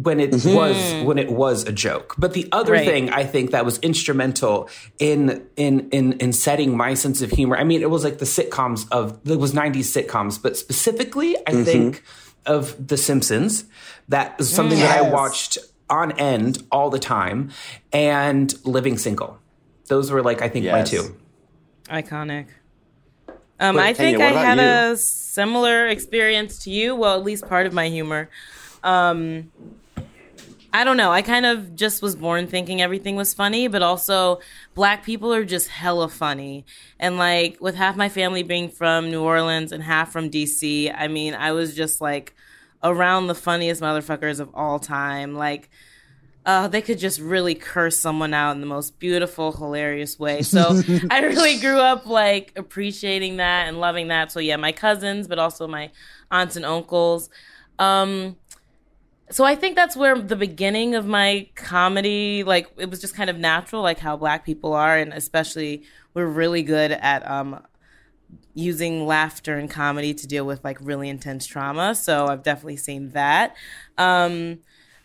when 0.00 0.20
it 0.20 0.30
was 0.44 0.76
when 1.04 1.18
it 1.18 1.30
was 1.30 1.64
a 1.64 1.72
joke. 1.72 2.14
But 2.16 2.32
the 2.32 2.48
other 2.52 2.74
Right. 2.74 2.86
thing 2.86 3.10
I 3.10 3.24
think 3.24 3.50
that 3.50 3.64
was 3.64 3.78
instrumental 3.80 4.68
in 5.00 5.44
in 5.56 5.88
in 5.90 6.12
in 6.24 6.32
setting 6.32 6.76
my 6.76 6.94
sense 6.94 7.20
of 7.20 7.30
humor. 7.32 7.56
I 7.56 7.64
mean, 7.64 7.82
it 7.82 7.90
was 7.90 8.04
like 8.04 8.18
the 8.18 8.24
sitcoms 8.24 8.86
of 8.92 9.18
it 9.28 9.38
was 9.40 9.52
'90s 9.52 9.88
sitcoms, 9.96 10.40
but 10.40 10.56
specifically, 10.56 11.36
I 11.48 11.64
think 11.64 12.04
of 12.46 12.86
The 12.86 12.96
Simpsons. 12.96 13.64
That 14.08 14.36
is 14.38 14.48
something 14.48 14.78
that 14.78 14.96
I 14.96 15.02
watched 15.10 15.58
on 15.90 16.12
end 16.12 16.62
all 16.70 16.90
the 16.90 16.98
time, 17.00 17.50
and 17.92 18.54
Living 18.64 18.98
Single. 18.98 19.38
Those 19.88 20.10
were 20.12 20.22
like 20.22 20.42
I 20.42 20.48
think 20.48 20.66
my 20.66 20.82
two. 20.82 21.16
Iconic. 21.88 22.46
Um, 23.60 23.74
But, 23.74 23.84
I 23.84 23.92
think 23.94 24.18
Tanya, 24.18 24.36
I 24.36 24.44
had 24.44 24.58
about 24.60 24.92
a 24.92 24.96
similar 24.96 25.88
experience 25.88 26.58
to 26.64 26.70
you. 26.70 26.94
Well, 26.94 27.18
at 27.18 27.24
least 27.24 27.48
part 27.48 27.66
of 27.66 27.72
my 27.72 27.88
humor. 27.88 28.28
Um, 28.84 29.50
I 30.72 30.84
don't 30.84 30.96
know. 30.98 31.10
I 31.10 31.22
kind 31.22 31.46
of 31.46 31.74
just 31.74 32.02
was 32.02 32.14
born 32.14 32.46
thinking 32.46 32.82
everything 32.82 33.16
was 33.16 33.32
funny, 33.32 33.68
but 33.68 33.82
also 33.82 34.40
black 34.74 35.02
people 35.02 35.32
are 35.32 35.44
just 35.44 35.68
hella 35.68 36.08
funny. 36.08 36.66
And 37.00 37.16
like 37.16 37.58
with 37.60 37.74
half 37.74 37.96
my 37.96 38.08
family 38.08 38.42
being 38.42 38.68
from 38.68 39.10
New 39.10 39.22
Orleans 39.22 39.72
and 39.72 39.82
half 39.82 40.12
from 40.12 40.30
DC, 40.30 40.94
I 40.94 41.08
mean, 41.08 41.34
I 41.34 41.52
was 41.52 41.74
just 41.74 42.00
like 42.00 42.34
around 42.82 43.28
the 43.28 43.34
funniest 43.34 43.80
motherfuckers 43.80 44.40
of 44.40 44.50
all 44.54 44.78
time. 44.78 45.34
Like, 45.34 45.70
uh, 46.44 46.68
they 46.68 46.80
could 46.80 46.98
just 46.98 47.20
really 47.20 47.54
curse 47.54 47.98
someone 47.98 48.32
out 48.32 48.52
in 48.52 48.60
the 48.60 48.66
most 48.66 48.98
beautiful, 48.98 49.52
hilarious 49.52 50.18
way. 50.18 50.40
So 50.42 50.80
I 51.10 51.20
really 51.20 51.58
grew 51.60 51.78
up 51.78 52.06
like 52.06 52.52
appreciating 52.56 53.36
that 53.36 53.68
and 53.68 53.80
loving 53.80 54.08
that. 54.08 54.32
So 54.32 54.40
yeah, 54.40 54.56
my 54.56 54.72
cousins, 54.72 55.28
but 55.28 55.38
also 55.38 55.66
my 55.66 55.90
aunts 56.30 56.56
and 56.56 56.64
uncles. 56.64 57.28
Um, 57.78 58.36
so 59.30 59.44
I 59.44 59.54
think 59.54 59.76
that's 59.76 59.96
where 59.96 60.18
the 60.18 60.36
beginning 60.36 60.94
of 60.94 61.06
my 61.06 61.48
comedy, 61.54 62.44
like 62.44 62.68
it 62.76 62.90
was 62.90 63.00
just 63.00 63.14
kind 63.14 63.30
of 63.30 63.38
natural, 63.38 63.82
like 63.82 63.98
how 63.98 64.16
black 64.16 64.44
people 64.44 64.72
are, 64.72 64.96
and 64.96 65.12
especially 65.12 65.84
we're 66.14 66.26
really 66.26 66.62
good 66.62 66.92
at 66.92 67.28
um, 67.30 67.62
using 68.54 69.06
laughter 69.06 69.56
and 69.56 69.70
comedy 69.70 70.14
to 70.14 70.26
deal 70.26 70.44
with 70.44 70.64
like 70.64 70.78
really 70.80 71.08
intense 71.08 71.46
trauma. 71.46 71.94
So 71.94 72.26
I've 72.26 72.42
definitely 72.42 72.76
seen 72.76 73.10
that. 73.10 73.54
Um, 73.96 74.60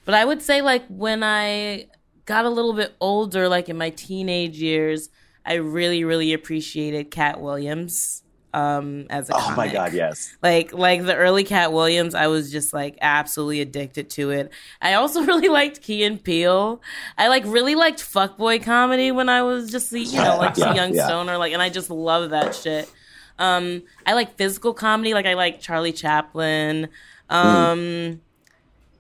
but 0.05 0.15
I 0.15 0.25
would 0.25 0.41
say 0.41 0.61
like 0.61 0.85
when 0.87 1.23
I 1.23 1.87
got 2.25 2.45
a 2.45 2.49
little 2.49 2.73
bit 2.73 2.95
older, 2.99 3.47
like 3.47 3.69
in 3.69 3.77
my 3.77 3.89
teenage 3.89 4.57
years, 4.59 5.09
I 5.45 5.55
really, 5.55 6.03
really 6.03 6.33
appreciated 6.33 7.11
Katt 7.11 7.41
Williams 7.41 8.22
um, 8.53 9.07
as 9.09 9.29
a 9.29 9.35
Oh 9.35 9.53
my 9.55 9.67
god, 9.67 9.93
yes. 9.93 10.37
Like 10.41 10.73
like 10.73 11.05
the 11.05 11.15
early 11.15 11.43
Katt 11.43 11.71
Williams, 11.73 12.13
I 12.15 12.27
was 12.27 12.51
just 12.51 12.73
like 12.73 12.97
absolutely 13.01 13.61
addicted 13.61 14.09
to 14.11 14.31
it. 14.31 14.51
I 14.81 14.93
also 14.95 15.21
really 15.25 15.49
liked 15.49 15.81
Key 15.81 16.03
and 16.03 16.23
Peele. 16.23 16.81
I 17.17 17.29
like 17.29 17.43
really 17.45 17.75
liked 17.75 17.99
fuckboy 17.99 18.63
comedy 18.63 19.11
when 19.11 19.29
I 19.29 19.41
was 19.43 19.71
just 19.71 19.89
the 19.91 20.01
you 20.01 20.21
know 20.21 20.37
like 20.37 20.55
Yeah, 20.55 20.65
a 20.65 20.75
young 20.75 20.93
yeah. 20.93 21.05
stoner. 21.07 21.37
Like 21.37 21.53
and 21.53 21.61
I 21.61 21.69
just 21.69 21.89
love 21.89 22.31
that 22.31 22.53
shit. 22.55 22.91
Um, 23.39 23.83
I 24.05 24.13
like 24.13 24.37
physical 24.37 24.73
comedy. 24.73 25.13
Like 25.13 25.25
I 25.25 25.33
like 25.33 25.59
Charlie 25.61 25.93
Chaplin. 25.93 26.89
Um, 27.29 28.21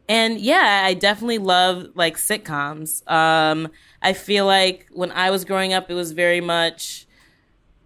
and 0.09 0.39
yeah, 0.39 0.83
I 0.85 0.93
definitely 0.93 1.37
love 1.37 1.87
like 1.95 2.17
sitcoms. 2.17 3.09
Um, 3.09 3.69
I 4.01 4.13
feel 4.13 4.45
like 4.45 4.87
when 4.91 5.11
I 5.11 5.29
was 5.31 5.45
growing 5.45 5.73
up, 5.73 5.89
it 5.89 5.93
was 5.93 6.11
very 6.11 6.41
much 6.41 7.07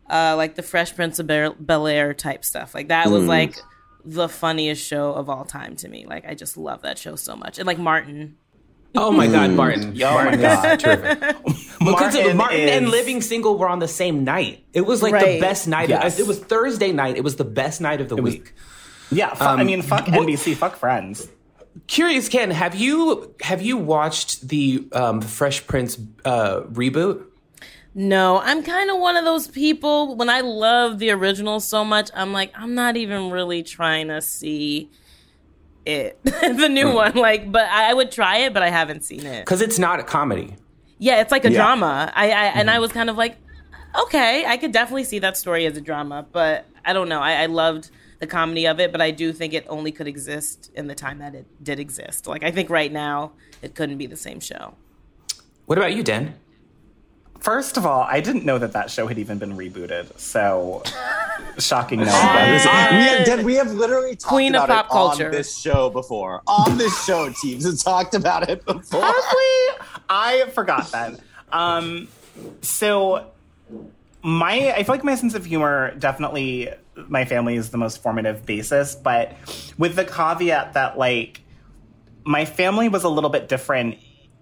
uh, 0.09 0.35
like 0.37 0.55
the 0.55 0.63
Fresh 0.63 0.95
Prince 0.95 1.19
of 1.19 1.27
Bel 1.27 1.87
Air 1.87 2.13
type 2.13 2.43
stuff. 2.45 2.73
Like 2.75 2.89
that 2.89 3.09
was 3.09 3.25
like 3.25 3.55
the 4.05 4.29
funniest 4.29 4.85
show 4.85 5.13
of 5.13 5.29
all 5.29 5.43
time 5.45 5.75
to 5.77 5.87
me. 5.89 6.05
Like 6.07 6.25
I 6.27 6.33
just 6.33 6.57
love 6.57 6.83
that 6.83 6.97
show 6.97 7.15
so 7.15 7.35
much. 7.35 7.57
And 7.59 7.67
like 7.67 7.77
Martin. 7.77 8.37
Oh 8.95 9.11
my 9.11 9.27
God, 9.27 9.51
Martin! 9.51 10.01
Oh 10.01 10.13
my 10.15 10.23
Martin 10.23 10.41
God. 10.41 10.77
is 10.77 10.83
terrific. 10.83 11.35
Because 11.79 12.15
Martin 12.15 12.37
Martin, 12.37 12.69
and 12.69 12.89
Living 12.89 13.21
Single 13.21 13.57
were 13.57 13.69
on 13.69 13.77
the 13.79 13.87
same 13.87 14.23
night. 14.23 14.65
It 14.73 14.81
was 14.81 15.03
like 15.03 15.13
the 15.23 15.39
best 15.39 15.67
night. 15.67 15.89
Yes. 15.89 16.19
It 16.19 16.25
was 16.25 16.39
Thursday 16.39 16.91
night. 16.91 17.15
It 17.17 17.23
was 17.23 17.35
the 17.35 17.43
best 17.43 17.81
night 17.81 18.01
of 18.01 18.09
the 18.09 18.15
was- 18.15 18.33
week. 18.33 18.53
Yeah, 19.11 19.33
fu- 19.35 19.43
I 19.45 19.63
mean, 19.63 19.83
fuck 19.83 20.05
NBC, 20.05 20.55
fuck 20.55 20.75
Friends. 20.77 21.27
Curious, 21.85 22.27
Ken, 22.27 22.49
have 22.49 22.75
you 22.75 23.35
have 23.41 23.61
you 23.61 23.77
watched 23.77 24.47
the 24.47 24.87
um, 24.91 25.21
Fresh 25.21 25.67
Prince 25.67 25.97
uh, 26.25 26.61
reboot? 26.61 27.23
No, 27.99 28.39
I'm 28.41 28.61
kind 28.61 28.91
of 28.91 28.99
one 28.99 29.17
of 29.17 29.25
those 29.25 29.47
people 29.47 30.15
when 30.15 30.29
I 30.29 30.41
love 30.41 30.99
the 30.99 31.09
original 31.09 31.59
so 31.59 31.83
much, 31.83 32.11
I'm 32.13 32.31
like, 32.31 32.51
I'm 32.53 32.75
not 32.75 32.95
even 32.95 33.31
really 33.31 33.63
trying 33.63 34.09
to 34.09 34.21
see 34.21 34.91
it, 35.83 36.19
the 36.23 36.69
new 36.69 36.89
hmm. 36.89 36.95
one. 36.95 37.15
Like, 37.15 37.51
but 37.51 37.67
I, 37.67 37.91
would 37.95 38.11
try 38.11 38.37
it, 38.37 38.53
but 38.53 38.61
I 38.61 38.69
haven't 38.69 39.03
seen 39.03 39.25
it. 39.25 39.39
Because 39.43 39.63
it's 39.63 39.79
not 39.79 39.99
a 39.99 40.03
comedy. 40.03 40.57
Yeah, 40.99 41.21
it's 41.21 41.31
like 41.31 41.43
a 41.43 41.49
Yeah. 41.49 41.57
drama. 41.57 42.13
I, 42.13 42.25
I 42.25 42.45
and 42.45 42.69
I 42.69 42.73
mm-hmm. 42.73 42.81
was 42.81 42.91
kind 42.91 43.09
of 43.09 43.17
like, 43.17 43.37
okay, 43.99 44.45
I 44.45 44.57
could 44.57 44.71
definitely 44.71 45.05
see 45.05 45.17
that 45.17 45.35
story 45.35 45.65
as 45.65 45.75
a 45.75 45.81
drama, 45.81 46.23
but 46.31 46.67
I 46.85 46.93
don't 46.93 47.09
know. 47.09 47.19
I, 47.19 47.41
I 47.41 47.45
loved 47.47 47.89
the 48.19 48.27
comedy 48.27 48.67
of 48.67 48.79
it, 48.79 48.91
but 48.91 49.01
I 49.01 49.09
do 49.09 49.33
think 49.33 49.55
it 49.55 49.65
only 49.69 49.91
could 49.91 50.07
exist 50.07 50.69
in 50.75 50.85
the 50.85 50.93
time 50.93 51.17
that 51.17 51.33
it 51.33 51.47
did 51.63 51.79
exist. 51.79 52.27
Like, 52.27 52.43
I 52.43 52.51
think 52.51 52.69
right 52.69 52.91
now 52.91 53.31
it 53.63 53.73
couldn't 53.73 53.97
be 53.97 54.05
the 54.05 54.15
same 54.15 54.39
show. 54.39 54.75
What 55.65 55.79
about 55.79 55.95
you, 55.95 56.03
Dan? 56.03 56.35
First 57.39 57.77
of 57.77 57.85
all, 57.85 58.01
I 58.01 58.19
didn't 58.19 58.45
know 58.45 58.57
that 58.57 58.73
that 58.73 58.89
show 58.91 59.07
had 59.07 59.17
even 59.19 59.37
been 59.37 59.55
rebooted. 59.55 60.17
So 60.19 60.83
shocking. 61.59 61.99
No, 61.99 62.05
we, 62.05 62.09
have, 62.09 63.43
we 63.43 63.53
have 63.55 63.71
literally 63.71 64.15
talked 64.15 64.33
Queen 64.33 64.55
of 64.55 64.67
pop 64.67 64.85
it 64.85 64.91
culture. 64.91 65.25
on 65.27 65.31
this 65.31 65.57
show 65.57 65.89
before. 65.89 66.41
On 66.47 66.77
this 66.77 67.05
show, 67.05 67.29
Teebs 67.29 67.65
have 67.65 67.79
talked 67.79 68.13
about 68.15 68.49
it 68.49 68.65
before. 68.65 69.01
I 70.09 70.49
forgot 70.53 70.91
that. 70.91 71.19
Um, 71.51 72.07
so 72.61 73.31
my, 74.21 74.73
I 74.75 74.83
feel 74.83 74.95
like 74.95 75.03
my 75.03 75.15
sense 75.15 75.33
of 75.33 75.45
humor 75.45 75.93
definitely, 75.95 76.69
my 77.07 77.25
family 77.25 77.55
is 77.55 77.69
the 77.69 77.77
most 77.77 78.01
formative 78.01 78.45
basis, 78.45 78.95
but 78.95 79.33
with 79.77 79.95
the 79.95 80.05
caveat 80.05 80.73
that 80.73 80.97
like 80.97 81.41
my 82.25 82.45
family 82.45 82.89
was 82.89 83.03
a 83.03 83.09
little 83.09 83.29
bit 83.29 83.47
different 83.47 83.97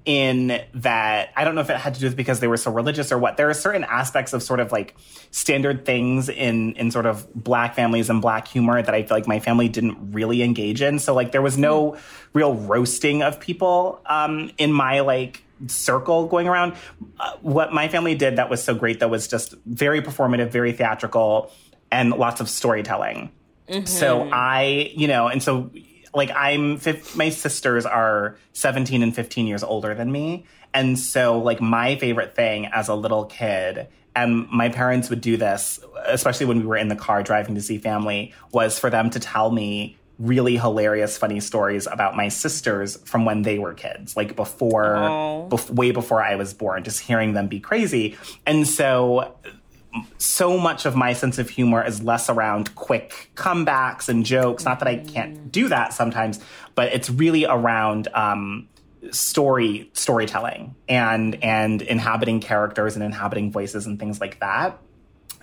in 0.06 0.62
that 0.76 1.32
I 1.36 1.44
don't 1.44 1.56
know 1.56 1.62
if 1.62 1.70
it 1.70 1.78
had 1.78 1.96
to 1.96 2.00
do 2.00 2.06
with 2.06 2.15
because 2.15 2.39
they 2.39 2.48
were 2.48 2.58
so 2.58 2.72
religious 2.72 3.12
or 3.12 3.18
what. 3.18 3.38
There 3.38 3.50
are 3.50 3.54
certain 3.54 3.84
aspects 3.84 4.34
of 4.34 4.44
sort 4.44 4.60
of 4.60 4.72
like 4.72 4.96
standard 5.32 5.86
things 5.86 6.30
in 6.30 6.74
in 6.74 6.91
sort 6.91 7.06
of 7.06 7.32
black 7.34 7.76
families 7.76 8.10
and 8.10 8.22
black 8.22 8.48
humor 8.48 8.82
that 8.82 8.94
I 8.94 9.04
feel 9.04 9.18
like 9.18 9.28
my 9.28 9.39
family 9.39 9.68
didn't 9.68 10.13
really 10.13 10.44
engage 10.44 10.82
in. 10.82 11.00
So 11.00 11.13
like 11.13 11.32
there 11.32 11.41
was 11.41 11.58
no 11.58 11.98
real 12.34 12.54
roasting 12.54 13.24
of 13.24 13.39
people 13.39 14.02
um, 14.06 14.52
in 14.58 14.72
my 14.72 15.00
like 15.00 15.44
circle 15.68 16.28
going 16.28 16.48
around. 16.48 16.76
Uh, 17.20 17.34
what 17.41 17.74
my 17.74 17.88
family 17.88 18.13
did 18.15 18.36
that 18.36 18.50
was 18.50 18.63
so 18.63 18.76
great 18.76 19.00
that 19.00 19.10
was 19.10 19.28
just 19.28 19.56
very 19.65 20.02
performative, 20.02 20.50
very 20.50 20.72
theatrical, 20.72 21.52
and 21.91 22.12
lots 22.12 22.41
of 22.41 22.50
storytelling. 22.50 23.32
So 23.88 24.30
I, 24.32 24.91
you 24.96 25.08
know, 25.08 25.28
and 25.28 25.41
so 25.41 25.72
like 26.15 26.32
I'm, 26.36 26.80
my 27.15 27.30
sisters 27.30 27.86
are 27.86 28.38
17 28.54 29.04
and 29.04 29.13
15 29.13 29.47
years 29.47 29.63
older 29.63 29.93
than 29.93 30.12
me. 30.12 30.45
And 30.73 30.97
so 30.97 31.39
like 31.39 31.62
my 31.62 31.95
favorite 31.97 32.36
thing 32.36 32.67
as 32.67 32.88
a 32.88 32.95
little 32.95 33.25
kid, 33.25 33.88
and 34.15 34.49
my 34.49 34.69
parents 34.69 35.10
would 35.10 35.21
do 35.21 35.36
this, 35.36 35.80
especially 36.06 36.45
when 36.45 36.60
we 36.60 36.65
were 36.65 36.78
in 36.78 36.88
the 36.88 36.95
car 36.95 37.21
driving 37.21 37.56
to 37.56 37.62
see 37.62 37.78
family, 37.78 38.34
was 38.51 38.80
for 38.80 38.89
them 38.89 39.10
to 39.10 39.19
tell 39.19 39.51
me 39.51 39.97
really 40.17 40.56
hilarious, 40.56 41.17
funny 41.17 41.41
stories 41.41 41.88
about 41.88 42.15
my 42.15 42.30
sisters 42.30 42.95
from 43.04 43.25
when 43.25 43.41
they 43.41 43.60
were 43.60 43.73
kids, 43.73 44.15
like 44.15 44.36
before, 44.36 44.95
bef- 45.49 45.69
way 45.69 45.91
before 45.91 46.23
I 46.23 46.36
was 46.36 46.54
born, 46.54 46.86
just 46.86 47.01
hearing 47.01 47.34
them 47.34 47.49
be 47.49 47.60
crazy. 47.60 48.17
And 48.45 48.65
so 48.65 49.36
so 50.18 50.58
much 50.58 50.86
of 50.86 50.96
my 50.96 51.14
sense 51.14 51.38
of 51.38 51.50
humor 51.50 51.86
is 51.86 52.04
less 52.04 52.30
around 52.30 52.76
quick 52.76 53.32
comebacks 53.36 54.10
and 54.10 54.26
jokes. 54.26 54.66
Not 54.66 54.80
that 54.80 54.88
I 54.88 54.98
can't 54.98 55.52
do 55.52 55.70
that 55.70 55.94
sometimes, 55.94 56.40
but 56.74 56.94
it's 56.94 57.10
really 57.10 57.46
around 57.46 58.08
um, 58.14 58.68
story 59.12 59.90
storytelling 59.94 60.76
and 60.88 61.44
and 61.44 61.82
inhabiting 61.82 62.40
characters 62.40 62.96
and 62.96 63.04
inhabiting 63.04 63.52
voices 63.52 63.86
and 63.86 64.00
things 64.00 64.20
like 64.20 64.40
that. 64.40 64.80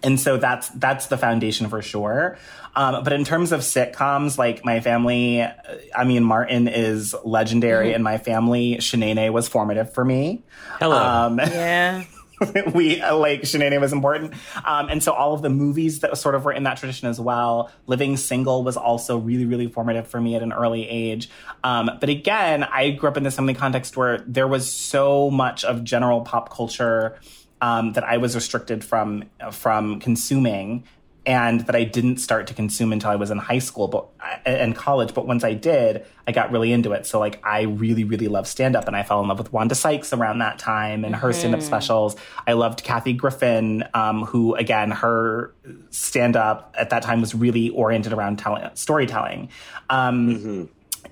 And 0.04 0.18
so 0.18 0.36
that's 0.36 0.68
that's 0.70 1.06
the 1.06 1.16
foundation 1.16 1.68
for 1.68 1.80
sure. 1.80 2.36
Um, 2.74 3.04
but 3.04 3.12
in 3.12 3.24
terms 3.24 3.52
of 3.52 3.60
sitcoms, 3.60 4.38
like 4.38 4.64
my 4.64 4.80
family, 4.80 5.42
uh, 5.42 5.52
I 5.94 6.04
mean, 6.04 6.24
Martin 6.24 6.68
is 6.68 7.14
legendary 7.24 7.92
in 7.92 8.02
my 8.02 8.18
family. 8.18 8.78
Shanae 8.78 9.30
was 9.32 9.46
formative 9.46 9.92
for 9.92 10.04
me. 10.04 10.42
Hello. 10.80 10.96
Um, 10.96 11.38
Yeah. 11.38 12.04
we 12.74 13.00
like 13.00 13.42
Shanae 13.42 13.80
was 13.80 13.92
important. 13.92 14.34
Um, 14.64 14.88
and 14.88 15.02
so 15.02 15.12
all 15.12 15.34
of 15.34 15.42
the 15.42 15.50
movies 15.50 16.00
that 16.00 16.16
sort 16.18 16.34
of 16.34 16.44
were 16.44 16.52
in 16.52 16.64
that 16.64 16.78
tradition 16.78 17.08
as 17.08 17.20
well. 17.20 17.70
Living 17.86 18.16
Single 18.16 18.64
was 18.64 18.76
also 18.76 19.18
really, 19.18 19.46
really 19.46 19.68
formative 19.68 20.08
for 20.08 20.20
me 20.20 20.34
at 20.34 20.42
an 20.42 20.52
early 20.52 20.88
age. 20.88 21.28
Um, 21.64 21.90
but 22.00 22.08
again, 22.08 22.64
I 22.64 22.90
grew 22.90 23.08
up 23.08 23.16
in 23.16 23.22
this 23.22 23.36
family 23.36 23.54
context 23.54 23.96
where 23.96 24.18
there 24.26 24.48
was 24.48 24.70
so 24.70 25.30
much 25.30 25.64
of 25.64 25.84
general 25.84 26.22
pop 26.22 26.50
culture 26.50 27.18
um, 27.60 27.92
that 27.92 28.04
I 28.04 28.18
was 28.18 28.34
restricted 28.34 28.84
from 28.84 29.24
from 29.52 30.00
consuming. 30.00 30.84
And 31.24 31.60
that 31.62 31.76
I 31.76 31.84
didn't 31.84 32.16
start 32.16 32.48
to 32.48 32.54
consume 32.54 32.92
until 32.92 33.10
I 33.10 33.16
was 33.16 33.30
in 33.30 33.38
high 33.38 33.60
school 33.60 33.86
but 33.86 34.06
and 34.44 34.74
college. 34.74 35.14
But 35.14 35.26
once 35.26 35.44
I 35.44 35.54
did, 35.54 36.04
I 36.26 36.32
got 36.32 36.50
really 36.50 36.72
into 36.72 36.92
it. 36.92 37.06
So 37.06 37.20
like 37.20 37.40
I 37.44 37.62
really, 37.62 38.02
really 38.02 38.28
love 38.28 38.48
stand 38.48 38.74
up 38.74 38.88
and 38.88 38.96
I 38.96 39.02
fell 39.04 39.20
in 39.20 39.28
love 39.28 39.38
with 39.38 39.52
Wanda 39.52 39.74
Sykes 39.74 40.12
around 40.12 40.38
that 40.40 40.58
time 40.58 41.04
and 41.04 41.14
her 41.14 41.30
mm-hmm. 41.30 41.38
stand 41.38 41.54
up 41.54 41.62
specials. 41.62 42.16
I 42.46 42.54
loved 42.54 42.82
Kathy 42.82 43.12
Griffin, 43.12 43.84
um, 43.94 44.24
who 44.24 44.54
again, 44.56 44.90
her 44.90 45.54
stand 45.90 46.36
up 46.36 46.74
at 46.76 46.90
that 46.90 47.02
time 47.02 47.20
was 47.20 47.34
really 47.34 47.70
oriented 47.70 48.12
around 48.12 48.38
telling, 48.38 48.68
storytelling. 48.74 49.48
Um, 49.90 50.28
mm-hmm. 50.28 50.64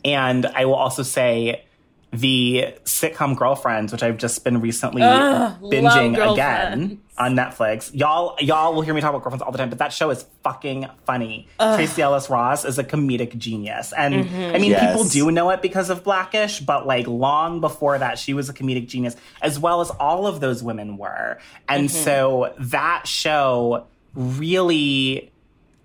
And 0.04 0.46
I 0.46 0.64
will 0.64 0.74
also 0.74 1.02
say, 1.02 1.64
the 2.12 2.74
sitcom 2.84 3.36
Girlfriends, 3.36 3.92
which 3.92 4.02
I've 4.02 4.16
just 4.16 4.42
been 4.42 4.60
recently 4.60 5.02
Ugh, 5.02 5.60
binging 5.62 6.32
again 6.32 7.00
on 7.16 7.36
Netflix. 7.36 7.94
Y'all, 7.94 8.36
y'all 8.40 8.74
will 8.74 8.82
hear 8.82 8.94
me 8.94 9.00
talk 9.00 9.10
about 9.10 9.22
Girlfriends 9.22 9.42
all 9.42 9.52
the 9.52 9.58
time, 9.58 9.70
but 9.70 9.78
that 9.78 9.92
show 9.92 10.10
is 10.10 10.24
fucking 10.42 10.88
funny. 11.04 11.46
Ugh. 11.60 11.76
Tracee 11.76 12.02
Ellis 12.02 12.28
Ross 12.28 12.64
is 12.64 12.78
a 12.78 12.84
comedic 12.84 13.36
genius, 13.38 13.92
and 13.92 14.14
mm-hmm. 14.14 14.54
I 14.54 14.58
mean, 14.58 14.70
yes. 14.72 14.90
people 14.90 15.08
do 15.08 15.30
know 15.30 15.50
it 15.50 15.62
because 15.62 15.88
of 15.88 16.02
Blackish, 16.02 16.60
but 16.60 16.86
like 16.86 17.06
long 17.06 17.60
before 17.60 17.96
that, 17.98 18.18
she 18.18 18.34
was 18.34 18.48
a 18.48 18.54
comedic 18.54 18.88
genius, 18.88 19.14
as 19.40 19.58
well 19.58 19.80
as 19.80 19.90
all 19.90 20.26
of 20.26 20.40
those 20.40 20.62
women 20.64 20.96
were. 20.96 21.38
And 21.68 21.88
mm-hmm. 21.88 22.04
so 22.04 22.54
that 22.58 23.06
show 23.06 23.86
really 24.14 25.30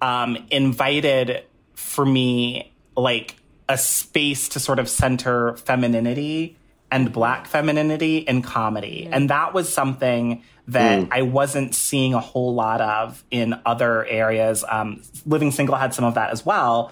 um, 0.01 0.38
invited 0.49 1.43
for 1.75 2.05
me 2.05 2.71
like 2.97 3.35
a 3.67 3.78
space 3.78 4.49
to 4.49 4.60
sort 4.60 4.80
of 4.80 4.89
center 4.89 5.56
femininity 5.58 6.58
and 6.91 7.12
black 7.12 7.47
femininity 7.47 8.19
in 8.19 8.41
comedy. 8.41 9.10
And 9.12 9.30
that 9.30 9.54
was 9.54 9.71
something 9.71 10.43
that 10.67 11.01
mm. 11.01 11.08
I 11.12 11.23
wasn't 11.23 11.75
seeing 11.75 12.13
a 12.13 12.19
whole 12.19 12.54
lot 12.54 12.82
of 12.82 13.23
in 13.32 13.60
other 13.65 14.06
areas. 14.06 14.63
Um, 14.67 15.01
Living 15.25 15.51
Single 15.51 15.75
had 15.75 15.93
some 15.93 16.06
of 16.06 16.15
that 16.15 16.32
as 16.32 16.45
well. 16.45 16.91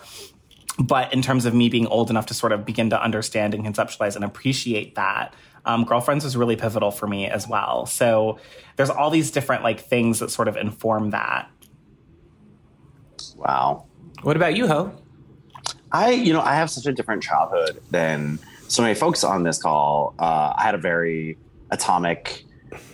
But 0.79 1.13
in 1.13 1.21
terms 1.21 1.45
of 1.45 1.53
me 1.53 1.69
being 1.69 1.85
old 1.85 2.09
enough 2.09 2.27
to 2.27 2.33
sort 2.33 2.51
of 2.51 2.65
begin 2.65 2.89
to 2.89 3.01
understand 3.01 3.53
and 3.53 3.63
conceptualize 3.63 4.15
and 4.15 4.25
appreciate 4.25 4.95
that, 4.95 5.33
um, 5.65 5.85
Girlfriends 5.85 6.23
was 6.23 6.35
really 6.35 6.55
pivotal 6.55 6.91
for 6.91 7.07
me 7.07 7.27
as 7.27 7.47
well. 7.47 7.85
So 7.85 8.39
there's 8.75 8.89
all 8.89 9.11
these 9.11 9.31
different 9.31 9.63
like 9.63 9.79
things 9.79 10.19
that 10.19 10.31
sort 10.31 10.47
of 10.47 10.57
inform 10.57 11.11
that. 11.11 11.49
Wow. 13.35 13.85
What 14.23 14.35
about 14.35 14.55
you, 14.55 14.67
Ho? 14.67 14.91
I, 15.93 16.09
you 16.09 16.33
know, 16.33 16.41
I 16.41 16.55
have 16.55 16.71
such 16.71 16.87
a 16.87 16.91
different 16.91 17.21
childhood 17.21 17.79
than 17.91 18.39
so 18.67 18.81
many 18.81 18.95
folks 18.95 19.23
on 19.23 19.43
this 19.43 19.61
call. 19.61 20.15
Uh, 20.17 20.51
I 20.57 20.63
had 20.63 20.73
a 20.73 20.79
very 20.79 21.37
atomic 21.69 22.43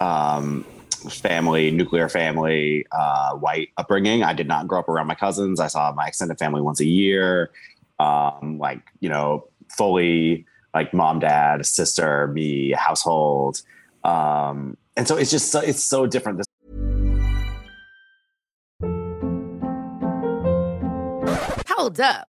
um, 0.01 0.65
family, 1.09 1.71
nuclear 1.71 2.09
family, 2.09 2.85
uh, 2.91 3.35
white 3.35 3.69
upbringing. 3.77 4.23
I 4.23 4.33
did 4.33 4.49
not 4.49 4.67
grow 4.67 4.79
up 4.79 4.89
around 4.89 5.07
my 5.07 5.15
cousins. 5.15 5.61
I 5.61 5.67
saw 5.67 5.93
my 5.93 6.07
extended 6.07 6.37
family 6.37 6.59
once 6.59 6.81
a 6.81 6.85
year. 6.85 7.51
Um, 7.99 8.57
like, 8.59 8.81
you 8.99 9.07
know, 9.07 9.47
fully 9.69 10.45
like 10.73 10.93
mom, 10.93 11.19
dad, 11.19 11.65
sister, 11.65 12.27
me, 12.27 12.71
household. 12.71 13.61
Um, 14.03 14.75
and 14.97 15.07
so 15.07 15.15
it's 15.15 15.31
just 15.31 15.51
so, 15.51 15.61
it's 15.61 15.83
so 15.83 16.05
different. 16.05 16.39
This 16.39 16.47
Hold 21.69 22.01
up. 22.01 22.27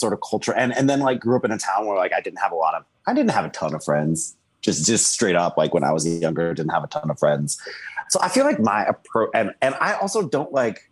Sort 0.00 0.12
of 0.12 0.20
culture. 0.28 0.54
And 0.54 0.76
and 0.76 0.88
then 0.88 1.00
like 1.00 1.20
grew 1.20 1.36
up 1.36 1.44
in 1.44 1.52
a 1.52 1.58
town 1.58 1.86
where 1.86 1.96
like 1.96 2.12
I 2.12 2.20
didn't 2.20 2.40
have 2.40 2.52
a 2.52 2.56
lot 2.56 2.74
of 2.74 2.84
I 3.06 3.14
didn't 3.14 3.30
have 3.30 3.44
a 3.44 3.50
ton 3.50 3.74
of 3.74 3.84
friends. 3.84 4.36
Just 4.62 4.86
just 4.86 5.08
straight 5.08 5.36
up, 5.36 5.56
like 5.56 5.72
when 5.74 5.84
I 5.84 5.92
was 5.92 6.06
younger, 6.06 6.52
didn't 6.54 6.72
have 6.72 6.84
a 6.84 6.88
ton 6.88 7.10
of 7.10 7.18
friends. 7.18 7.60
So 8.08 8.18
I 8.22 8.28
feel 8.28 8.44
like 8.44 8.58
my 8.58 8.84
approach 8.84 9.30
and, 9.34 9.54
and 9.62 9.74
I 9.80 9.94
also 9.94 10.28
don't 10.28 10.52
like 10.52 10.90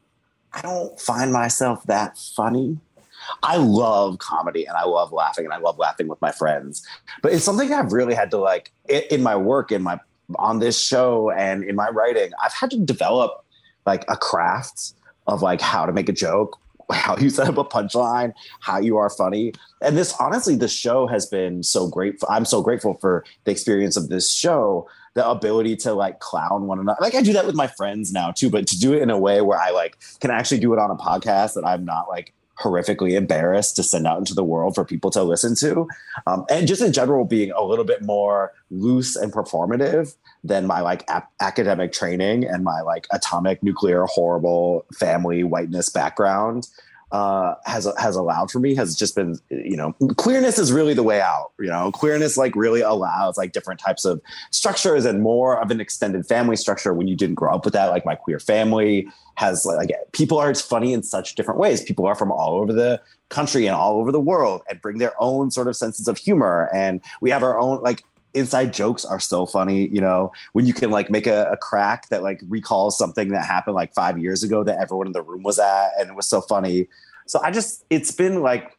I 0.52 0.62
don't 0.62 0.98
find 1.00 1.32
myself 1.32 1.82
that 1.84 2.16
funny. 2.36 2.78
I 3.42 3.56
love 3.56 4.18
comedy 4.18 4.64
and 4.64 4.76
I 4.76 4.84
love 4.84 5.12
laughing 5.12 5.44
and 5.44 5.52
I 5.52 5.58
love 5.58 5.78
laughing 5.78 6.08
with 6.08 6.20
my 6.22 6.32
friends. 6.32 6.86
But 7.22 7.32
it's 7.32 7.44
something 7.44 7.72
I've 7.72 7.92
really 7.92 8.14
had 8.14 8.30
to 8.30 8.38
like 8.38 8.72
in 8.88 9.22
my 9.22 9.36
work, 9.36 9.72
in 9.72 9.82
my 9.82 9.98
on 10.36 10.58
this 10.58 10.80
show 10.80 11.30
and 11.30 11.64
in 11.64 11.74
my 11.74 11.88
writing, 11.88 12.30
I've 12.42 12.52
had 12.52 12.70
to 12.70 12.78
develop 12.78 13.44
like 13.86 14.04
a 14.08 14.16
craft 14.16 14.92
of 15.26 15.42
like 15.42 15.60
how 15.60 15.86
to 15.86 15.92
make 15.92 16.08
a 16.08 16.12
joke, 16.12 16.58
how 16.92 17.16
you 17.16 17.30
set 17.30 17.48
up 17.48 17.58
a 17.58 17.64
punchline, 17.64 18.32
how 18.60 18.78
you 18.78 18.96
are 18.96 19.10
funny. 19.10 19.52
And 19.82 19.96
this 19.96 20.14
honestly, 20.18 20.56
the 20.56 20.68
show 20.68 21.06
has 21.06 21.26
been 21.26 21.62
so 21.62 21.88
great. 21.88 22.16
I'm 22.28 22.44
so 22.44 22.62
grateful 22.62 22.94
for 23.00 23.24
the 23.44 23.50
experience 23.50 23.96
of 23.96 24.08
this 24.08 24.32
show, 24.32 24.88
the 25.14 25.28
ability 25.28 25.76
to 25.76 25.92
like 25.92 26.20
clown 26.20 26.66
one 26.66 26.78
another. 26.78 26.98
Like 27.00 27.14
I 27.14 27.22
do 27.22 27.32
that 27.34 27.46
with 27.46 27.54
my 27.54 27.66
friends 27.66 28.12
now 28.12 28.30
too, 28.30 28.50
but 28.50 28.66
to 28.68 28.78
do 28.78 28.94
it 28.94 29.02
in 29.02 29.10
a 29.10 29.18
way 29.18 29.40
where 29.40 29.58
I 29.58 29.70
like 29.70 29.98
can 30.20 30.30
actually 30.30 30.60
do 30.60 30.72
it 30.72 30.78
on 30.78 30.90
a 30.90 30.96
podcast 30.96 31.54
that 31.54 31.64
I'm 31.64 31.84
not 31.84 32.08
like 32.08 32.32
horrifically 32.60 33.12
embarrassed 33.16 33.76
to 33.76 33.82
send 33.82 34.06
out 34.06 34.18
into 34.18 34.34
the 34.34 34.44
world 34.44 34.74
for 34.74 34.84
people 34.84 35.10
to 35.12 35.22
listen 35.22 35.54
to. 35.56 35.88
Um, 36.26 36.44
and 36.50 36.66
just 36.66 36.82
in 36.82 36.92
general, 36.92 37.24
being 37.24 37.52
a 37.52 37.62
little 37.62 37.84
bit 37.84 38.02
more 38.02 38.52
loose 38.70 39.16
and 39.16 39.32
performative 39.32 40.14
than 40.44 40.66
my 40.66 40.80
like 40.80 41.04
ap- 41.08 41.32
academic 41.40 41.92
training 41.92 42.44
and 42.44 42.64
my 42.64 42.80
like 42.80 43.06
atomic 43.12 43.62
nuclear 43.62 44.04
horrible 44.04 44.84
family 44.92 45.44
whiteness 45.44 45.88
background 45.88 46.68
uh, 47.12 47.54
has 47.64 47.88
has 47.98 48.16
allowed 48.16 48.50
for 48.50 48.58
me 48.58 48.74
has 48.74 48.94
just 48.94 49.14
been 49.14 49.38
you 49.50 49.76
know 49.76 49.94
queerness 50.16 50.58
is 50.58 50.72
really 50.72 50.92
the 50.92 51.02
way 51.02 51.20
out 51.20 51.52
you 51.58 51.68
know 51.68 51.90
queerness 51.92 52.36
like 52.36 52.54
really 52.54 52.82
allows 52.82 53.38
like 53.38 53.52
different 53.52 53.80
types 53.80 54.04
of 54.04 54.20
structures 54.50 55.04
and 55.04 55.22
more 55.22 55.58
of 55.60 55.70
an 55.70 55.80
extended 55.80 56.26
family 56.26 56.56
structure 56.56 56.92
when 56.92 57.08
you 57.08 57.16
didn't 57.16 57.36
grow 57.36 57.54
up 57.54 57.64
with 57.64 57.74
that. 57.74 57.86
Like 57.86 58.04
my 58.04 58.14
queer 58.14 58.38
family 58.38 59.08
has 59.36 59.64
like 59.64 59.90
people 60.12 60.38
are 60.38 60.54
funny 60.54 60.92
in 60.92 61.02
such 61.02 61.34
different 61.34 61.60
ways. 61.60 61.82
People 61.82 62.06
are 62.06 62.14
from 62.14 62.30
all 62.30 62.60
over 62.60 62.72
the 62.72 63.00
country 63.28 63.66
and 63.66 63.74
all 63.74 64.00
over 64.00 64.10
the 64.12 64.20
world 64.20 64.62
and 64.68 64.80
bring 64.80 64.98
their 64.98 65.14
own 65.18 65.50
sort 65.50 65.68
of 65.68 65.76
senses 65.76 66.08
of 66.08 66.16
humor 66.16 66.70
and 66.72 67.00
we 67.20 67.30
have 67.30 67.42
our 67.42 67.58
own 67.58 67.82
like 67.82 68.02
inside 68.34 68.72
jokes 68.72 69.04
are 69.04 69.18
so 69.18 69.46
funny 69.46 69.88
you 69.88 70.00
know 70.00 70.30
when 70.52 70.66
you 70.66 70.74
can 70.74 70.90
like 70.90 71.10
make 71.10 71.26
a, 71.26 71.50
a, 71.50 71.56
crack 71.56 72.08
that 72.10 72.22
like 72.22 72.40
recalls 72.48 72.96
something 72.98 73.28
that 73.28 73.44
happened 73.44 73.74
like 73.74 73.92
five 73.94 74.18
years 74.18 74.42
ago 74.42 74.62
that 74.62 74.78
everyone 74.78 75.06
in 75.06 75.12
the 75.12 75.22
room 75.22 75.42
was 75.42 75.58
at 75.58 75.90
and 75.98 76.10
it 76.10 76.14
was 76.14 76.28
so 76.28 76.40
funny. 76.40 76.88
So 77.26 77.40
i 77.42 77.50
just 77.50 77.84
it's 77.90 78.10
been 78.10 78.42
like 78.42 78.76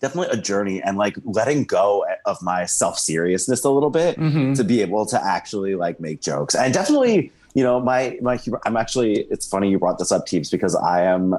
definitely 0.00 0.38
a 0.38 0.40
journey 0.40 0.82
and 0.82 0.98
like 0.98 1.16
letting 1.24 1.64
go 1.64 2.04
of 2.26 2.40
my 2.42 2.66
self-seriousness 2.66 3.64
a 3.64 3.70
little 3.70 3.90
bit 3.90 4.18
mm-hmm. 4.18 4.52
to 4.52 4.62
be 4.62 4.82
able 4.82 5.06
to 5.06 5.22
actually 5.24 5.74
like 5.74 5.98
make 6.00 6.20
jokes. 6.20 6.54
And 6.54 6.72
definitely 6.72 7.32
you 7.56 7.62
know 7.62 7.80
my 7.80 8.18
my 8.20 8.36
humor 8.36 8.60
i'm 8.66 8.76
actually 8.76 9.22
it's 9.30 9.48
funny 9.48 9.70
you 9.70 9.78
brought 9.78 9.98
this 9.98 10.12
up 10.12 10.26
Teebs 10.26 10.50
because 10.50 10.76
i 10.76 11.02
am 11.02 11.34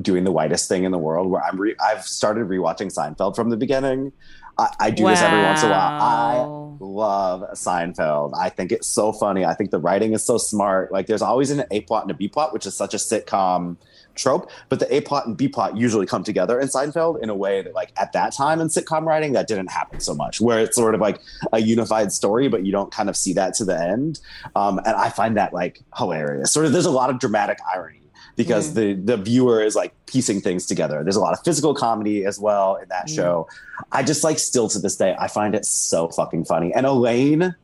doing 0.00 0.24
the 0.24 0.32
whitest 0.32 0.68
thing 0.68 0.84
in 0.84 0.90
the 0.90 0.98
world 0.98 1.30
where 1.30 1.42
i'm 1.44 1.60
re- 1.60 1.76
i've 1.84 2.04
started 2.04 2.48
rewatching 2.48 2.92
seinfeld 2.92 3.36
from 3.36 3.50
the 3.50 3.58
beginning 3.58 4.10
I, 4.58 4.68
I 4.78 4.90
do 4.90 5.04
wow. 5.04 5.10
this 5.10 5.22
every 5.22 5.42
once 5.42 5.62
in 5.62 5.68
a 5.68 5.72
while. 5.72 6.78
I 6.80 6.84
love 6.84 7.42
Seinfeld. 7.52 8.32
I 8.36 8.48
think 8.48 8.72
it's 8.72 8.88
so 8.88 9.12
funny. 9.12 9.44
I 9.44 9.54
think 9.54 9.70
the 9.70 9.78
writing 9.78 10.12
is 10.12 10.24
so 10.24 10.38
smart. 10.38 10.92
Like 10.92 11.06
there's 11.06 11.22
always 11.22 11.50
an 11.50 11.64
A 11.70 11.82
plot 11.82 12.02
and 12.02 12.10
a 12.10 12.14
B 12.14 12.28
plot, 12.28 12.52
which 12.52 12.66
is 12.66 12.74
such 12.74 12.94
a 12.94 12.96
sitcom 12.96 13.76
trope. 14.14 14.50
But 14.68 14.80
the 14.80 14.94
A 14.94 15.00
plot 15.00 15.26
and 15.26 15.36
B 15.36 15.48
plot 15.48 15.76
usually 15.76 16.06
come 16.06 16.24
together 16.24 16.58
in 16.58 16.68
Seinfeld 16.68 17.22
in 17.22 17.30
a 17.30 17.34
way 17.34 17.62
that, 17.62 17.74
like, 17.74 17.92
at 17.96 18.12
that 18.12 18.32
time 18.32 18.60
in 18.60 18.68
sitcom 18.68 19.04
writing, 19.04 19.32
that 19.32 19.46
didn't 19.46 19.70
happen 19.70 20.00
so 20.00 20.14
much, 20.14 20.40
where 20.40 20.58
it's 20.60 20.76
sort 20.76 20.94
of 20.94 21.00
like 21.00 21.20
a 21.52 21.60
unified 21.60 22.12
story, 22.12 22.48
but 22.48 22.66
you 22.66 22.72
don't 22.72 22.90
kind 22.90 23.08
of 23.08 23.16
see 23.16 23.32
that 23.34 23.54
to 23.54 23.64
the 23.64 23.78
end. 23.78 24.20
Um, 24.56 24.78
and 24.78 24.96
I 24.96 25.10
find 25.10 25.36
that 25.36 25.52
like 25.52 25.80
hilarious. 25.96 26.52
Sort 26.52 26.66
of, 26.66 26.72
there's 26.72 26.86
a 26.86 26.90
lot 26.90 27.10
of 27.10 27.18
dramatic 27.18 27.58
irony 27.72 27.99
because 28.44 28.74
the 28.74 28.94
the 28.94 29.16
viewer 29.16 29.62
is 29.62 29.74
like 29.76 29.92
piecing 30.06 30.40
things 30.40 30.64
together. 30.66 31.02
There's 31.02 31.16
a 31.16 31.20
lot 31.20 31.32
of 31.32 31.44
physical 31.44 31.74
comedy 31.74 32.24
as 32.24 32.38
well 32.38 32.76
in 32.76 32.88
that 32.88 33.08
show. 33.08 33.48
I 33.92 34.02
just 34.02 34.24
like 34.24 34.38
still 34.38 34.68
to 34.68 34.78
this 34.78 34.96
day, 34.96 35.14
I 35.18 35.28
find 35.28 35.54
it 35.54 35.64
so 35.66 36.08
fucking 36.08 36.44
funny. 36.46 36.72
And 36.74 36.86
Elaine 36.86 37.54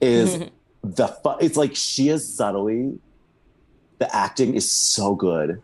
is 0.00 0.38
the 0.82 1.08
fu- 1.08 1.38
it's 1.40 1.56
like 1.56 1.76
she 1.76 2.08
is 2.08 2.22
subtly 2.36 2.98
the 3.98 4.14
acting 4.16 4.54
is 4.54 4.70
so 4.70 5.14
good 5.14 5.60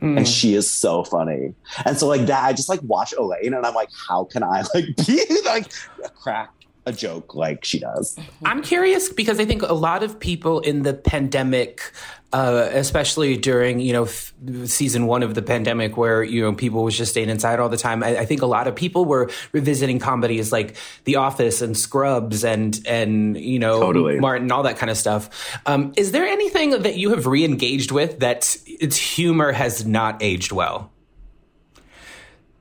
Mm. 0.00 0.16
and 0.18 0.28
she 0.28 0.54
is 0.54 0.70
so 0.72 1.02
funny. 1.02 1.54
And 1.84 1.98
so 1.98 2.06
like 2.06 2.26
that, 2.26 2.44
I 2.44 2.52
just 2.52 2.68
like 2.68 2.80
watch 2.84 3.12
Elaine 3.18 3.52
and 3.52 3.66
I'm 3.66 3.74
like, 3.74 3.88
how 4.08 4.22
can 4.24 4.44
I 4.44 4.62
like 4.72 4.94
be 5.06 5.20
like 5.44 5.72
a 6.04 6.08
crack 6.08 6.52
a 6.88 6.92
joke 6.92 7.34
like 7.34 7.64
she 7.64 7.78
does? 7.78 8.18
I'm 8.44 8.62
curious 8.62 9.12
because 9.12 9.38
I 9.38 9.44
think 9.44 9.62
a 9.62 9.74
lot 9.74 10.02
of 10.02 10.18
people 10.18 10.60
in 10.60 10.82
the 10.82 10.94
pandemic, 10.94 11.92
uh, 12.32 12.68
especially 12.72 13.36
during 13.36 13.78
you 13.78 13.92
know 13.92 14.04
f- 14.04 14.32
season 14.64 15.06
one 15.06 15.22
of 15.22 15.34
the 15.34 15.42
pandemic, 15.42 15.96
where 15.96 16.22
you 16.24 16.42
know 16.42 16.54
people 16.54 16.82
was 16.82 16.96
just 16.96 17.12
staying 17.12 17.28
inside 17.28 17.60
all 17.60 17.68
the 17.68 17.76
time. 17.76 18.02
I, 18.02 18.20
I 18.20 18.24
think 18.24 18.42
a 18.42 18.46
lot 18.46 18.66
of 18.66 18.74
people 18.74 19.04
were 19.04 19.30
revisiting 19.52 19.98
comedies 19.98 20.50
like 20.50 20.76
The 21.04 21.16
Office 21.16 21.60
and 21.60 21.76
Scrubs 21.76 22.44
and 22.44 22.80
and 22.86 23.36
you 23.36 23.58
know 23.58 23.80
Totally. 23.80 24.18
Martin, 24.18 24.50
all 24.50 24.62
that 24.62 24.78
kind 24.78 24.90
of 24.90 24.96
stuff. 24.96 25.58
Um, 25.66 25.92
is 25.96 26.12
there 26.12 26.24
anything 26.24 26.70
that 26.70 26.96
you 26.96 27.10
have 27.10 27.26
re-engaged 27.26 27.92
with 27.92 28.20
that 28.20 28.56
its 28.66 28.96
humor 28.96 29.52
has 29.52 29.86
not 29.86 30.22
aged 30.22 30.52
well? 30.52 30.90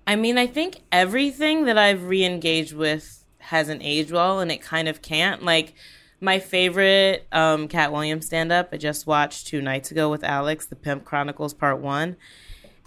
I 0.05 0.15
mean, 0.15 0.37
I 0.37 0.47
think 0.47 0.81
everything 0.91 1.65
that 1.65 1.77
I've 1.77 2.05
re-engaged 2.05 2.73
with 2.73 3.16
hasn't 3.47 3.81
aged 3.83 4.11
well, 4.11 4.39
and 4.39 4.51
it 4.51 4.61
kind 4.61 4.87
of 4.87 5.01
can't. 5.01 5.43
Like 5.43 5.73
my 6.21 6.39
favorite 6.39 7.27
um, 7.31 7.67
Katt 7.67 7.91
Williams 7.91 8.25
stand-up, 8.25 8.69
I 8.73 8.77
just 8.77 9.05
watched 9.07 9.47
two 9.47 9.61
nights 9.61 9.91
ago 9.91 10.09
with 10.09 10.23
Alex, 10.23 10.65
The 10.65 10.75
Pimp 10.75 11.05
Chronicles 11.05 11.53
Part 11.53 11.79
One, 11.79 12.15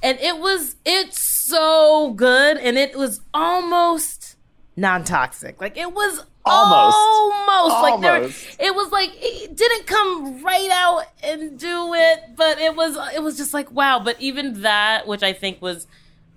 and 0.03 0.19
it 0.21 0.39
was 0.39 0.77
it's 0.85 1.19
so 1.23 2.13
good, 2.15 2.57
and 2.59 2.77
it 2.79 2.97
was 2.97 3.21
almost 3.33 4.37
non-toxic. 4.77 5.61
Like 5.61 5.77
it 5.77 5.93
was 5.93 6.25
Almost. 6.43 6.97
almost, 6.97 7.83
like 7.83 8.01
there, 8.01 8.23
it 8.67 8.75
was 8.75 8.91
like 8.91 9.11
it 9.15 9.55
didn't 9.55 9.87
come 9.87 10.43
right 10.43 10.71
out 10.73 11.03
and 11.23 11.59
do 11.59 11.93
it, 11.95 12.35
but 12.35 12.59
it 12.59 12.75
was 12.75 12.97
it 13.15 13.23
was 13.23 13.37
just 13.37 13.53
like 13.53 13.71
wow. 13.71 14.01
But 14.03 14.19
even 14.21 14.63
that, 14.63 15.07
which 15.07 15.23
I 15.23 15.35
think 15.35 15.61
was 15.61 15.87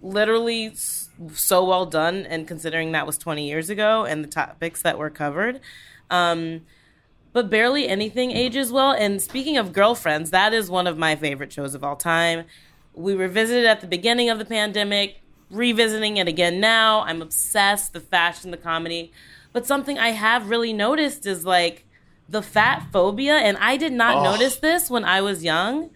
literally 0.02 0.68
s- 0.68 1.03
so 1.34 1.64
well 1.64 1.86
done 1.86 2.26
and 2.26 2.48
considering 2.48 2.92
that 2.92 3.06
was 3.06 3.18
20 3.18 3.48
years 3.48 3.70
ago 3.70 4.06
and 4.06 4.24
the 4.24 4.28
topics 4.28 4.82
that 4.82 4.98
were 4.98 5.10
covered. 5.10 5.60
Um 6.10 6.62
but 7.32 7.50
barely 7.50 7.88
anything 7.88 8.30
ages 8.30 8.72
well. 8.72 8.92
And 8.92 9.20
speaking 9.20 9.58
of 9.58 9.74
girlfriends 9.74 10.32
that 10.32 10.54
is 10.54 10.70
one 10.70 10.88
of 10.88 10.98
my 10.98 11.16
favorite 11.16 11.52
shows 11.52 11.76
of 11.76 11.84
all 11.84 11.96
time. 11.96 12.46
We 12.94 13.16
revisited 13.16 13.66
at 13.66 13.82
the 13.82 13.88
beginning 13.88 14.30
of 14.30 14.40
the 14.40 14.46
pandemic 14.46 15.22
revisiting 15.50 16.18
it 16.18 16.28
again 16.28 16.60
now. 16.60 17.02
I'm 17.02 17.22
obsessed 17.22 17.94
the 17.94 18.00
fashion 18.00 18.52
the 18.52 18.58
comedy. 18.58 19.12
But 19.52 19.68
something 19.68 20.00
i 20.00 20.10
have 20.10 20.50
really 20.50 20.74
noticed 20.74 21.26
is 21.26 21.46
like 21.46 21.86
the 22.28 22.42
fat 22.42 22.88
phobia. 22.92 23.36
And 23.36 23.58
i 23.58 23.78
did 23.78 23.94
not 23.94 24.24
notice 24.24 24.58
this 24.58 24.90
when 24.90 25.04
i 25.04 25.22
was 25.22 25.44
young 25.44 25.92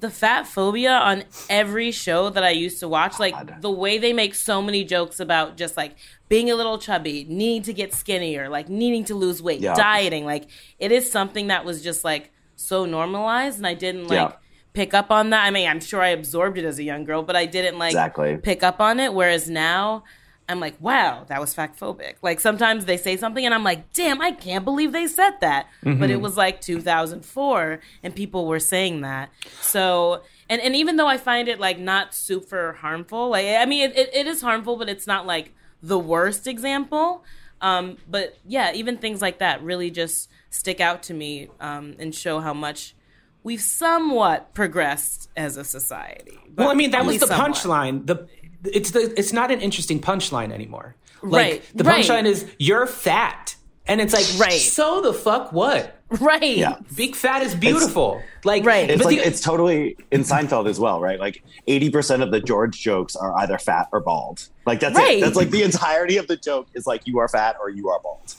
the 0.00 0.10
fat 0.10 0.46
phobia 0.46 0.92
on 0.92 1.24
every 1.50 1.90
show 1.90 2.30
that 2.30 2.44
I 2.44 2.50
used 2.50 2.80
to 2.80 2.88
watch, 2.88 3.18
like 3.18 3.60
the 3.60 3.70
way 3.70 3.98
they 3.98 4.12
make 4.12 4.34
so 4.34 4.62
many 4.62 4.84
jokes 4.84 5.18
about 5.20 5.56
just 5.56 5.76
like 5.76 5.96
being 6.28 6.50
a 6.50 6.54
little 6.54 6.78
chubby, 6.78 7.26
needing 7.28 7.62
to 7.62 7.72
get 7.72 7.92
skinnier, 7.92 8.48
like 8.48 8.68
needing 8.68 9.04
to 9.06 9.14
lose 9.14 9.42
weight, 9.42 9.60
Yeah. 9.60 9.74
dieting, 9.74 10.24
like 10.24 10.46
it 10.78 10.92
is 10.92 11.10
something 11.10 11.48
that 11.48 11.64
was 11.64 11.82
just 11.82 12.04
like 12.04 12.30
so 12.54 12.84
normalized 12.84 13.58
and 13.58 13.66
I 13.66 13.74
didn't 13.74 14.08
like 14.08 14.30
Yeah. 14.30 14.32
pick 14.72 14.94
up 14.94 15.10
on 15.10 15.30
that. 15.30 15.44
I 15.44 15.50
mean, 15.50 15.68
I'm 15.68 15.80
sure 15.80 16.00
I 16.00 16.08
absorbed 16.08 16.58
it 16.58 16.64
as 16.64 16.78
a 16.78 16.84
young 16.84 17.04
girl, 17.04 17.22
but 17.22 17.34
I 17.34 17.46
didn't 17.46 17.78
like 17.78 17.90
Exactly. 17.90 18.36
pick 18.36 18.62
up 18.62 18.80
on 18.80 19.00
it 19.00 19.12
whereas 19.14 19.48
now 19.50 20.04
I'm 20.48 20.60
like, 20.60 20.76
wow, 20.80 21.24
that 21.28 21.40
was 21.40 21.52
fact 21.52 21.78
phobic. 21.78 22.14
Like 22.22 22.40
sometimes 22.40 22.86
they 22.86 22.96
say 22.96 23.16
something 23.16 23.44
and 23.44 23.54
I'm 23.54 23.64
like, 23.64 23.92
damn, 23.92 24.20
I 24.20 24.32
can't 24.32 24.64
believe 24.64 24.92
they 24.92 25.06
said 25.06 25.32
that. 25.40 25.66
But 25.82 26.10
it 26.10 26.20
was 26.20 26.36
like 26.36 26.60
2004 26.60 27.80
and 28.02 28.14
people 28.14 28.46
were 28.46 28.60
saying 28.60 29.02
that. 29.02 29.30
So, 29.60 30.22
and, 30.48 30.60
and 30.62 30.74
even 30.74 30.96
though 30.96 31.06
I 31.06 31.18
find 31.18 31.48
it 31.48 31.60
like 31.60 31.78
not 31.78 32.14
super 32.14 32.72
harmful, 32.72 33.28
like, 33.30 33.46
I 33.46 33.66
mean, 33.66 33.90
it, 33.90 33.96
it, 33.96 34.14
it 34.14 34.26
is 34.26 34.40
harmful, 34.40 34.76
but 34.76 34.88
it's 34.88 35.06
not 35.06 35.26
like 35.26 35.52
the 35.82 35.98
worst 35.98 36.46
example. 36.46 37.24
Um, 37.60 37.98
but 38.08 38.38
yeah, 38.46 38.72
even 38.72 38.96
things 38.96 39.20
like 39.20 39.38
that 39.38 39.62
really 39.62 39.90
just 39.90 40.30
stick 40.50 40.80
out 40.80 41.02
to 41.04 41.14
me 41.14 41.48
um, 41.60 41.96
and 41.98 42.14
show 42.14 42.40
how 42.40 42.54
much 42.54 42.94
we've 43.42 43.60
somewhat 43.60 44.54
progressed 44.54 45.30
as 45.36 45.56
a 45.56 45.64
society. 45.64 46.38
But 46.48 46.64
Well, 46.64 46.70
I 46.70 46.74
mean, 46.74 46.90
that 46.90 47.04
was 47.04 47.20
the 47.20 47.26
punchline. 47.26 48.06
The 48.06 48.26
it's 48.64 48.90
the 48.92 49.12
it's 49.18 49.32
not 49.32 49.50
an 49.50 49.60
interesting 49.60 50.00
punchline 50.00 50.52
anymore. 50.52 50.94
Like 51.22 51.32
Right, 51.32 51.62
the 51.74 51.84
right. 51.84 52.04
punchline 52.04 52.24
is 52.26 52.46
you're 52.58 52.86
fat, 52.86 53.56
and 53.86 54.00
it's 54.00 54.12
like 54.12 54.26
Right. 54.38 54.60
So 54.60 55.00
the 55.00 55.12
fuck 55.12 55.52
what? 55.52 55.94
Right. 56.10 56.56
Yeah. 56.56 56.76
Big 56.96 57.14
fat 57.14 57.42
is 57.42 57.54
beautiful. 57.54 58.22
like 58.44 58.64
Right. 58.64 58.88
It's 58.88 58.98
but 59.02 59.06
like 59.12 59.18
the- 59.18 59.26
it's 59.26 59.40
totally 59.42 59.96
in 60.10 60.22
Seinfeld 60.22 60.66
as 60.68 60.80
well, 60.80 61.00
right? 61.00 61.20
Like 61.20 61.42
eighty 61.66 61.90
percent 61.90 62.22
of 62.22 62.30
the 62.30 62.40
George 62.40 62.80
jokes 62.80 63.14
are 63.16 63.36
either 63.38 63.58
fat 63.58 63.88
or 63.92 64.00
bald. 64.00 64.48
Like 64.64 64.80
that's 64.80 64.96
Right. 64.96 65.18
it. 65.18 65.20
That's 65.20 65.36
like 65.36 65.50
the 65.50 65.62
entirety 65.62 66.16
of 66.16 66.26
the 66.26 66.36
joke 66.36 66.68
is 66.74 66.86
like 66.86 67.06
you 67.06 67.18
are 67.18 67.28
fat 67.28 67.56
or 67.60 67.68
you 67.68 67.88
are 67.90 68.00
bald. 68.00 68.34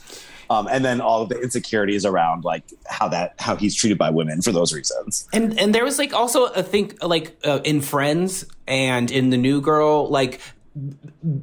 Um, 0.51 0.67
and 0.67 0.83
then 0.83 0.99
all 0.99 1.21
of 1.21 1.29
the 1.29 1.39
insecurities 1.39 2.05
around 2.05 2.43
like 2.43 2.63
how 2.87 3.07
that 3.09 3.35
how 3.37 3.55
he's 3.55 3.75
treated 3.75 3.97
by 3.99 4.09
women 4.09 4.41
for 4.41 4.51
those 4.51 4.73
reasons. 4.73 5.27
And 5.31 5.59
and 5.59 5.75
there 5.75 5.83
was 5.83 5.99
like 5.99 6.11
also 6.13 6.47
I 6.53 6.63
think 6.63 7.03
like 7.03 7.37
uh, 7.45 7.59
in 7.63 7.81
Friends 7.81 8.45
and 8.67 9.11
in 9.11 9.29
the 9.29 9.37
New 9.37 9.61
Girl 9.61 10.09
like 10.09 10.39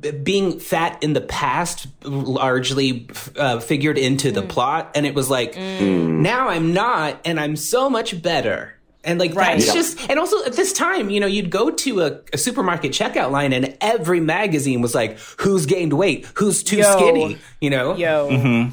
b- 0.00 0.10
being 0.10 0.58
fat 0.58 1.02
in 1.04 1.12
the 1.12 1.20
past 1.20 1.86
largely 2.02 3.08
uh, 3.36 3.60
figured 3.60 3.98
into 3.98 4.30
the 4.32 4.42
plot 4.42 4.90
and 4.94 5.06
it 5.06 5.14
was 5.14 5.30
like 5.30 5.56
now 5.56 6.48
I'm 6.48 6.72
not 6.74 7.20
and 7.24 7.38
I'm 7.38 7.56
so 7.56 7.88
much 7.90 8.20
better. 8.22 8.72
And 9.04 9.20
like 9.20 9.36
Right. 9.36 9.52
that's 9.60 9.68
Yeah. 9.68 9.72
just 9.74 10.10
and 10.10 10.18
also 10.18 10.42
at 10.44 10.54
this 10.54 10.72
time, 10.72 11.10
you 11.10 11.20
know, 11.20 11.28
you'd 11.28 11.50
go 11.50 11.70
to 11.70 12.00
a, 12.02 12.18
a 12.32 12.38
supermarket 12.38 12.90
checkout 12.90 13.30
line 13.30 13.52
and 13.52 13.76
every 13.80 14.18
magazine 14.18 14.80
was 14.82 14.96
like, 14.96 15.18
who's 15.38 15.64
gained 15.64 15.92
weight, 15.92 16.26
who's 16.34 16.64
too 16.64 16.78
Yo. 16.78 16.90
skinny, 16.96 17.38
you 17.60 17.70
know? 17.70 17.94
Yo, 17.96 18.70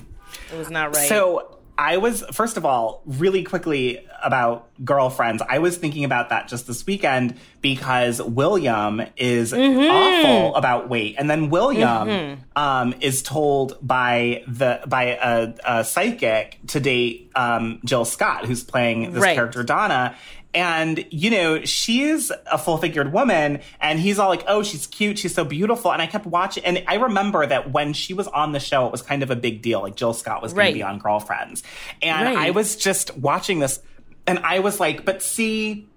it 0.54 0.58
was 0.58 0.70
not 0.70 0.96
right. 0.96 1.10
So 1.10 1.58
I 1.78 1.98
was, 1.98 2.24
first 2.32 2.58
of 2.58 2.66
all, 2.66 3.02
really 3.06 3.44
quickly 3.44 4.06
about 4.24 4.70
girlfriends. 4.86 5.42
I 5.50 5.58
was 5.60 5.76
thinking 5.76 6.04
about 6.04 6.30
that 6.30 6.48
just 6.48 6.68
this 6.68 6.86
weekend 6.86 7.36
because 7.62 8.22
William 8.22 9.02
is 9.18 9.52
awful 9.54 10.56
about 10.56 10.88
weight, 10.90 11.16
and 11.18 11.30
then 11.30 11.50
William 11.50 12.40
um, 12.56 12.94
is 13.02 13.22
told 13.24 13.78
by 13.82 14.44
the 14.48 14.82
by 14.88 15.18
a, 15.22 15.54
a 15.66 15.84
psychic 15.84 16.60
to 16.68 16.80
date 16.80 17.32
um, 17.36 17.80
Jill 17.84 18.06
Scott, 18.06 18.46
who's 18.46 18.64
playing 18.64 19.12
this 19.14 19.24
Right. 19.24 19.36
character 19.36 19.64
Donna. 19.64 20.16
And, 20.56 21.06
you 21.10 21.32
know, 21.32 21.66
she's 21.66 22.32
a 22.52 22.58
full 22.58 22.78
figured 22.78 23.12
woman, 23.12 23.62
and 23.82 24.00
he's 24.00 24.20
all 24.20 24.30
like, 24.30 24.44
oh, 24.48 24.62
she's 24.62 24.86
cute, 24.86 25.18
she's 25.18 25.34
so 25.34 25.44
beautiful. 25.44 25.92
And 25.92 26.02
I 26.02 26.06
kept 26.06 26.28
watching, 26.28 26.64
and 26.64 26.84
I 26.88 26.96
remember 26.96 27.46
that 27.46 27.72
when 27.72 27.94
she 27.94 28.14
was 28.14 28.28
on 28.28 28.52
the 28.52 28.60
show, 28.60 28.86
it 28.86 28.92
was 28.92 29.02
kind 29.02 29.24
of 29.24 29.32
a 29.32 29.36
big 29.36 29.62
deal. 29.64 29.82
Like, 29.82 29.96
Jill 29.96 30.14
Scott 30.14 30.42
was 30.42 30.54
going 30.54 30.66
Right. 30.66 30.70
to 30.70 30.76
be 30.76 30.84
on 30.84 31.00
Girlfriends. 31.00 31.64
And 32.02 32.36
Right. 32.36 32.48
I 32.48 32.52
was 32.52 32.76
just 32.76 33.18
watching 33.18 33.60
this, 33.60 33.80
and 34.28 34.40
I 34.40 34.60
was 34.60 34.80
like, 34.80 35.06
but 35.06 35.24
see, 35.24 35.88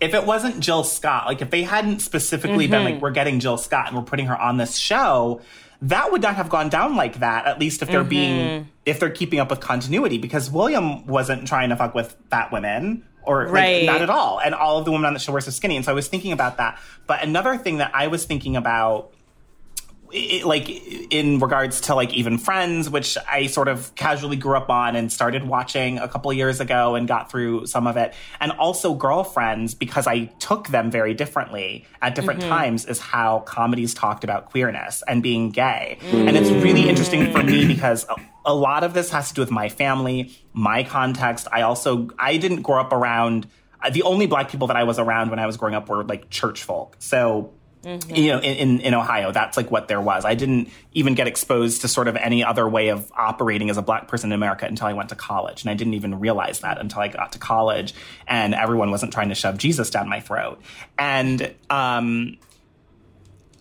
if 0.00 0.14
it 0.14 0.26
wasn't 0.26 0.60
Jill 0.60 0.84
Scott, 0.84 1.26
like 1.26 1.40
if 1.40 1.50
they 1.50 1.62
hadn't 1.62 2.00
specifically 2.00 2.66
been 2.66 2.84
like, 2.84 2.94
mm-hmm. 2.94 3.02
we're 3.02 3.10
getting 3.10 3.40
Jill 3.40 3.58
Scott 3.58 3.88
and 3.88 3.96
we're 3.96 4.02
putting 4.02 4.26
her 4.26 4.36
on 4.36 4.56
this 4.56 4.76
show, 4.76 5.40
that 5.82 6.10
would 6.12 6.22
not 6.22 6.34
have 6.36 6.48
gone 6.48 6.68
down 6.68 6.96
like 6.96 7.20
that, 7.20 7.46
at 7.46 7.58
least 7.58 7.82
if 7.82 7.88
they're 7.88 8.04
being, 8.04 8.46
mm-hmm. 8.62 8.68
if 8.84 9.00
they're 9.00 9.10
keeping 9.10 9.38
up 9.38 9.50
with 9.50 9.60
continuity, 9.60 10.18
because 10.18 10.50
William 10.50 11.06
wasn't 11.06 11.46
trying 11.46 11.70
to 11.70 11.76
fuck 11.76 11.94
with 11.94 12.16
fat 12.30 12.52
women. 12.52 13.04
Or 13.28 13.48
like, 13.48 13.84
not 13.84 14.02
at 14.02 14.10
all. 14.10 14.40
And 14.40 14.54
all 14.54 14.78
of 14.78 14.84
the 14.84 14.90
women 14.90 15.06
on 15.06 15.12
the 15.12 15.20
show 15.20 15.32
were 15.32 15.40
so 15.40 15.50
skinny. 15.50 15.76
And 15.76 15.84
so 15.84 15.92
I 15.92 15.94
was 15.94 16.08
thinking 16.08 16.32
about 16.32 16.56
that. 16.56 16.78
But 17.06 17.22
another 17.22 17.56
thing 17.56 17.78
that 17.78 17.92
I 17.94 18.06
was 18.06 18.24
thinking 18.24 18.56
about 18.56 19.12
it, 20.12 20.44
like 20.44 20.68
in 21.12 21.38
regards 21.38 21.82
to 21.82 21.94
like 21.94 22.12
even 22.14 22.38
friends 22.38 22.88
which 22.88 23.18
i 23.30 23.46
sort 23.46 23.68
of 23.68 23.94
casually 23.94 24.36
grew 24.36 24.56
up 24.56 24.70
on 24.70 24.96
and 24.96 25.12
started 25.12 25.44
watching 25.44 25.98
a 25.98 26.08
couple 26.08 26.32
years 26.32 26.60
ago 26.60 26.94
and 26.94 27.06
got 27.06 27.30
through 27.30 27.66
some 27.66 27.86
of 27.86 27.96
it 27.96 28.14
and 28.40 28.52
also 28.52 28.94
girlfriends 28.94 29.74
because 29.74 30.06
i 30.06 30.24
took 30.38 30.68
them 30.68 30.90
very 30.90 31.14
differently 31.14 31.86
at 32.00 32.14
different 32.14 32.40
mm-hmm. 32.40 32.48
times 32.48 32.86
is 32.86 32.98
how 32.98 33.40
comedies 33.40 33.92
talked 33.92 34.24
about 34.24 34.50
queerness 34.50 35.02
and 35.06 35.22
being 35.22 35.50
gay 35.50 35.98
and 36.12 36.36
it's 36.36 36.50
really 36.50 36.88
interesting 36.88 37.30
for 37.30 37.42
me 37.42 37.66
because 37.66 38.06
a, 38.48 38.54
lot 38.54 38.84
of 38.84 38.94
this 38.94 39.10
has 39.10 39.28
to 39.28 39.34
do 39.34 39.42
with 39.42 39.50
my 39.50 39.68
family 39.68 40.36
my 40.52 40.82
context 40.82 41.46
i 41.52 41.62
also 41.62 42.08
i 42.18 42.36
didn't 42.36 42.62
grow 42.62 42.80
up 42.80 42.92
around 42.92 43.46
the 43.92 44.02
only 44.02 44.26
black 44.26 44.50
people 44.50 44.66
that 44.66 44.76
i 44.76 44.84
was 44.84 44.98
around 44.98 45.30
when 45.30 45.38
i 45.38 45.46
was 45.46 45.56
growing 45.56 45.74
up 45.74 45.88
were 45.88 46.04
like 46.04 46.28
church 46.30 46.62
folk 46.62 46.96
so 46.98 47.52
Mm-hmm. 47.84 48.14
You 48.16 48.32
know, 48.32 48.38
in, 48.40 48.56
in, 48.56 48.80
in 48.80 48.94
Ohio, 48.94 49.30
that's 49.30 49.56
like 49.56 49.70
what 49.70 49.86
there 49.86 50.00
was. 50.00 50.24
I 50.24 50.34
didn't 50.34 50.70
even 50.92 51.14
get 51.14 51.28
exposed 51.28 51.82
to 51.82 51.88
sort 51.88 52.08
of 52.08 52.16
any 52.16 52.42
other 52.42 52.68
way 52.68 52.88
of 52.88 53.10
operating 53.16 53.70
as 53.70 53.76
a 53.76 53.82
black 53.82 54.08
person 54.08 54.30
in 54.30 54.34
America 54.34 54.66
until 54.66 54.88
I 54.88 54.94
went 54.94 55.10
to 55.10 55.14
college. 55.14 55.62
And 55.62 55.70
I 55.70 55.74
didn't 55.74 55.94
even 55.94 56.18
realize 56.18 56.60
that 56.60 56.78
until 56.78 57.00
I 57.00 57.08
got 57.08 57.32
to 57.32 57.38
college 57.38 57.94
and 58.26 58.54
everyone 58.54 58.90
wasn't 58.90 59.12
trying 59.12 59.28
to 59.28 59.34
shove 59.34 59.58
Jesus 59.58 59.90
down 59.90 60.08
my 60.08 60.20
throat. 60.20 60.60
And 60.98 61.54
um, 61.70 62.38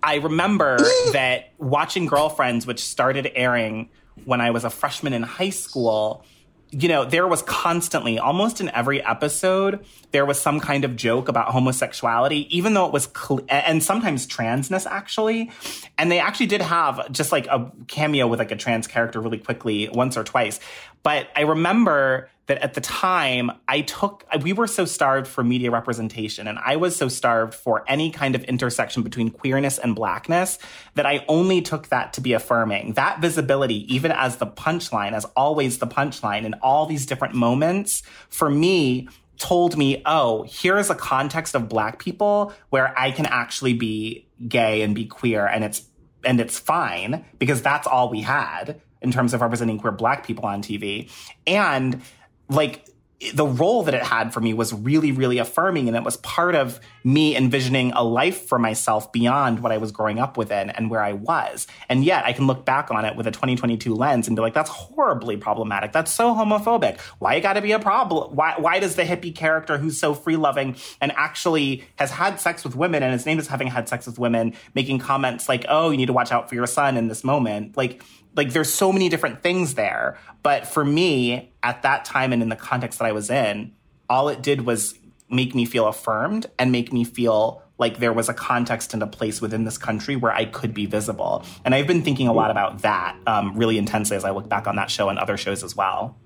I 0.02 0.16
remember 0.16 0.78
that 1.12 1.54
watching 1.60 2.08
Girlfriends, 2.08 2.66
which 2.66 2.84
started 2.84 3.32
airing 3.36 3.90
when 4.26 4.42
I 4.42 4.52
was 4.52 4.64
a 4.64 4.70
freshman 4.70 5.14
in 5.14 5.24
high 5.24 5.50
school, 5.50 6.26
you 6.70 6.90
know, 6.90 7.06
there 7.06 7.28
was 7.28 7.42
constantly, 7.44 8.20
almost 8.20 8.60
in 8.60 8.70
every 8.70 9.02
episode, 9.04 9.86
there 10.12 10.26
was 10.26 10.40
some 10.40 10.60
kind 10.60 10.84
of 10.84 10.98
joke 10.98 11.30
about 11.30 11.50
homosexuality, 11.50 12.46
even 12.56 12.74
though 12.74 12.86
it 12.86 12.92
was, 12.92 13.08
cl- 13.16 13.46
and 13.48 13.82
sometimes 13.82 14.28
transness 14.28 14.86
actually. 14.86 15.50
And 15.98 16.12
they 16.12 16.20
actually 16.20 16.48
did 16.48 16.62
have 16.62 17.10
just 17.12 17.32
like 17.32 17.48
a 17.48 17.72
cameo 17.88 18.28
with 18.28 18.40
like 18.40 18.52
a 18.52 18.58
trans 18.58 18.86
character 18.86 19.22
really 19.22 19.38
quickly 19.38 19.88
once 19.90 20.18
or 20.18 20.24
twice. 20.26 20.60
But 21.04 21.30
I 21.36 21.42
remember 21.42 22.30
that 22.48 22.58
at 22.60 22.74
the 22.74 22.82
time 22.82 23.52
I 23.68 23.82
took, 23.82 24.26
we 24.42 24.54
were 24.54 24.68
so 24.68 24.86
starved 24.86 25.28
for 25.28 25.44
media 25.44 25.70
representation 25.70 26.48
and 26.48 26.58
I 26.58 26.78
was 26.78 26.96
so 26.96 27.10
starved 27.10 27.54
for 27.54 27.84
any 27.88 28.10
kind 28.10 28.36
of 28.36 28.44
intersection 28.46 29.04
between 29.04 29.30
queerness 29.30 29.78
and 29.78 29.96
blackness 29.96 30.58
that 30.96 31.06
I 31.06 31.26
only 31.28 31.62
took 31.62 31.90
that 31.90 32.14
to 32.14 32.22
be 32.22 32.34
affirming. 32.34 32.94
That 32.94 33.20
visibility, 33.20 33.94
even 33.94 34.12
as 34.12 34.38
the 34.38 34.48
punchline, 34.48 35.12
as 35.12 35.26
always 35.36 35.78
the 35.78 35.88
punchline 35.88 36.46
in 36.46 36.54
all 36.56 36.86
these 36.86 37.06
different 37.06 37.36
moments, 37.36 38.02
for 38.30 38.50
me, 38.50 39.10
told 39.38 39.78
me, 39.78 40.02
oh, 40.06 40.44
here 40.44 40.78
is 40.78 40.90
a 40.90 40.96
context 40.96 41.54
of 41.54 41.70
black 41.70 42.00
people 42.00 42.54
where 42.70 42.98
I 42.98 43.12
can 43.12 43.26
actually 43.26 43.74
be 43.74 44.28
gay 44.48 44.82
and 44.82 44.96
be 44.96 45.06
queer 45.06 45.46
and 45.46 45.64
it's 45.64 45.84
and 46.24 46.40
it's 46.40 46.60
fine 46.60 47.24
because 47.40 47.62
that's 47.62 47.88
all 47.88 48.10
we 48.10 48.22
had 48.22 48.82
in 49.02 49.12
terms 49.12 49.34
of 49.34 49.42
representing 49.42 49.80
queer 49.80 49.92
black 49.92 50.26
people 50.26 50.46
on 50.46 50.62
TV. 50.62 51.10
And 51.46 52.02
like 52.50 52.88
the 53.34 53.48
role 53.48 53.82
that 53.82 53.96
it 53.96 54.04
had 54.04 54.32
for 54.32 54.40
me 54.40 54.54
was 54.54 54.72
really, 54.72 55.12
really 55.12 55.40
affirming. 55.40 55.88
And 55.88 55.98
it 55.98 56.04
was 56.04 56.18
part 56.18 56.54
of 56.54 56.80
me 57.04 57.36
envisioning 57.36 57.92
a 57.94 58.04
life 58.04 58.48
for 58.48 58.60
myself 58.60 59.12
beyond 59.12 59.62
what 59.62 59.72
I 59.72 59.78
was 59.78 59.92
growing 59.92 60.20
up 60.20 60.38
within 60.38 60.70
and 60.70 60.92
where 60.92 61.02
I 61.02 61.14
was. 61.14 61.66
And 61.90 62.04
yet 62.04 62.26
I 62.26 62.34
can 62.34 62.46
look 62.46 62.64
back 62.64 62.92
on 62.92 63.06
it 63.06 63.16
with 63.16 63.26
a 63.26 63.32
2022 63.32 63.96
lens 63.96 64.28
and 64.28 64.36
be 64.36 64.42
like, 64.42 64.54
that's 64.54 64.70
horribly 64.70 65.36
problematic. 65.36 65.94
That's 65.94 66.12
so 66.12 66.36
homophobic. 66.36 67.00
Why 67.18 67.36
it 67.36 67.42
gotta 67.42 67.62
be 67.62 67.72
a 67.72 67.80
problem? 67.80 68.36
Why, 68.36 68.54
why 68.58 68.80
does 68.80 68.96
the 68.96 69.04
hippie 69.04 69.34
character 69.34 69.80
who's 69.80 70.00
so 70.00 70.14
free 70.14 70.36
loving 70.36 70.76
and 71.02 71.12
actually 71.14 71.86
has 71.96 72.12
had 72.12 72.40
sex 72.40 72.64
with 72.64 72.76
women 72.76 73.02
and 73.02 73.14
his 73.14 73.26
name 73.26 73.40
is 73.40 73.48
having 73.48 73.68
had 73.68 73.90
sex 73.90 74.06
with 74.06 74.20
women 74.20 74.54
making 74.76 75.00
comments 75.00 75.50
like, 75.50 75.66
oh, 75.70 75.90
you 75.90 75.98
need 75.98 76.06
to 76.06 76.14
watch 76.14 76.32
out 76.32 76.50
for 76.50 76.54
your 76.54 76.68
son 76.68 76.98
in 76.98 77.08
this 77.08 77.24
moment? 77.24 77.76
Like, 77.76 78.04
like 78.38 78.54
there's 78.54 78.74
so 78.74 78.94
many 78.94 79.10
different 79.10 79.42
things 79.42 79.74
there. 79.74 80.18
But 80.44 80.68
for 80.68 80.86
me, 80.86 81.52
at 81.64 81.82
that 81.82 82.06
time 82.06 82.32
and 82.32 82.42
in 82.42 82.50
the 82.50 82.56
context 82.56 83.00
that 83.00 83.06
I 83.06 83.12
was 83.12 83.30
in, 83.30 83.74
all 84.10 84.30
it 84.30 84.42
did 84.42 84.62
was 84.62 84.98
make 85.30 85.54
me 85.54 85.66
feel 85.66 85.88
affirmed 85.88 86.46
and 86.58 86.72
make 86.72 86.94
me 86.94 87.04
feel 87.04 87.62
like 87.80 87.98
there 87.98 88.14
was 88.14 88.30
a 88.30 88.34
context 88.34 88.94
and 88.94 89.04
a 89.04 89.08
place 89.08 89.42
within 89.42 89.66
this 89.66 89.78
country 89.78 90.16
where 90.16 90.32
I 90.32 90.46
could 90.46 90.74
be 90.74 90.86
visible. 90.86 91.44
And 91.66 91.76
I've 91.76 91.88
been 91.88 92.02
thinking 92.02 92.28
a 92.28 92.34
lot 92.34 92.50
about 92.50 92.84
that 92.84 93.18
um, 93.28 93.56
really 93.56 93.78
intensely 93.78 94.16
as 94.16 94.24
I 94.24 94.32
look 94.32 94.48
back 94.48 94.68
on 94.68 94.78
that 94.78 94.90
show 94.90 95.10
and 95.10 95.20
other 95.20 95.38
shows 95.38 95.64
as 95.64 95.76
well. 95.76 96.18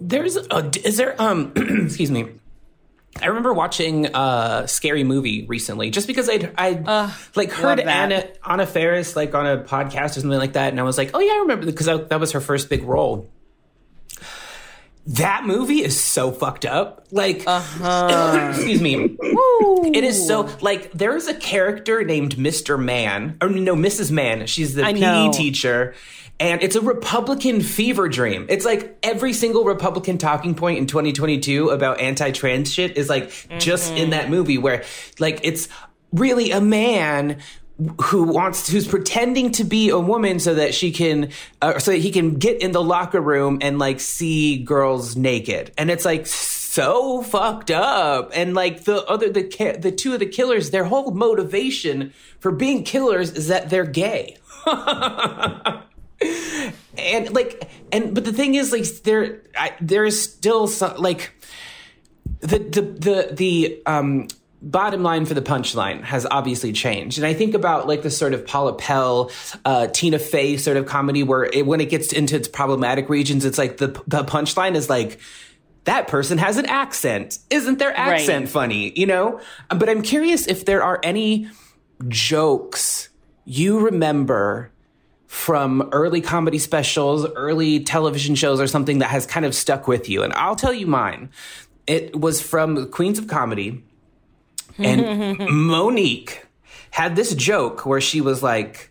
There's 0.00 0.36
a, 0.36 0.70
is 0.84 0.96
there 0.96 1.20
um 1.20 1.52
excuse 1.56 2.10
me 2.10 2.28
I 3.22 3.26
remember 3.26 3.52
watching 3.52 4.06
a 4.06 4.64
scary 4.66 5.04
movie 5.04 5.46
recently, 5.46 5.90
just 5.90 6.06
because 6.06 6.28
I'd 6.28 6.52
I 6.56 6.74
uh, 6.74 7.10
like 7.34 7.50
heard 7.52 7.80
Anna 7.80 8.28
Anna 8.46 8.66
Faris 8.66 9.16
like 9.16 9.34
on 9.34 9.46
a 9.46 9.58
podcast 9.58 10.16
or 10.16 10.20
something 10.20 10.38
like 10.38 10.54
that, 10.54 10.70
and 10.70 10.80
I 10.80 10.82
was 10.82 10.98
like, 10.98 11.10
oh 11.14 11.20
yeah, 11.20 11.32
I 11.32 11.38
remember 11.38 11.66
because 11.66 11.86
that 11.86 12.20
was 12.20 12.32
her 12.32 12.40
first 12.40 12.68
big 12.68 12.84
role. 12.84 13.30
That 15.08 15.46
movie 15.46 15.82
is 15.82 15.98
so 15.98 16.30
fucked 16.32 16.66
up. 16.66 17.06
Like, 17.10 17.42
uh-huh. 17.46 18.50
excuse 18.54 18.82
me. 18.82 19.16
It 19.18 20.04
is 20.04 20.26
so 20.26 20.50
like 20.60 20.92
there 20.92 21.16
is 21.16 21.26
a 21.26 21.34
character 21.34 22.04
named 22.04 22.36
Mr. 22.36 22.78
Man, 22.78 23.38
or 23.40 23.48
no, 23.48 23.74
Mrs. 23.74 24.10
Man. 24.10 24.46
She's 24.46 24.74
the 24.74 24.84
I 24.84 24.92
PE 24.92 25.00
know. 25.00 25.32
teacher, 25.32 25.94
and 26.38 26.62
it's 26.62 26.76
a 26.76 26.82
Republican 26.82 27.62
fever 27.62 28.10
dream. 28.10 28.44
It's 28.50 28.66
like 28.66 28.98
every 29.02 29.32
single 29.32 29.64
Republican 29.64 30.18
talking 30.18 30.54
point 30.54 30.76
in 30.76 30.86
2022 30.86 31.70
about 31.70 32.00
anti-trans 32.00 32.70
shit 32.70 32.98
is 32.98 33.08
like 33.08 33.30
mm-hmm. 33.30 33.58
just 33.60 33.94
in 33.94 34.10
that 34.10 34.28
movie 34.28 34.58
where 34.58 34.84
like 35.18 35.40
it's 35.42 35.70
really 36.12 36.50
a 36.50 36.60
man 36.60 37.40
who 38.02 38.24
wants 38.24 38.68
who's 38.68 38.88
pretending 38.88 39.52
to 39.52 39.62
be 39.62 39.88
a 39.88 39.98
woman 39.98 40.40
so 40.40 40.54
that 40.54 40.74
she 40.74 40.90
can 40.90 41.30
uh, 41.62 41.78
so 41.78 41.92
that 41.92 41.98
he 41.98 42.10
can 42.10 42.34
get 42.34 42.60
in 42.60 42.72
the 42.72 42.82
locker 42.82 43.20
room 43.20 43.58
and 43.60 43.78
like 43.78 44.00
see 44.00 44.58
girls 44.58 45.16
naked. 45.16 45.72
And 45.78 45.90
it's 45.90 46.04
like 46.04 46.26
so 46.26 47.22
fucked 47.22 47.70
up. 47.70 48.32
And 48.34 48.54
like 48.54 48.84
the 48.84 49.04
other 49.04 49.30
the 49.30 49.78
the 49.80 49.92
two 49.92 50.12
of 50.12 50.18
the 50.18 50.26
killers 50.26 50.70
their 50.70 50.84
whole 50.84 51.12
motivation 51.12 52.12
for 52.40 52.50
being 52.50 52.82
killers 52.82 53.30
is 53.32 53.48
that 53.48 53.70
they're 53.70 53.84
gay. 53.84 54.36
And 56.98 57.32
like 57.32 57.70
and 57.92 58.12
but 58.12 58.24
the 58.24 58.32
thing 58.32 58.56
is 58.56 58.72
like 58.72 58.84
there 59.04 59.42
I, 59.56 59.74
there 59.80 60.04
is 60.04 60.20
still 60.20 60.66
some 60.66 60.96
like 60.96 61.32
the 62.40 62.58
the 62.58 62.82
the 62.82 63.28
the 63.32 63.82
um 63.86 64.26
bottom 64.60 65.02
line 65.02 65.24
for 65.24 65.34
the 65.34 65.42
punchline 65.42 66.02
has 66.02 66.26
obviously 66.30 66.72
changed 66.72 67.18
and 67.18 67.26
i 67.26 67.32
think 67.32 67.54
about 67.54 67.86
like 67.86 68.02
the 68.02 68.10
sort 68.10 68.34
of 68.34 68.44
paula 68.46 68.72
pell 68.72 69.30
uh, 69.64 69.86
tina 69.88 70.18
fey 70.18 70.56
sort 70.56 70.76
of 70.76 70.86
comedy 70.86 71.22
where 71.22 71.44
it, 71.44 71.64
when 71.64 71.80
it 71.80 71.88
gets 71.88 72.12
into 72.12 72.34
its 72.34 72.48
problematic 72.48 73.08
regions 73.08 73.44
it's 73.44 73.58
like 73.58 73.76
the 73.76 73.88
the 74.06 74.24
punchline 74.24 74.74
is 74.74 74.90
like 74.90 75.20
that 75.84 76.08
person 76.08 76.38
has 76.38 76.56
an 76.56 76.66
accent 76.66 77.38
isn't 77.50 77.78
their 77.78 77.96
accent 77.96 78.44
right. 78.44 78.48
funny 78.48 78.92
you 78.98 79.06
know 79.06 79.40
but 79.68 79.88
i'm 79.88 80.02
curious 80.02 80.46
if 80.48 80.64
there 80.64 80.82
are 80.82 80.98
any 81.04 81.48
jokes 82.08 83.08
you 83.44 83.78
remember 83.78 84.72
from 85.28 85.90
early 85.92 86.22
comedy 86.22 86.58
specials, 86.58 87.26
early 87.36 87.80
television 87.80 88.34
shows, 88.34 88.60
or 88.60 88.66
something 88.66 88.98
that 88.98 89.08
has 89.08 89.26
kind 89.26 89.44
of 89.44 89.54
stuck 89.54 89.86
with 89.86 90.08
you. 90.08 90.22
And 90.22 90.32
I'll 90.32 90.56
tell 90.56 90.72
you 90.72 90.86
mine. 90.86 91.28
It 91.86 92.18
was 92.18 92.40
from 92.40 92.90
Queens 92.90 93.18
of 93.18 93.28
Comedy. 93.28 93.84
And 94.78 95.38
Mo'Nique 95.50 96.44
had 96.90 97.16
this 97.16 97.34
joke 97.34 97.84
where 97.86 98.00
she 98.00 98.20
was 98.20 98.42
like, 98.42 98.90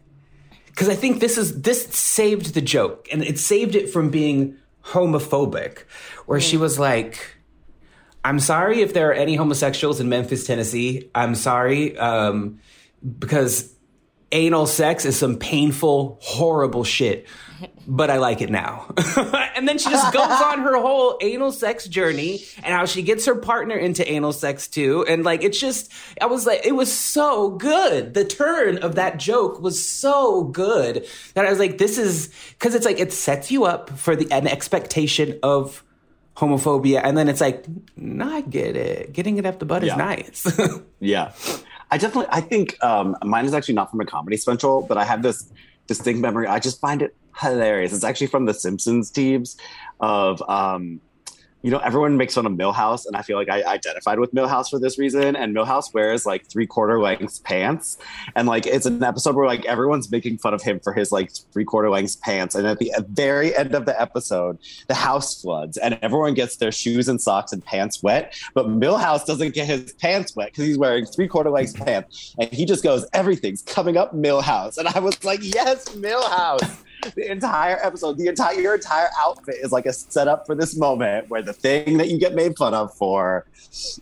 because 0.67 0.89
I 0.89 0.95
think 0.95 1.19
this 1.19 1.37
is 1.37 1.61
this 1.61 1.87
saved 1.87 2.53
the 2.53 2.61
joke 2.61 3.07
and 3.11 3.23
it 3.23 3.39
saved 3.39 3.75
it 3.75 3.89
from 3.89 4.09
being 4.09 4.57
homophobic, 4.83 5.79
where 6.25 6.39
she 6.39 6.57
was 6.57 6.77
like, 6.77 7.37
I'm 8.23 8.39
sorry 8.39 8.81
if 8.81 8.93
there 8.93 9.09
are 9.09 9.13
any 9.13 9.35
homosexuals 9.35 9.99
in 9.99 10.09
Memphis, 10.09 10.45
Tennessee. 10.45 11.09
I'm 11.15 11.33
sorry 11.33 11.97
um, 11.97 12.59
because 13.19 13.73
anal 14.31 14.67
sex 14.67 15.05
is 15.05 15.17
some 15.17 15.37
painful, 15.37 16.19
horrible 16.21 16.83
shit, 16.83 17.25
but 17.87 18.09
I 18.09 18.17
like 18.17 18.41
it 18.41 18.49
now. 18.49 18.93
and 19.55 19.67
then 19.67 19.77
she 19.77 19.89
just 19.89 20.13
goes 20.13 20.41
on 20.41 20.59
her 20.59 20.77
whole 20.77 21.17
anal 21.21 21.51
sex 21.51 21.87
journey 21.87 22.43
and 22.57 22.73
how 22.73 22.85
she 22.85 23.01
gets 23.01 23.25
her 23.25 23.35
partner 23.35 23.75
into 23.75 24.09
anal 24.09 24.33
sex 24.33 24.67
too. 24.67 25.05
And 25.07 25.23
like, 25.23 25.43
it's 25.43 25.59
just, 25.59 25.91
I 26.21 26.25
was 26.25 26.45
like, 26.45 26.65
it 26.65 26.73
was 26.73 26.91
so 26.91 27.51
good. 27.51 28.13
The 28.13 28.25
turn 28.25 28.79
of 28.79 28.95
that 28.95 29.17
joke 29.17 29.61
was 29.61 29.83
so 29.83 30.43
good 30.43 31.05
that 31.33 31.45
I 31.45 31.49
was 31.49 31.59
like, 31.59 31.77
this 31.77 31.97
is, 31.97 32.33
cause 32.59 32.75
it's 32.75 32.85
like, 32.85 32.99
it 32.99 33.13
sets 33.13 33.51
you 33.51 33.65
up 33.65 33.89
for 33.97 34.15
the, 34.15 34.31
an 34.31 34.47
expectation 34.47 35.39
of 35.41 35.83
homophobia. 36.35 37.01
And 37.03 37.17
then 37.17 37.27
it's 37.27 37.41
like, 37.41 37.65
no, 37.95 38.29
I 38.29 38.41
get 38.41 38.75
it. 38.75 39.13
Getting 39.13 39.37
it 39.37 39.45
up 39.45 39.59
the 39.59 39.65
butt 39.65 39.83
yeah. 39.83 39.93
is 39.93 39.97
nice. 39.97 40.59
yeah. 40.99 41.31
I 41.89 41.97
definitely, 41.97 42.27
I 42.31 42.41
think 42.41 42.81
um, 42.83 43.15
mine 43.23 43.45
is 43.45 43.53
actually 43.53 43.75
not 43.75 43.89
from 43.89 44.01
a 44.01 44.05
comedy 44.05 44.37
special, 44.37 44.81
but 44.81 44.97
I 44.97 45.05
have 45.05 45.23
this 45.23 45.49
distinct 45.87 46.19
memory. 46.19 46.47
I 46.47 46.59
just 46.59 46.79
find 46.79 47.01
it 47.01 47.15
hilarious. 47.39 47.93
It's 47.93 48.03
actually 48.03 48.27
from 48.27 48.45
the 48.45 48.53
Simpsons 48.53 49.11
teams 49.11 49.57
of 49.99 50.41
um, 50.49 51.01
you 51.63 51.71
know, 51.71 51.79
everyone 51.79 52.17
makes 52.17 52.35
fun 52.35 52.45
of 52.45 52.53
Milhouse, 52.53 53.05
and 53.05 53.15
I 53.15 53.23
feel 53.23 53.35
like 53.35 53.49
I 53.49 53.63
identified 53.63 54.19
with 54.19 54.31
Milhouse 54.33 54.69
for 54.69 54.79
this 54.79 54.99
reason. 54.99 55.35
And 55.35 55.55
Milhouse 55.55 55.93
wears 55.93 56.25
like 56.25 56.47
three 56.49 56.67
quarter 56.67 56.99
length 56.99 57.43
pants, 57.43 57.97
and 58.35 58.47
like 58.47 58.67
it's 58.67 58.85
an 58.85 59.03
episode 59.03 59.35
where 59.35 59.47
like 59.47 59.65
everyone's 59.65 60.11
making 60.11 60.37
fun 60.37 60.53
of 60.53 60.61
him 60.61 60.79
for 60.79 60.93
his 60.93 61.11
like 61.11 61.31
three 61.51 61.65
quarter 61.65 61.89
length 61.89 62.21
pants. 62.21 62.53
And 62.53 62.67
at 62.67 62.79
the 62.79 62.93
very 63.09 63.55
end 63.55 63.73
of 63.73 63.85
the 63.85 63.99
episode, 63.99 64.59
the 64.87 64.93
house 64.93 65.41
floods, 65.41 65.77
and 65.77 65.97
everyone 66.01 66.35
gets 66.35 66.57
their 66.57 66.71
shoes 66.71 67.09
and 67.09 67.19
socks 67.19 67.51
and 67.51 67.65
pants 67.65 68.03
wet, 68.03 68.33
but 68.53 68.67
Milhouse 68.67 69.25
doesn't 69.25 69.53
get 69.53 69.65
his 69.65 69.93
pants 69.93 70.35
wet 70.35 70.51
because 70.51 70.65
he's 70.65 70.77
wearing 70.77 71.05
three 71.05 71.27
quarter 71.27 71.49
length 71.49 71.75
pants, 71.75 72.35
and 72.39 72.51
he 72.53 72.65
just 72.65 72.83
goes, 72.83 73.05
"Everything's 73.13 73.63
coming 73.63 73.97
up, 73.97 74.13
Milhouse." 74.13 74.77
and 74.77 74.87
I 74.87 74.99
was 74.99 75.23
like, 75.23 75.39
"Yes, 75.41 75.89
Milhouse." 75.89 76.83
The 77.15 77.31
entire 77.31 77.77
episode, 77.81 78.17
the 78.17 78.27
entire 78.27 78.59
your 78.59 78.75
entire 78.75 79.09
outfit 79.19 79.55
is 79.61 79.71
like 79.71 79.85
a 79.85 79.93
setup 79.93 80.45
for 80.45 80.55
this 80.55 80.75
moment 80.77 81.29
where 81.29 81.41
the 81.41 81.53
thing 81.53 81.97
that 81.97 82.09
you 82.09 82.19
get 82.19 82.35
made 82.35 82.57
fun 82.57 82.73
of 82.73 82.93
for 82.95 83.45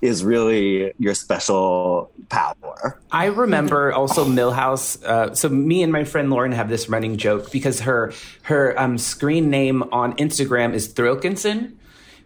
is 0.02 0.24
really 0.24 0.94
your 1.00 1.14
special 1.14 2.12
power. 2.30 3.00
I 3.12 3.26
remember 3.26 3.94
also 3.94 4.26
Milhouse. 4.26 5.04
Uh, 5.04 5.34
so 5.34 5.50
me 5.50 5.84
and 5.84 5.92
my 5.92 6.04
friend 6.04 6.30
Lauren 6.30 6.52
have 6.52 6.70
this 6.70 6.90
running 6.90 7.18
joke 7.18 7.52
because 7.52 7.82
her 7.82 8.14
her 8.44 8.80
um, 8.80 8.98
screen 8.98 9.50
name 9.50 9.84
on 9.92 10.14
Instagram 10.18 10.74
is 10.74 10.94
Thrillkinson 10.94 11.74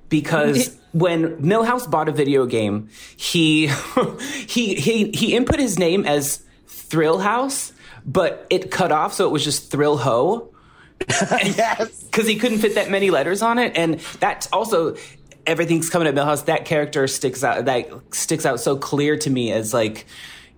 because 0.10 0.78
when 0.92 1.38
Milhouse 1.38 1.90
bought 1.90 2.10
a 2.10 2.12
video 2.12 2.46
game, 2.46 2.90
he 3.16 3.68
he 4.48 4.76
he 4.76 5.12
he 5.12 5.36
input 5.36 5.60
his 5.60 5.80
name 5.80 6.06
as 6.06 6.44
Thrill 6.68 7.20
House, 7.20 7.74
but 8.06 8.46
it 8.50 8.72
cut 8.72 8.92
off, 8.92 9.14
so 9.14 9.26
it 9.28 9.32
was 9.32 9.44
just 9.44 9.72
Thrill 9.72 9.98
Ho. 9.98 10.49
yes, 11.10 12.04
because 12.12 12.28
he 12.28 12.36
couldn't 12.36 12.60
fit 12.60 12.76
that 12.76 12.90
many 12.90 13.10
letters 13.10 13.42
on 13.42 13.58
it, 13.58 13.74
and 13.76 14.00
that's 14.20 14.48
also 14.52 14.96
everything's 15.46 15.90
coming 15.90 16.08
at 16.08 16.16
Milhouse. 16.16 16.46
That 16.46 16.66
character 16.66 17.08
sticks 17.08 17.44
out. 17.44 17.66
That 17.66 17.90
sticks 18.14 18.46
out 18.46 18.60
so 18.60 18.78
clear 18.78 19.18
to 19.18 19.30
me 19.30 19.52
as 19.52 19.74
like. 19.74 20.06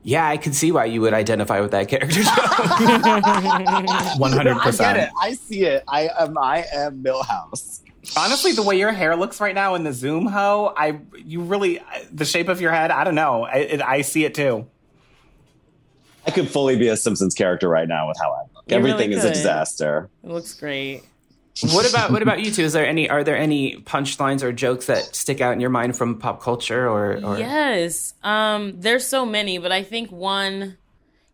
Yeah, 0.03 0.27
I 0.27 0.37
can 0.37 0.51
see 0.51 0.71
why 0.71 0.85
you 0.85 0.99
would 1.01 1.13
identify 1.13 1.59
with 1.59 1.69
that 1.71 1.87
character. 1.87 2.23
One 4.19 4.31
hundred 4.31 4.53
I 4.53 4.55
get 4.55 4.57
it. 4.57 4.63
percent. 4.63 5.11
I 5.21 5.33
see 5.33 5.63
it. 5.63 5.83
I 5.87 6.09
am. 6.17 6.35
I 6.39 6.65
am 6.73 7.03
Milhouse. 7.03 7.81
Honestly, 8.17 8.51
the 8.51 8.63
way 8.63 8.79
your 8.79 8.91
hair 8.91 9.15
looks 9.15 9.39
right 9.39 9.53
now 9.53 9.75
in 9.75 9.83
the 9.83 9.93
Zoom, 9.93 10.25
ho, 10.25 10.73
I 10.75 10.99
you 11.23 11.41
really 11.43 11.83
the 12.11 12.25
shape 12.25 12.47
of 12.47 12.59
your 12.59 12.71
head. 12.71 12.89
I 12.89 13.03
don't 13.03 13.13
know. 13.13 13.43
I, 13.43 13.53
it, 13.57 13.81
I 13.83 14.01
see 14.01 14.25
it 14.25 14.33
too. 14.33 14.65
I 16.25 16.31
could 16.31 16.49
fully 16.49 16.77
be 16.77 16.87
a 16.87 16.97
Simpsons 16.97 17.35
character 17.35 17.69
right 17.69 17.87
now 17.87 18.07
with 18.07 18.17
how 18.19 18.31
I 18.31 18.45
look. 18.71 18.79
You 18.79 18.85
really 18.85 19.03
Everything 19.03 19.17
is 19.17 19.25
a 19.25 19.29
disaster. 19.33 20.09
It 20.23 20.29
looks 20.29 20.53
great. 20.53 21.03
what 21.73 21.89
about 21.89 22.11
what 22.11 22.21
about 22.21 22.39
you 22.41 22.51
two? 22.51 22.63
Is 22.63 22.73
there 22.73 22.85
any 22.85 23.09
are 23.09 23.23
there 23.23 23.37
any 23.37 23.77
punchlines 23.77 24.41
or 24.41 24.51
jokes 24.53 24.85
that 24.85 25.15
stick 25.15 25.41
out 25.41 25.53
in 25.53 25.59
your 25.59 25.69
mind 25.69 25.97
from 25.97 26.17
pop 26.17 26.41
culture 26.41 26.87
or, 26.89 27.19
or 27.23 27.37
Yes. 27.37 28.13
Um, 28.23 28.79
there's 28.79 29.05
so 29.05 29.25
many, 29.25 29.57
but 29.57 29.71
I 29.71 29.83
think 29.83 30.11
one 30.11 30.77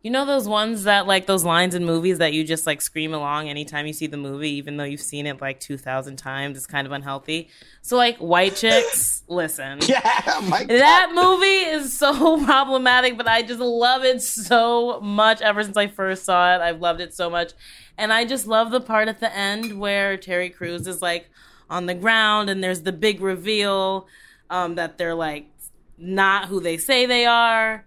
you 0.08 0.14
know 0.14 0.24
those 0.26 0.48
ones 0.48 0.86
that 0.86 1.06
like 1.06 1.26
those 1.26 1.44
lines 1.44 1.76
in 1.76 1.84
movies 1.84 2.20
that 2.20 2.32
you 2.32 2.46
just 2.46 2.66
like 2.66 2.82
scream 2.82 3.14
along 3.14 3.50
anytime 3.50 3.86
you 3.86 3.92
see 3.92 4.08
the 4.08 4.16
movie, 4.16 4.52
even 4.52 4.78
though 4.78 4.86
you've 4.86 5.02
seen 5.02 5.26
it 5.26 5.42
like 5.42 5.60
two 5.60 5.78
thousand 5.78 6.16
times. 6.16 6.56
It's 6.56 6.66
kind 6.66 6.88
of 6.88 6.94
unhealthy. 6.94 7.50
So 7.82 7.98
like 7.98 8.16
white 8.20 8.56
chicks, 8.56 9.24
listen. 9.28 9.80
Yeah, 9.86 10.00
my 10.44 10.64
God. 10.64 10.70
That 10.70 11.12
movie 11.14 11.46
is 11.76 11.98
so 11.98 12.42
problematic, 12.46 13.18
but 13.18 13.28
I 13.28 13.42
just 13.42 13.60
love 13.60 14.06
it 14.06 14.22
so 14.22 15.02
much. 15.02 15.42
Ever 15.42 15.62
since 15.62 15.76
I 15.76 15.88
first 15.88 16.24
saw 16.24 16.56
it, 16.56 16.62
I've 16.62 16.80
loved 16.80 17.02
it 17.02 17.14
so 17.14 17.30
much. 17.30 17.52
And 17.98 18.14
I 18.14 18.24
just 18.24 18.48
love 18.48 18.72
the 18.72 18.80
part 18.80 19.10
at 19.10 19.20
the 19.20 19.36
end 19.36 19.78
where 19.78 20.16
Terry 20.16 20.50
Crews 20.50 20.88
is 20.88 21.02
like 21.02 21.30
on 21.70 21.86
the 21.86 21.96
ground 21.96 22.50
and 22.50 22.64
there's 22.64 22.84
the 22.84 22.94
big 22.94 23.20
reveal 23.20 24.08
um, 24.50 24.76
that 24.76 24.98
they're 24.98 25.16
like 25.16 25.50
not 25.98 26.46
who 26.46 26.62
they 26.62 26.78
say 26.78 27.06
they 27.06 27.26
are. 27.26 27.86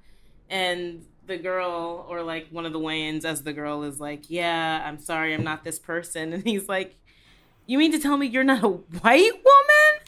And 0.50 1.06
the 1.30 1.38
girl, 1.38 2.04
or 2.08 2.22
like 2.22 2.48
one 2.50 2.66
of 2.66 2.72
the 2.72 2.80
Wayans 2.80 3.24
as 3.24 3.42
the 3.42 3.52
girl, 3.54 3.84
is 3.84 3.98
like, 3.98 4.28
Yeah, 4.28 4.82
I'm 4.84 4.98
sorry, 4.98 5.32
I'm 5.32 5.44
not 5.44 5.64
this 5.64 5.78
person. 5.78 6.32
And 6.40 6.44
he's 6.44 6.68
like, 6.68 6.96
you 7.66 7.78
mean 7.78 7.92
to 7.92 7.98
tell 8.00 8.16
me 8.16 8.26
you're 8.26 8.44
not 8.44 8.64
a 8.64 8.68
white 8.68 9.32
woman? 9.32 10.00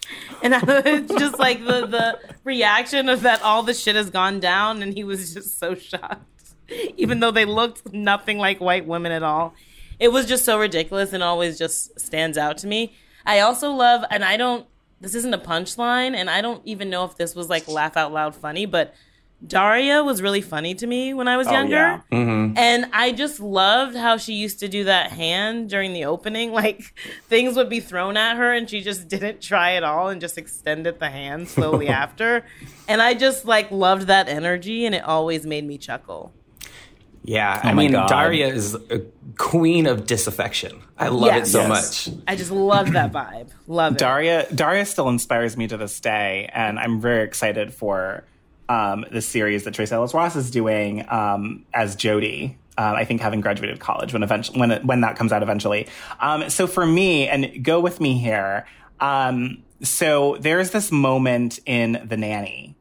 And 0.42 0.54
it's 0.84 1.14
just 1.18 1.38
like 1.38 1.64
the 1.64 1.86
the 1.86 2.18
reaction 2.42 3.08
of 3.08 3.22
that 3.22 3.40
all 3.42 3.62
the 3.62 3.72
shit 3.72 3.94
has 3.94 4.10
gone 4.10 4.40
down, 4.40 4.82
and 4.82 4.92
he 4.92 5.04
was 5.04 5.32
just 5.32 5.58
so 5.58 5.74
shocked, 5.74 6.54
even 6.96 7.20
though 7.20 7.30
they 7.30 7.44
looked 7.44 7.92
nothing 7.92 8.38
like 8.38 8.60
white 8.60 8.86
women 8.86 9.12
at 9.12 9.22
all. 9.22 9.54
It 10.00 10.08
was 10.08 10.26
just 10.26 10.44
so 10.44 10.58
ridiculous, 10.58 11.12
and 11.12 11.22
always 11.22 11.56
just 11.56 11.98
stands 12.00 12.36
out 12.36 12.58
to 12.58 12.66
me. 12.66 12.94
I 13.24 13.40
also 13.40 13.70
love, 13.70 14.04
and 14.10 14.24
I 14.24 14.36
don't. 14.36 14.66
This 15.00 15.14
isn't 15.14 15.32
a 15.34 15.38
punchline, 15.38 16.16
and 16.16 16.28
I 16.28 16.40
don't 16.40 16.62
even 16.64 16.90
know 16.90 17.04
if 17.04 17.16
this 17.16 17.36
was 17.36 17.48
like 17.48 17.68
laugh 17.68 17.96
out 17.96 18.12
loud 18.12 18.34
funny, 18.34 18.66
but 18.66 18.94
Daria 19.44 20.04
was 20.04 20.22
really 20.22 20.40
funny 20.40 20.74
to 20.76 20.86
me 20.86 21.12
when 21.14 21.26
I 21.26 21.36
was 21.36 21.48
oh, 21.48 21.52
younger. 21.52 22.02
yeah. 22.10 22.52
And 22.56 22.86
I 22.92 23.10
just 23.12 23.40
loved 23.40 23.96
how 23.96 24.16
she 24.16 24.34
used 24.34 24.60
to 24.60 24.68
do 24.68 24.84
that 24.84 25.10
hand 25.10 25.68
during 25.68 25.92
the 25.92 26.04
opening. 26.04 26.52
Like 26.62 26.94
things 27.28 27.56
would 27.56 27.68
be 27.68 27.80
thrown 27.80 28.16
at 28.16 28.36
her 28.36 28.52
and 28.52 28.70
she 28.70 28.82
just 28.82 29.08
didn't 29.08 29.40
try 29.42 29.72
at 29.72 29.82
all 29.82 30.08
and 30.08 30.20
just 30.20 30.38
extended 30.38 31.00
the 31.00 31.10
hand 31.10 31.48
slowly 31.48 31.88
after. 32.02 32.44
And 32.86 33.02
I 33.02 33.14
just 33.14 33.44
like 33.44 33.70
loved 33.72 34.06
that 34.06 34.28
energy 34.28 34.86
and 34.86 34.94
it 34.94 35.02
always 35.02 35.44
made 35.44 35.64
me 35.66 35.76
chuckle. 35.78 36.32
Yeah, 37.24 37.60
Oh 37.64 37.68
I 37.68 37.74
mean, 37.74 37.92
God. 37.92 38.08
Daria 38.08 38.48
is 38.48 38.74
a 38.74 39.00
queen 39.38 39.86
of 39.86 40.06
disaffection. 40.06 40.82
I 40.98 41.08
love 41.08 41.26
Yes. 41.34 41.48
it 41.48 41.50
so 41.52 41.60
Yes. 41.62 42.08
much. 42.08 42.16
I 42.28 42.36
just 42.36 42.50
love 42.50 42.92
that 42.92 43.12
vibe. 43.12 43.48
Love 43.68 43.92
it. 43.94 43.98
Daria 43.98 44.46
Daria 44.54 44.84
still 44.84 45.08
inspires 45.08 45.56
me 45.56 45.66
to 45.68 45.76
this 45.76 45.98
day, 46.00 46.48
and 46.52 46.78
I'm 46.78 47.00
very 47.00 47.24
excited 47.24 47.72
for 47.74 48.24
um, 48.72 49.04
the 49.10 49.20
series 49.20 49.64
that 49.64 49.74
Tracee 49.74 49.94
Ellis 49.94 50.14
Ross 50.14 50.34
is 50.34 50.50
doing 50.50 51.04
um, 51.10 51.66
as 51.74 51.94
Jodie. 51.94 52.56
Uh, 52.78 52.94
I 52.96 53.04
think 53.04 53.20
having 53.20 53.42
graduated 53.42 53.80
college 53.80 54.14
when 54.14 54.22
eventually 54.22 54.58
when 54.58 54.86
when 54.86 55.02
that 55.02 55.16
comes 55.16 55.30
out 55.30 55.42
eventually. 55.42 55.88
Um, 56.20 56.48
so 56.48 56.66
for 56.66 56.86
me, 56.86 57.28
and 57.28 57.62
go 57.62 57.80
with 57.80 58.00
me 58.00 58.16
here. 58.16 58.66
Um, 58.98 59.62
so 59.82 60.38
there's 60.40 60.70
this 60.70 60.90
moment 60.90 61.58
in 61.66 62.00
The 62.04 62.16
Nanny, 62.16 62.74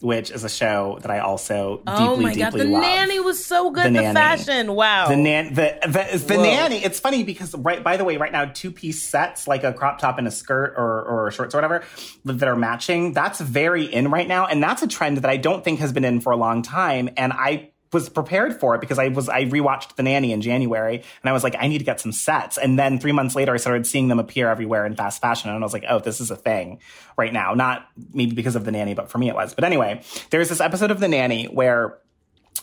which 0.00 0.30
is 0.30 0.44
a 0.44 0.48
show 0.48 0.98
that 1.02 1.10
I 1.10 1.18
also 1.18 1.82
oh 1.86 2.10
deeply 2.16 2.24
my 2.24 2.34
god, 2.34 2.44
deeply 2.52 2.66
the 2.66 2.72
love. 2.72 2.82
nanny 2.82 3.20
was 3.20 3.44
so 3.44 3.70
good. 3.70 3.84
The 3.86 3.90
The, 3.90 4.00
Nanny. 4.02 4.14
fashion, 4.14 4.74
wow. 4.74 5.08
The 5.08 5.16
nan 5.16 5.54
the 5.54 5.78
the, 5.82 6.18
the 6.24 6.36
nanny. 6.36 6.76
It's 6.84 7.00
funny 7.00 7.24
because 7.24 7.54
right 7.54 7.82
by 7.82 7.96
the 7.96 8.04
way, 8.04 8.16
right 8.16 8.32
now 8.32 8.44
two 8.46 8.70
piece 8.70 9.02
sets 9.02 9.48
like 9.48 9.64
a 9.64 9.72
crop 9.72 9.98
top 9.98 10.18
and 10.18 10.26
a 10.28 10.30
skirt 10.30 10.74
or 10.76 11.02
or 11.02 11.30
shorts 11.30 11.54
or 11.54 11.58
whatever 11.58 11.82
that 12.24 12.48
are 12.48 12.56
matching. 12.56 13.12
That's 13.12 13.40
very 13.40 13.84
in 13.84 14.10
right 14.10 14.28
now, 14.28 14.46
and 14.46 14.62
that's 14.62 14.82
a 14.82 14.86
trend 14.88 15.18
that 15.18 15.30
I 15.30 15.36
don't 15.36 15.64
think 15.64 15.80
has 15.80 15.92
been 15.92 16.04
in 16.04 16.20
for 16.20 16.32
a 16.32 16.36
long 16.36 16.62
time. 16.62 17.10
And 17.16 17.32
I 17.32 17.70
was 17.92 18.08
prepared 18.08 18.58
for 18.58 18.74
it 18.74 18.80
because 18.80 18.98
I 18.98 19.08
was 19.08 19.28
I 19.28 19.44
rewatched 19.44 19.96
The 19.96 20.02
Nanny 20.02 20.32
in 20.32 20.42
January 20.42 20.96
and 20.96 21.30
I 21.30 21.32
was 21.32 21.42
like 21.42 21.56
I 21.58 21.68
need 21.68 21.78
to 21.78 21.84
get 21.84 22.00
some 22.00 22.12
sets. 22.12 22.58
And 22.58 22.78
then 22.78 22.98
three 22.98 23.12
months 23.12 23.34
later, 23.34 23.54
I 23.54 23.56
started 23.56 23.86
seeing 23.86 24.08
them 24.08 24.18
appear 24.18 24.48
everywhere 24.48 24.86
in 24.86 24.94
fast 24.94 25.20
fashion, 25.20 25.50
and 25.50 25.58
I 25.58 25.62
was 25.62 25.72
like, 25.72 25.84
oh, 25.88 25.98
this 25.98 26.20
is 26.20 26.30
a 26.30 26.36
thing 26.36 26.80
right 27.16 27.32
now. 27.32 27.54
Not 27.54 27.86
maybe 28.12 28.34
because 28.34 28.56
of 28.56 28.64
The 28.64 28.72
Nanny, 28.72 28.94
but 28.94 29.10
for 29.10 29.18
me 29.18 29.28
it 29.28 29.34
was. 29.34 29.54
But 29.54 29.64
anyway, 29.64 30.02
there's 30.30 30.48
this 30.48 30.60
episode 30.60 30.90
of 30.90 31.00
The 31.00 31.08
Nanny 31.08 31.46
where 31.46 31.98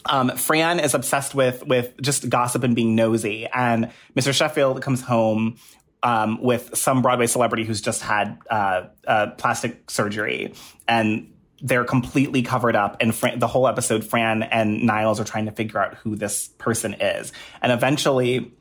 um, 0.05 0.29
Fran 0.37 0.79
is 0.79 0.93
obsessed 0.93 1.33
with 1.33 1.65
with 1.65 1.99
just 2.01 2.29
gossip 2.29 2.63
and 2.63 2.75
being 2.75 2.95
nosy, 2.95 3.47
and 3.47 3.91
Mr. 4.15 4.33
Sheffield 4.33 4.81
comes 4.81 5.01
home 5.01 5.57
um, 6.03 6.41
with 6.41 6.77
some 6.77 7.01
Broadway 7.01 7.27
celebrity 7.27 7.63
who's 7.63 7.81
just 7.81 8.01
had 8.03 8.37
uh, 8.49 8.83
uh, 9.07 9.27
plastic 9.31 9.89
surgery, 9.89 10.53
and 10.87 11.33
they're 11.61 11.85
completely 11.85 12.41
covered 12.41 12.75
up. 12.75 12.97
And 12.99 13.13
Fran, 13.13 13.39
the 13.39 13.47
whole 13.47 13.67
episode, 13.67 14.03
Fran 14.03 14.43
and 14.43 14.83
Niles 14.83 15.19
are 15.19 15.23
trying 15.23 15.45
to 15.45 15.51
figure 15.51 15.79
out 15.79 15.95
who 15.95 16.15
this 16.15 16.49
person 16.57 16.95
is, 16.95 17.31
and 17.61 17.71
eventually 17.71 18.51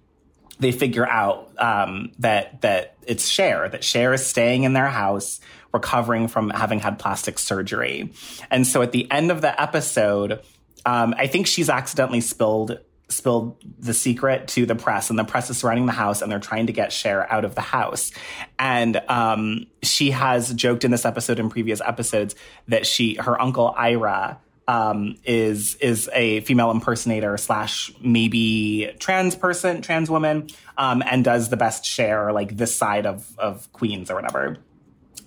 they 0.61 0.73
figure 0.73 1.07
out 1.07 1.51
um, 1.59 2.13
that 2.21 2.61
that 2.63 2.97
it's 3.07 3.29
Cher, 3.29 3.69
that 3.69 3.85
Cher 3.85 4.13
is 4.13 4.25
staying 4.25 4.65
in 4.65 4.73
their 4.73 4.89
house, 4.89 5.41
recovering 5.73 6.29
from 6.29 6.51
having 6.51 6.81
had 6.81 6.99
plastic 6.99 7.39
surgery, 7.39 8.13
and 8.51 8.67
so 8.67 8.83
at 8.83 8.93
the 8.93 9.11
end 9.11 9.31
of 9.31 9.41
the 9.41 9.61
episode, 9.61 10.41
um, 10.87 11.15
I 11.19 11.27
think 11.27 11.47
she's 11.47 11.69
accidentally 11.69 12.21
spilled 12.21 12.79
spilled 13.09 13.57
the 13.79 13.95
secret 13.95 14.49
to 14.49 14.67
the 14.67 14.75
press, 14.75 15.11
and 15.11 15.19
the 15.19 15.25
press 15.25 15.51
is 15.51 15.59
surrounding 15.59 15.87
the 15.87 15.93
house, 15.93 16.23
and 16.23 16.31
they're 16.31 16.41
trying 16.41 16.67
to 16.67 16.73
get 16.73 16.93
Cher 16.93 17.31
out 17.33 17.45
of 17.45 17.55
the 17.55 17.61
house, 17.61 18.13
and 18.59 19.01
um, 19.09 19.67
she 19.83 20.11
has 20.11 20.53
joked 20.55 20.85
in 20.85 20.91
this 20.91 21.05
episode 21.05 21.39
and 21.39 21.51
previous 21.51 21.81
episodes 21.81 22.35
that 22.69 22.87
she 22.87 23.15
her 23.15 23.41
uncle 23.41 23.75
Ira 23.77 24.39
um, 24.67 25.17
is 25.25 25.77
is 25.77 26.09
a 26.13 26.41
female 26.41 26.71
impersonator 26.71 27.37
slash 27.37 27.93
maybe 28.01 28.91
trans 28.99 29.37
person, 29.37 29.83
trans 29.83 30.11
woman, 30.11 30.49
um, 30.79 31.03
and 31.05 31.25
does 31.25 31.49
the 31.49 31.57
best 31.57 31.85
Cher 31.85 32.33
like 32.33 32.57
this 32.57 32.75
side 32.75 33.07
of 33.07 33.39
of 33.39 33.71
Queens 33.73 34.11
or 34.11 34.15
whatever. 34.15 34.57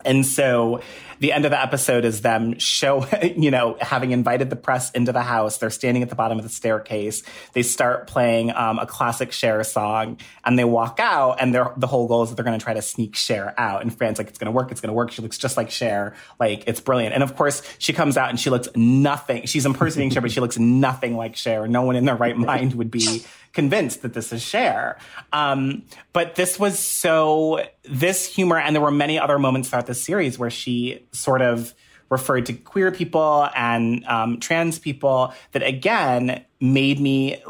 And 0.05 0.25
so 0.25 0.81
the 1.19 1.33
end 1.33 1.45
of 1.45 1.51
the 1.51 1.61
episode 1.61 2.05
is 2.05 2.21
them 2.21 2.59
show, 2.59 3.05
you 3.37 3.51
know, 3.51 3.77
having 3.81 4.11
invited 4.11 4.49
the 4.49 4.55
press 4.55 4.91
into 4.91 5.11
the 5.11 5.21
house. 5.21 5.57
They're 5.57 5.69
standing 5.69 6.03
at 6.03 6.09
the 6.09 6.15
bottom 6.15 6.37
of 6.37 6.43
the 6.43 6.49
staircase. 6.49 7.23
They 7.53 7.63
start 7.63 8.07
playing 8.07 8.51
um, 8.51 8.79
a 8.79 8.85
classic 8.85 9.31
Cher 9.31 9.63
song 9.63 10.17
and 10.43 10.57
they 10.57 10.63
walk 10.63 10.99
out. 10.99 11.37
And 11.39 11.53
the 11.53 11.87
whole 11.87 12.07
goal 12.07 12.23
is 12.23 12.29
that 12.29 12.35
they're 12.35 12.45
going 12.45 12.57
to 12.57 12.63
try 12.63 12.73
to 12.73 12.81
sneak 12.81 13.15
Cher 13.15 13.53
out. 13.57 13.81
And 13.81 13.95
Fran's 13.95 14.17
like, 14.17 14.27
it's 14.27 14.37
going 14.37 14.47
to 14.47 14.51
work. 14.51 14.71
It's 14.71 14.81
going 14.81 14.89
to 14.89 14.93
work. 14.93 15.11
She 15.11 15.21
looks 15.21 15.37
just 15.37 15.57
like 15.57 15.71
Cher. 15.71 16.15
Like, 16.39 16.63
it's 16.67 16.79
brilliant. 16.79 17.13
And 17.13 17.23
of 17.23 17.35
course, 17.35 17.61
she 17.77 17.93
comes 17.93 18.17
out 18.17 18.29
and 18.29 18.39
she 18.39 18.49
looks 18.49 18.67
nothing. 18.75 19.45
She's 19.45 19.65
impersonating 19.65 20.11
Cher, 20.11 20.21
but 20.21 20.31
she 20.31 20.39
looks 20.39 20.57
nothing 20.57 21.15
like 21.15 21.35
Cher. 21.35 21.67
No 21.67 21.83
one 21.83 21.95
in 21.95 22.05
their 22.05 22.15
right 22.15 22.37
mind 22.37 22.73
would 22.75 22.91
be 22.91 23.23
convinced 23.53 24.03
that 24.03 24.13
this 24.13 24.31
is 24.31 24.41
Cher. 24.41 24.97
Um, 25.33 25.83
but 26.13 26.35
this 26.35 26.59
was 26.59 26.77
so, 26.77 27.65
this 27.83 28.31
humor, 28.31 28.57
and 28.57 28.75
there 28.75 28.83
were 28.83 28.91
many 28.91 29.19
other 29.19 29.39
moments 29.39 29.69
throughout 29.69 29.87
the 29.87 29.95
series 29.95 30.37
where 30.37 30.51
she 30.51 31.06
sort 31.11 31.41
of 31.41 31.73
referred 32.09 32.45
to 32.45 32.53
queer 32.53 32.91
people 32.91 33.49
and 33.55 34.05
um, 34.05 34.39
trans 34.39 34.79
people 34.79 35.33
that 35.51 35.63
again 35.63 36.43
made 36.59 36.99
me 36.99 37.41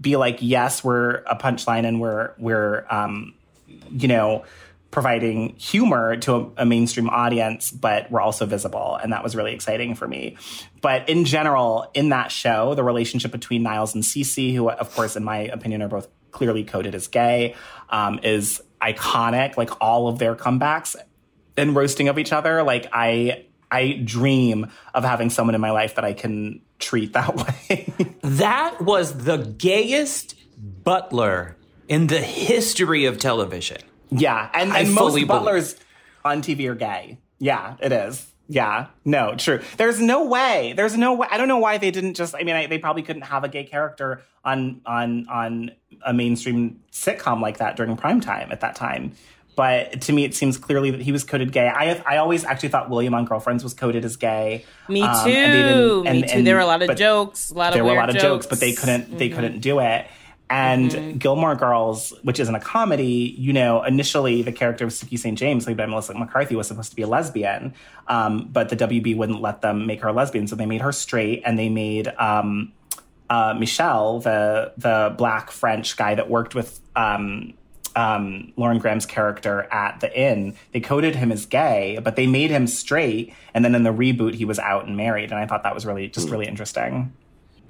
be 0.00 0.16
like, 0.16 0.38
yes, 0.40 0.82
we're 0.82 1.16
a 1.26 1.36
punchline 1.36 1.86
and 1.86 2.00
we're 2.00 2.32
we're 2.38 2.86
um, 2.90 3.34
you 3.90 4.08
know 4.08 4.44
providing 4.90 5.54
humor 5.56 6.16
to 6.16 6.34
a, 6.34 6.62
a, 6.62 6.64
mainstream 6.64 7.10
audience, 7.10 7.70
but 7.70 8.10
we're 8.10 8.20
also 8.20 8.46
visible. 8.46 8.98
And 9.02 9.12
that 9.12 9.22
was 9.22 9.36
really 9.36 9.52
exciting 9.52 9.94
for 9.94 10.08
me. 10.08 10.38
But 10.80 11.08
in 11.10 11.26
general, 11.26 11.90
in 11.92 12.08
that 12.10 12.32
show, 12.32 12.74
the 12.74 12.82
relationship 12.82 13.30
between 13.30 13.62
Niles 13.62 13.94
and 13.94 14.02
Cece, 14.02 14.54
who, 14.54 14.70
of 14.70 14.94
course, 14.94 15.14
in 15.14 15.22
my 15.22 15.40
opinion, 15.40 15.82
are 15.82 15.88
both 15.88 16.08
clearly 16.30 16.64
coded 16.64 16.94
as 16.94 17.08
gay, 17.08 17.54
um, 17.90 18.20
is 18.22 18.62
iconic. 18.80 19.58
Like 19.58 19.70
all 19.82 20.08
of 20.08 20.18
their 20.18 20.34
comebacks 20.34 20.96
and 21.56 21.74
roasting 21.74 22.08
of 22.08 22.18
each 22.18 22.32
other. 22.32 22.62
Like 22.62 22.88
I, 22.92 23.46
I 23.70 24.00
dream 24.04 24.70
of 24.94 25.04
having 25.04 25.30
someone 25.30 25.54
in 25.54 25.60
my 25.60 25.70
life 25.70 25.96
that 25.96 26.04
I 26.04 26.12
can 26.12 26.60
treat 26.78 27.12
that 27.14 27.36
way. 27.68 27.92
that 28.22 28.80
was 28.80 29.24
the 29.24 29.38
gayest 29.38 30.34
butler 30.56 31.56
in 31.88 32.06
the 32.08 32.20
history 32.20 33.04
of 33.04 33.18
television. 33.18 33.78
Yeah, 34.10 34.48
and, 34.54 34.72
and 34.72 34.92
most 34.94 35.26
butlers 35.26 35.76
on 36.24 36.42
TV 36.42 36.68
are 36.70 36.74
gay. 36.74 37.18
Yeah, 37.38 37.76
it 37.80 37.92
is. 37.92 38.32
Yeah, 38.48 38.86
no, 39.04 39.34
true. 39.34 39.60
There's 39.76 40.00
no 40.00 40.26
way. 40.26 40.72
There's 40.76 40.96
no 40.96 41.14
way. 41.14 41.26
I 41.30 41.36
don't 41.36 41.48
know 41.48 41.58
why 41.58 41.78
they 41.78 41.90
didn't 41.90 42.14
just. 42.14 42.34
I 42.34 42.44
mean, 42.44 42.54
I, 42.54 42.66
they 42.66 42.78
probably 42.78 43.02
couldn't 43.02 43.22
have 43.22 43.42
a 43.42 43.48
gay 43.48 43.64
character 43.64 44.22
on 44.44 44.80
on 44.86 45.26
on 45.28 45.72
a 46.02 46.12
mainstream 46.12 46.80
sitcom 46.92 47.40
like 47.40 47.58
that 47.58 47.76
during 47.76 47.96
prime 47.96 48.20
time 48.20 48.52
at 48.52 48.60
that 48.60 48.76
time. 48.76 49.12
But 49.56 50.02
to 50.02 50.12
me, 50.12 50.24
it 50.24 50.34
seems 50.34 50.58
clearly 50.58 50.90
that 50.90 51.00
he 51.00 51.12
was 51.12 51.24
coded 51.24 51.50
gay. 51.50 51.66
I 51.66 52.02
I 52.06 52.18
always 52.18 52.44
actually 52.44 52.68
thought 52.68 52.90
William 52.90 53.14
on 53.14 53.24
Girlfriends 53.24 53.64
was 53.64 53.72
coded 53.72 54.04
as 54.04 54.16
gay. 54.16 54.66
Me 54.86 55.00
too. 55.00 55.06
Um, 55.06 55.16
and 55.26 56.06
and, 56.06 56.20
Me 56.20 56.22
too. 56.22 56.34
And, 56.34 56.46
there 56.46 56.56
were 56.56 56.60
a 56.60 56.66
lot 56.66 56.82
of 56.82 56.94
jokes. 56.96 57.50
A 57.50 57.54
lot 57.54 57.68
of 57.68 57.74
there 57.74 57.84
were 57.84 57.92
a 57.92 57.94
lot 57.94 58.10
of 58.10 58.16
jokes. 58.16 58.22
jokes, 58.22 58.46
but 58.46 58.60
they 58.60 58.74
couldn't 58.74 59.06
mm-hmm. 59.06 59.16
they 59.16 59.30
couldn't 59.30 59.60
do 59.60 59.80
it. 59.80 60.06
And 60.48 60.90
mm-hmm. 60.90 61.18
Gilmore 61.18 61.56
Girls, 61.56 62.12
which 62.22 62.38
isn't 62.38 62.54
a 62.54 62.60
comedy, 62.60 63.34
you 63.36 63.52
know, 63.52 63.82
initially 63.82 64.42
the 64.42 64.52
character 64.52 64.84
of 64.84 64.92
Sookie 64.92 65.18
St. 65.18 65.36
James, 65.36 65.64
played 65.64 65.76
by 65.76 65.86
Melissa 65.86 66.14
McCarthy, 66.14 66.54
was 66.54 66.68
supposed 66.68 66.90
to 66.90 66.96
be 66.96 67.02
a 67.02 67.08
lesbian, 67.08 67.74
um, 68.06 68.48
but 68.52 68.68
the 68.68 68.76
WB 68.76 69.16
wouldn't 69.16 69.40
let 69.40 69.62
them 69.62 69.86
make 69.86 70.02
her 70.02 70.08
a 70.08 70.12
lesbian, 70.12 70.46
so 70.46 70.54
they 70.54 70.66
made 70.66 70.82
her 70.82 70.92
straight, 70.92 71.42
and 71.44 71.58
they 71.58 71.68
made 71.68 72.06
um, 72.18 72.72
uh, 73.28 73.54
Michel, 73.58 74.20
the 74.20 74.72
the 74.76 75.14
black 75.18 75.50
French 75.50 75.96
guy 75.96 76.14
that 76.14 76.30
worked 76.30 76.54
with 76.54 76.78
um, 76.94 77.54
um, 77.96 78.52
Lauren 78.56 78.78
Graham's 78.78 79.06
character 79.06 79.66
at 79.72 80.00
the 80.00 80.18
inn, 80.18 80.54
they 80.72 80.80
coded 80.80 81.16
him 81.16 81.32
as 81.32 81.46
gay, 81.46 81.98
but 82.04 82.14
they 82.14 82.26
made 82.26 82.50
him 82.50 82.66
straight, 82.66 83.34
and 83.54 83.64
then 83.64 83.74
in 83.74 83.82
the 83.82 83.92
reboot 83.92 84.34
he 84.34 84.44
was 84.44 84.58
out 84.58 84.86
and 84.86 84.96
married, 84.96 85.30
and 85.32 85.40
I 85.40 85.46
thought 85.46 85.64
that 85.64 85.74
was 85.74 85.84
really 85.84 86.08
just 86.08 86.28
really 86.28 86.46
interesting. 86.46 87.12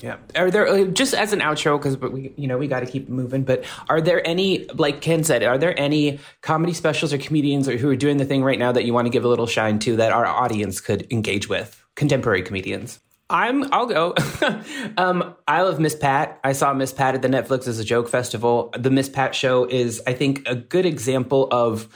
Yeah. 0.00 0.16
Are 0.34 0.50
there 0.50 0.66
uh, 0.66 0.84
just 0.84 1.14
as 1.14 1.32
an 1.32 1.40
outro 1.40 1.78
because 1.78 1.96
we 1.96 2.32
you 2.36 2.46
know 2.46 2.58
we 2.58 2.68
got 2.68 2.80
to 2.80 2.86
keep 2.86 3.08
moving, 3.08 3.44
but 3.44 3.64
are 3.88 4.00
there 4.00 4.26
any 4.26 4.66
like 4.74 5.00
Ken 5.00 5.24
said, 5.24 5.42
are 5.42 5.56
there 5.56 5.78
any 5.78 6.18
comedy 6.42 6.74
specials 6.74 7.12
or 7.12 7.18
comedians 7.18 7.68
or 7.68 7.76
who 7.76 7.88
are 7.88 7.96
doing 7.96 8.18
the 8.18 8.24
thing 8.24 8.44
right 8.44 8.58
now 8.58 8.72
that 8.72 8.84
you 8.84 8.92
want 8.92 9.06
to 9.06 9.10
give 9.10 9.24
a 9.24 9.28
little 9.28 9.46
shine 9.46 9.78
to 9.80 9.96
that 9.96 10.12
our 10.12 10.26
audience 10.26 10.80
could 10.80 11.10
engage 11.10 11.48
with? 11.48 11.82
Contemporary 11.94 12.42
comedians. 12.42 13.00
I'm. 13.28 13.72
I'll 13.72 13.86
go. 13.86 14.14
um, 14.96 15.34
I 15.48 15.62
love 15.62 15.80
Miss 15.80 15.96
Pat. 15.96 16.38
I 16.44 16.52
saw 16.52 16.72
Miss 16.74 16.92
Pat 16.92 17.14
at 17.14 17.22
the 17.22 17.28
Netflix 17.28 17.66
Is 17.66 17.78
A 17.78 17.84
Joke 17.84 18.08
festival. 18.08 18.72
The 18.78 18.90
Miss 18.90 19.08
Pat 19.08 19.34
show 19.34 19.64
is, 19.64 20.00
I 20.06 20.12
think, 20.12 20.46
a 20.46 20.54
good 20.54 20.86
example 20.86 21.48
of 21.50 21.88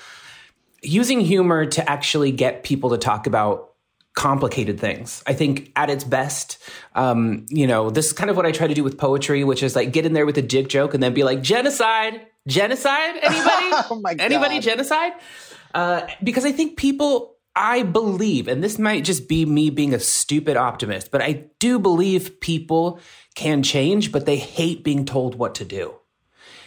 using 0.82 1.20
humor 1.20 1.66
to 1.66 1.88
actually 1.88 2.32
get 2.32 2.64
people 2.64 2.90
to 2.90 2.98
talk 2.98 3.26
about 3.26 3.70
complicated 4.14 4.80
things. 4.80 5.22
I 5.26 5.34
think 5.34 5.72
at 5.76 5.88
its 5.88 6.04
best, 6.04 6.58
um, 6.94 7.46
you 7.48 7.66
know, 7.66 7.90
this 7.90 8.06
is 8.06 8.12
kind 8.12 8.28
of 8.28 8.36
what 8.36 8.44
I 8.44 8.52
try 8.52 8.66
to 8.66 8.74
do 8.74 8.82
with 8.82 8.98
poetry, 8.98 9.44
which 9.44 9.62
is 9.62 9.76
like 9.76 9.92
get 9.92 10.04
in 10.04 10.12
there 10.12 10.26
with 10.26 10.36
a 10.36 10.42
dick 10.42 10.68
joke 10.68 10.94
and 10.94 11.02
then 11.02 11.14
be 11.14 11.22
like, 11.22 11.42
genocide, 11.42 12.26
genocide, 12.46 13.16
anybody? 13.22 13.86
oh 13.90 14.00
my 14.02 14.14
God. 14.14 14.24
Anybody 14.24 14.60
genocide? 14.60 15.12
Uh, 15.74 16.06
because 16.22 16.44
I 16.44 16.52
think 16.52 16.76
people, 16.76 17.36
I 17.56 17.82
believe, 17.82 18.48
and 18.48 18.62
this 18.62 18.78
might 18.78 19.04
just 19.04 19.28
be 19.28 19.44
me 19.44 19.70
being 19.70 19.92
a 19.92 19.98
stupid 19.98 20.56
optimist, 20.56 21.10
but 21.10 21.20
I 21.20 21.46
do 21.58 21.78
believe 21.78 22.40
people 22.40 23.00
can 23.34 23.62
change, 23.62 24.12
but 24.12 24.24
they 24.24 24.36
hate 24.36 24.84
being 24.84 25.04
told 25.04 25.34
what 25.34 25.56
to 25.56 25.64
do. 25.64 25.94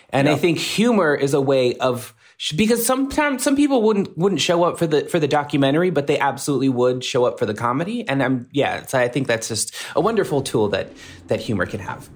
And 0.09 0.27
yep. 0.27 0.37
I 0.37 0.39
think 0.39 0.57
humor 0.59 1.15
is 1.15 1.33
a 1.33 1.41
way 1.41 1.75
of 1.77 2.13
because 2.55 2.85
sometimes 2.85 3.41
some 3.41 3.55
people 3.55 3.81
wouldn't 3.81 4.17
wouldn't 4.17 4.41
show 4.41 4.63
up 4.63 4.77
for 4.77 4.85
the 4.85 5.05
for 5.05 5.19
the 5.19 5.27
documentary, 5.27 5.89
but 5.89 6.07
they 6.07 6.19
absolutely 6.19 6.69
would 6.69 7.03
show 7.03 7.25
up 7.25 7.39
for 7.39 7.45
the 7.45 7.53
comedy. 7.53 8.07
And 8.07 8.21
I'm 8.21 8.47
yeah, 8.51 8.85
so 8.85 8.99
I 8.99 9.07
think 9.07 9.27
that's 9.27 9.47
just 9.47 9.73
a 9.95 10.01
wonderful 10.01 10.41
tool 10.41 10.69
that 10.69 10.91
that 11.27 11.39
humor 11.39 11.65
can 11.65 11.79
have. 11.79 12.09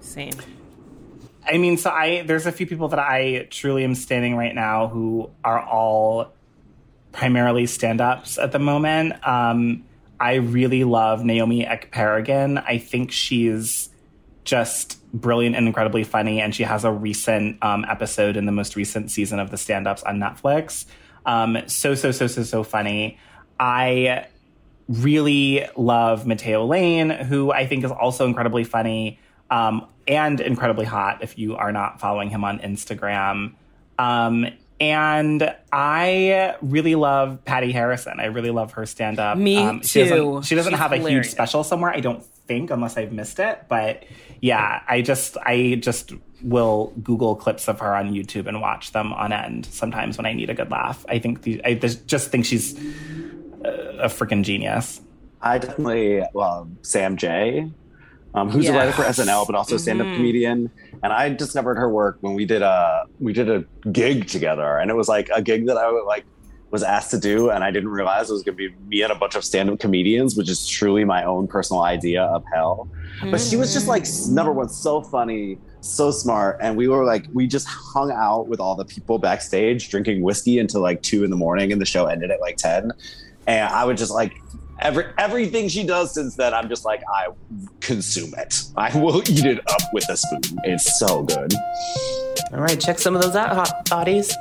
Same. 0.00 0.32
I 1.46 1.58
mean, 1.58 1.76
so 1.76 1.90
I 1.90 2.22
there's 2.22 2.46
a 2.46 2.52
few 2.52 2.66
people 2.66 2.88
that 2.88 2.98
I 2.98 3.46
truly 3.50 3.84
am 3.84 3.94
standing 3.94 4.36
right 4.36 4.54
now 4.54 4.88
who 4.88 5.30
are 5.44 5.60
all 5.60 6.32
primarily 7.14 7.64
stand-ups 7.66 8.38
at 8.38 8.52
the 8.52 8.58
moment. 8.58 9.14
Um, 9.26 9.84
I 10.20 10.34
really 10.34 10.84
love 10.84 11.24
Naomi 11.24 11.64
Ekperigin. 11.64 12.62
I 12.66 12.78
think 12.78 13.12
she's 13.12 13.88
just 14.44 15.00
brilliant 15.12 15.56
and 15.56 15.66
incredibly 15.66 16.04
funny. 16.04 16.40
And 16.40 16.54
she 16.54 16.64
has 16.64 16.84
a 16.84 16.90
recent 16.90 17.62
um, 17.62 17.86
episode 17.88 18.36
in 18.36 18.46
the 18.46 18.52
most 18.52 18.76
recent 18.76 19.10
season 19.10 19.38
of 19.38 19.50
the 19.50 19.56
stand 19.56 19.86
ups 19.86 20.02
on 20.02 20.18
Netflix. 20.18 20.86
Um, 21.24 21.58
so, 21.66 21.94
so, 21.94 22.10
so, 22.10 22.26
so, 22.26 22.42
so 22.42 22.62
funny. 22.62 23.18
I 23.58 24.26
really 24.88 25.66
love 25.76 26.26
Mateo 26.26 26.66
Lane, 26.66 27.10
who 27.10 27.52
I 27.52 27.66
think 27.66 27.84
is 27.84 27.90
also 27.90 28.26
incredibly 28.26 28.64
funny 28.64 29.18
um, 29.50 29.86
and 30.06 30.40
incredibly 30.40 30.84
hot 30.84 31.22
if 31.22 31.38
you 31.38 31.56
are 31.56 31.72
not 31.72 32.00
following 32.00 32.28
him 32.28 32.44
on 32.44 32.58
Instagram. 32.58 33.54
And 34.80 35.54
I 35.72 36.56
really 36.60 36.94
love 36.96 37.44
Patti 37.44 37.72
Harrison. 37.72 38.18
I 38.18 38.26
really 38.26 38.50
love 38.50 38.72
her 38.72 38.86
stand 38.86 39.18
up. 39.20 39.38
Me 39.38 39.56
um, 39.56 39.82
she 39.82 40.04
too. 40.04 40.08
Doesn't, 40.08 40.42
she 40.42 40.54
doesn't 40.54 40.72
She's 40.72 40.78
have 40.78 40.90
hilarious. 40.90 41.06
a 41.06 41.10
huge 41.10 41.30
special 41.30 41.62
somewhere, 41.64 41.92
I 41.92 42.00
don't 42.00 42.24
think, 42.24 42.70
unless 42.70 42.96
I've 42.96 43.12
missed 43.12 43.38
it. 43.38 43.64
But 43.68 44.04
yeah, 44.40 44.82
I 44.88 45.00
just 45.02 45.36
I 45.38 45.76
just 45.80 46.12
will 46.42 46.92
Google 47.02 47.36
clips 47.36 47.68
of 47.68 47.80
her 47.80 47.94
on 47.94 48.12
YouTube 48.12 48.46
and 48.46 48.60
watch 48.60 48.92
them 48.92 49.12
on 49.12 49.32
end 49.32 49.64
sometimes 49.66 50.18
when 50.18 50.26
I 50.26 50.32
need 50.32 50.50
a 50.50 50.54
good 50.54 50.70
laugh. 50.70 51.06
I 51.08 51.18
think 51.18 51.42
the, 51.42 51.64
I 51.64 51.74
just 51.74 52.30
think 52.30 52.44
she's 52.44 52.78
a, 53.64 53.68
a 54.02 54.08
freaking 54.08 54.42
genius. 54.42 55.00
I 55.40 55.58
definitely 55.58 56.22
love 56.34 56.68
Sam 56.82 57.16
Jay, 57.16 57.70
um, 58.34 58.50
who's 58.50 58.64
yes. 58.64 58.74
a 58.74 58.76
writer 58.76 58.92
for 58.92 59.02
SNL 59.02 59.46
but 59.46 59.54
also 59.54 59.76
a 59.76 59.78
stand-up 59.78 60.06
mm-hmm. 60.06 60.16
comedian. 60.16 60.70
And 61.02 61.12
I 61.12 61.28
discovered 61.30 61.76
her 61.76 61.88
work 61.88 62.18
when 62.20 62.34
we 62.34 62.44
did 62.44 62.62
a 62.62 63.06
we 63.20 63.32
did 63.32 63.48
a 63.48 63.64
gig 63.90 64.26
together, 64.26 64.78
and 64.78 64.90
it 64.90 64.94
was 64.94 65.08
like 65.08 65.28
a 65.34 65.42
gig 65.42 65.66
that 65.66 65.76
I 65.76 65.90
would 65.90 66.04
like 66.04 66.24
was 66.70 66.82
asked 66.82 67.12
to 67.12 67.18
do, 67.18 67.50
and 67.50 67.62
I 67.62 67.70
didn't 67.70 67.90
realize 67.90 68.30
it 68.30 68.32
was 68.32 68.42
going 68.42 68.56
to 68.56 68.68
be 68.68 68.74
me 68.88 69.02
and 69.02 69.12
a 69.12 69.14
bunch 69.14 69.36
of 69.36 69.44
stand-up 69.44 69.78
comedians, 69.78 70.36
which 70.36 70.50
is 70.50 70.66
truly 70.66 71.04
my 71.04 71.22
own 71.22 71.46
personal 71.46 71.84
idea 71.84 72.24
of 72.24 72.42
hell. 72.52 72.88
Mm-hmm. 73.18 73.30
But 73.30 73.40
she 73.40 73.56
was 73.56 73.72
just 73.72 73.86
like 73.86 74.04
number 74.28 74.50
one, 74.50 74.68
so 74.68 75.00
funny, 75.00 75.58
so 75.80 76.10
smart, 76.10 76.58
and 76.60 76.76
we 76.76 76.88
were 76.88 77.04
like, 77.04 77.26
we 77.32 77.46
just 77.46 77.68
hung 77.68 78.10
out 78.10 78.48
with 78.48 78.58
all 78.58 78.74
the 78.74 78.84
people 78.84 79.18
backstage 79.18 79.88
drinking 79.88 80.22
whiskey 80.22 80.58
until 80.58 80.80
like 80.80 81.00
two 81.02 81.22
in 81.22 81.30
the 81.30 81.36
morning, 81.36 81.70
and 81.70 81.80
the 81.80 81.86
show 81.86 82.06
ended 82.06 82.32
at 82.32 82.40
like 82.40 82.56
ten. 82.56 82.90
And 83.46 83.68
I 83.72 83.84
would 83.84 83.96
just 83.96 84.10
like 84.10 84.32
every 84.80 85.06
everything 85.18 85.68
she 85.68 85.84
does 85.84 86.14
since 86.14 86.36
then. 86.36 86.54
I'm 86.54 86.68
just 86.68 86.84
like, 86.84 87.02
I 87.12 87.28
consume 87.80 88.34
it. 88.38 88.62
I 88.76 88.96
will 88.98 89.18
eat 89.30 89.44
it 89.44 89.58
up 89.70 89.80
with 89.92 90.08
a 90.08 90.16
spoon. 90.16 90.40
It's 90.64 90.98
so 90.98 91.22
good. 91.22 91.54
All 92.52 92.60
right, 92.60 92.80
check 92.80 92.98
some 92.98 93.16
of 93.16 93.22
those 93.22 93.36
out, 93.36 93.54
hot 93.54 93.88
bodies. 93.88 94.34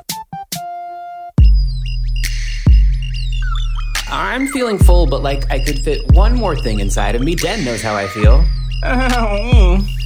I'm 4.08 4.48
feeling 4.48 4.78
full, 4.78 5.08
but 5.08 5.24
like 5.24 5.50
I 5.52 5.60
could 5.60 5.80
fit 5.80 6.02
one 6.12 6.36
more 6.36 6.56
thing 6.56 6.80
inside 6.80 7.16
of 7.16 7.22
me. 7.22 7.36
Den 7.36 7.66
knows 7.66 7.82
how 7.82 7.96
I 7.96 8.08
feel. 8.08 8.46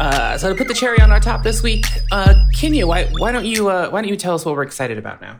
Uh, 0.00 0.36
so 0.36 0.48
to 0.48 0.56
put 0.56 0.66
the 0.66 0.74
cherry 0.74 1.00
on 1.00 1.12
our 1.12 1.20
top 1.20 1.44
this 1.44 1.62
week, 1.62 1.86
uh, 2.10 2.34
Kenya, 2.52 2.84
why, 2.84 3.04
why 3.18 3.30
don't 3.30 3.44
you 3.44 3.68
uh, 3.68 3.88
why 3.90 4.02
don't 4.02 4.10
you 4.10 4.16
tell 4.16 4.34
us 4.34 4.44
what 4.44 4.56
we're 4.56 4.64
excited 4.64 4.98
about 4.98 5.20
now? 5.22 5.38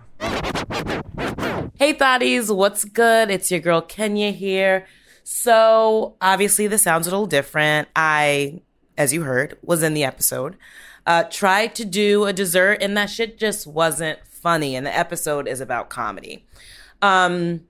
Hey 1.77 1.93
thotties, 1.93 2.55
what's 2.55 2.85
good? 2.85 3.33
It's 3.33 3.51
your 3.51 3.59
girl 3.59 3.81
Kenya 3.81 4.31
here. 4.31 4.87
So 5.25 6.15
obviously 6.21 6.69
the 6.69 6.79
sounds 6.79 7.09
a 7.09 7.11
little 7.11 7.27
different. 7.27 7.89
I, 7.97 8.63
as 8.97 9.13
you 9.13 9.23
heard, 9.23 9.59
was 9.61 9.83
in 9.83 9.93
the 9.93 10.05
episode. 10.05 10.57
Uh, 11.05 11.25
tried 11.25 11.75
to 11.75 11.85
do 11.85 12.27
a 12.27 12.33
dessert 12.33 12.79
and 12.81 12.97
that 12.97 13.11
shit 13.11 13.39
just 13.39 13.67
wasn't 13.67 14.21
funny. 14.29 14.77
And 14.77 14.87
the 14.87 14.97
episode 14.97 15.49
is 15.49 15.61
about 15.61 15.91
comedy. 15.91 16.47
Um, 17.03 17.63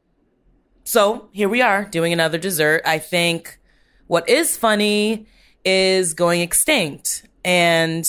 so 0.84 1.30
here 1.32 1.48
we 1.48 1.62
are 1.62 1.86
doing 1.86 2.12
another 2.12 2.36
dessert. 2.36 2.82
I 2.84 2.98
think 2.98 3.58
what 4.06 4.28
is 4.28 4.54
funny 4.58 5.28
is 5.64 6.12
going 6.12 6.42
extinct. 6.42 7.26
And 7.42 8.04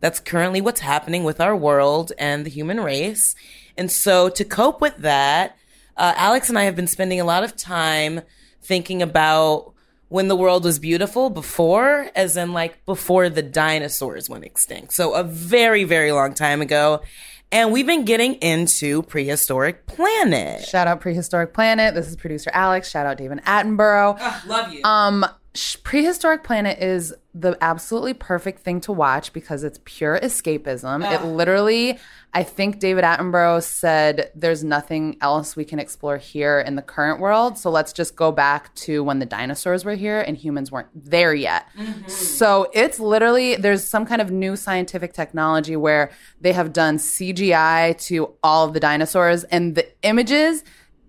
that's 0.00 0.20
currently 0.20 0.60
what's 0.60 0.80
happening 0.80 1.24
with 1.24 1.40
our 1.40 1.56
world 1.56 2.12
and 2.18 2.44
the 2.44 2.50
human 2.50 2.78
race. 2.78 3.34
And 3.80 3.90
so 3.90 4.28
to 4.28 4.44
cope 4.44 4.82
with 4.82 4.98
that, 4.98 5.56
uh, 5.96 6.12
Alex 6.14 6.50
and 6.50 6.58
I 6.58 6.64
have 6.64 6.76
been 6.76 6.86
spending 6.86 7.18
a 7.18 7.24
lot 7.24 7.44
of 7.44 7.56
time 7.56 8.20
thinking 8.60 9.00
about 9.00 9.72
when 10.08 10.28
the 10.28 10.36
world 10.36 10.64
was 10.64 10.78
beautiful 10.78 11.30
before, 11.30 12.10
as 12.14 12.36
in 12.36 12.52
like 12.52 12.84
before 12.84 13.30
the 13.30 13.42
dinosaurs 13.42 14.28
went 14.28 14.44
extinct. 14.44 14.92
So 14.92 15.14
a 15.14 15.24
very, 15.24 15.84
very 15.84 16.12
long 16.12 16.34
time 16.34 16.60
ago. 16.60 17.00
And 17.50 17.72
we've 17.72 17.86
been 17.86 18.04
getting 18.04 18.34
into 18.34 19.02
Prehistoric 19.04 19.86
Planet. 19.86 20.62
Shout 20.62 20.86
out 20.86 21.00
Prehistoric 21.00 21.54
Planet. 21.54 21.94
This 21.94 22.06
is 22.06 22.16
producer 22.16 22.50
Alex. 22.52 22.90
Shout 22.90 23.06
out 23.06 23.16
David 23.16 23.38
Attenborough. 23.46 24.46
love 24.46 24.74
you. 24.74 24.84
Um, 24.84 25.24
Prehistoric 25.82 26.44
Planet 26.44 26.78
is 26.78 27.12
the 27.34 27.58
absolutely 27.60 28.14
perfect 28.14 28.60
thing 28.60 28.80
to 28.82 28.92
watch 28.92 29.32
because 29.32 29.64
it's 29.64 29.80
pure 29.84 30.18
escapism. 30.20 31.04
It 31.12 31.24
literally, 31.24 31.98
I 32.32 32.44
think 32.44 32.78
David 32.78 33.02
Attenborough 33.02 33.60
said, 33.60 34.30
"There's 34.36 34.62
nothing 34.62 35.16
else 35.20 35.56
we 35.56 35.64
can 35.64 35.80
explore 35.80 36.18
here 36.18 36.60
in 36.60 36.76
the 36.76 36.82
current 36.82 37.18
world, 37.18 37.58
so 37.58 37.68
let's 37.68 37.92
just 37.92 38.14
go 38.14 38.30
back 38.30 38.72
to 38.76 39.02
when 39.02 39.18
the 39.18 39.26
dinosaurs 39.26 39.84
were 39.84 39.96
here 39.96 40.20
and 40.20 40.36
humans 40.36 40.70
weren't 40.70 40.88
there 40.94 41.34
yet." 41.34 41.66
Mm-hmm. 41.76 42.08
So 42.08 42.70
it's 42.72 43.00
literally 43.00 43.56
there's 43.56 43.82
some 43.82 44.06
kind 44.06 44.20
of 44.20 44.30
new 44.30 44.54
scientific 44.54 45.12
technology 45.14 45.74
where 45.74 46.12
they 46.40 46.52
have 46.52 46.72
done 46.72 46.98
CGI 46.98 47.98
to 48.06 48.34
all 48.44 48.68
of 48.68 48.72
the 48.72 48.80
dinosaurs 48.80 49.42
and 49.44 49.74
the 49.74 49.88
images 50.04 50.62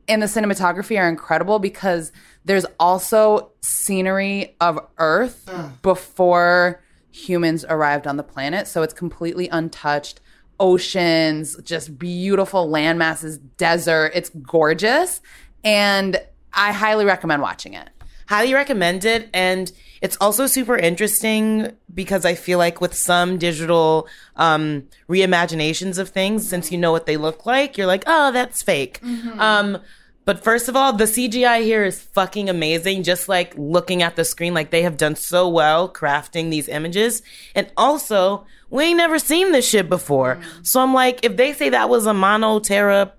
and 0.07 0.21
the 0.21 0.27
cinematography 0.27 0.99
are 0.99 1.07
incredible 1.07 1.59
because 1.59 2.11
there's 2.45 2.65
also 2.79 3.51
scenery 3.61 4.55
of 4.59 4.79
Earth 4.97 5.49
before 5.81 6.81
humans 7.11 7.65
arrived 7.67 8.07
on 8.07 8.17
the 8.17 8.23
planet. 8.23 8.67
So 8.67 8.81
it's 8.83 8.93
completely 8.93 9.47
untouched. 9.49 10.19
Oceans, 10.59 11.57
just 11.63 11.97
beautiful 11.97 12.69
land 12.69 12.99
masses, 12.99 13.37
desert. 13.37 14.11
It's 14.13 14.29
gorgeous. 14.29 15.19
And 15.63 16.21
I 16.53 16.71
highly 16.71 17.03
recommend 17.05 17.41
watching 17.41 17.73
it. 17.73 17.89
highly 18.27 18.53
recommend 18.53 19.03
it 19.03 19.29
and 19.33 19.71
it's 20.01 20.15
also 20.21 20.47
super 20.47 20.77
interesting 20.77 21.69
because 21.93 22.23
i 22.23 22.33
feel 22.33 22.57
like 22.57 22.79
with 22.79 22.93
some 22.93 23.37
digital 23.37 24.07
um 24.37 24.83
reimaginations 25.09 25.97
of 25.97 26.07
things 26.09 26.47
since 26.47 26.71
you 26.71 26.77
know 26.77 26.91
what 26.93 27.05
they 27.05 27.17
look 27.17 27.45
like 27.45 27.77
you're 27.77 27.87
like 27.87 28.03
oh 28.07 28.31
that's 28.31 28.63
fake 28.63 29.01
um 29.37 29.77
but 30.26 30.43
first 30.43 30.67
of 30.69 30.76
all 30.76 30.93
the 30.93 31.05
cgi 31.05 31.63
here 31.63 31.84
is 31.84 31.99
fucking 31.99 32.49
amazing 32.49 33.03
just 33.03 33.28
like 33.28 33.53
looking 33.57 34.01
at 34.01 34.15
the 34.15 34.26
screen 34.26 34.53
like 34.53 34.69
they 34.72 34.82
have 34.82 34.97
done 34.97 35.15
so 35.15 35.47
well 35.47 35.91
crafting 35.91 36.49
these 36.49 36.67
images 36.67 37.22
and 37.55 37.72
also 37.78 38.45
we 38.69 38.86
ain't 38.86 38.97
never 38.97 39.19
seen 39.19 39.51
this 39.51 39.67
shit 39.67 39.89
before 39.89 40.39
so 40.63 40.82
i'm 40.82 40.93
like 40.93 41.24
if 41.24 41.38
they 41.38 41.53
say 41.53 41.69
that 41.69 41.89
was 41.89 42.05
a 42.05 42.11
monoterra 42.11 43.11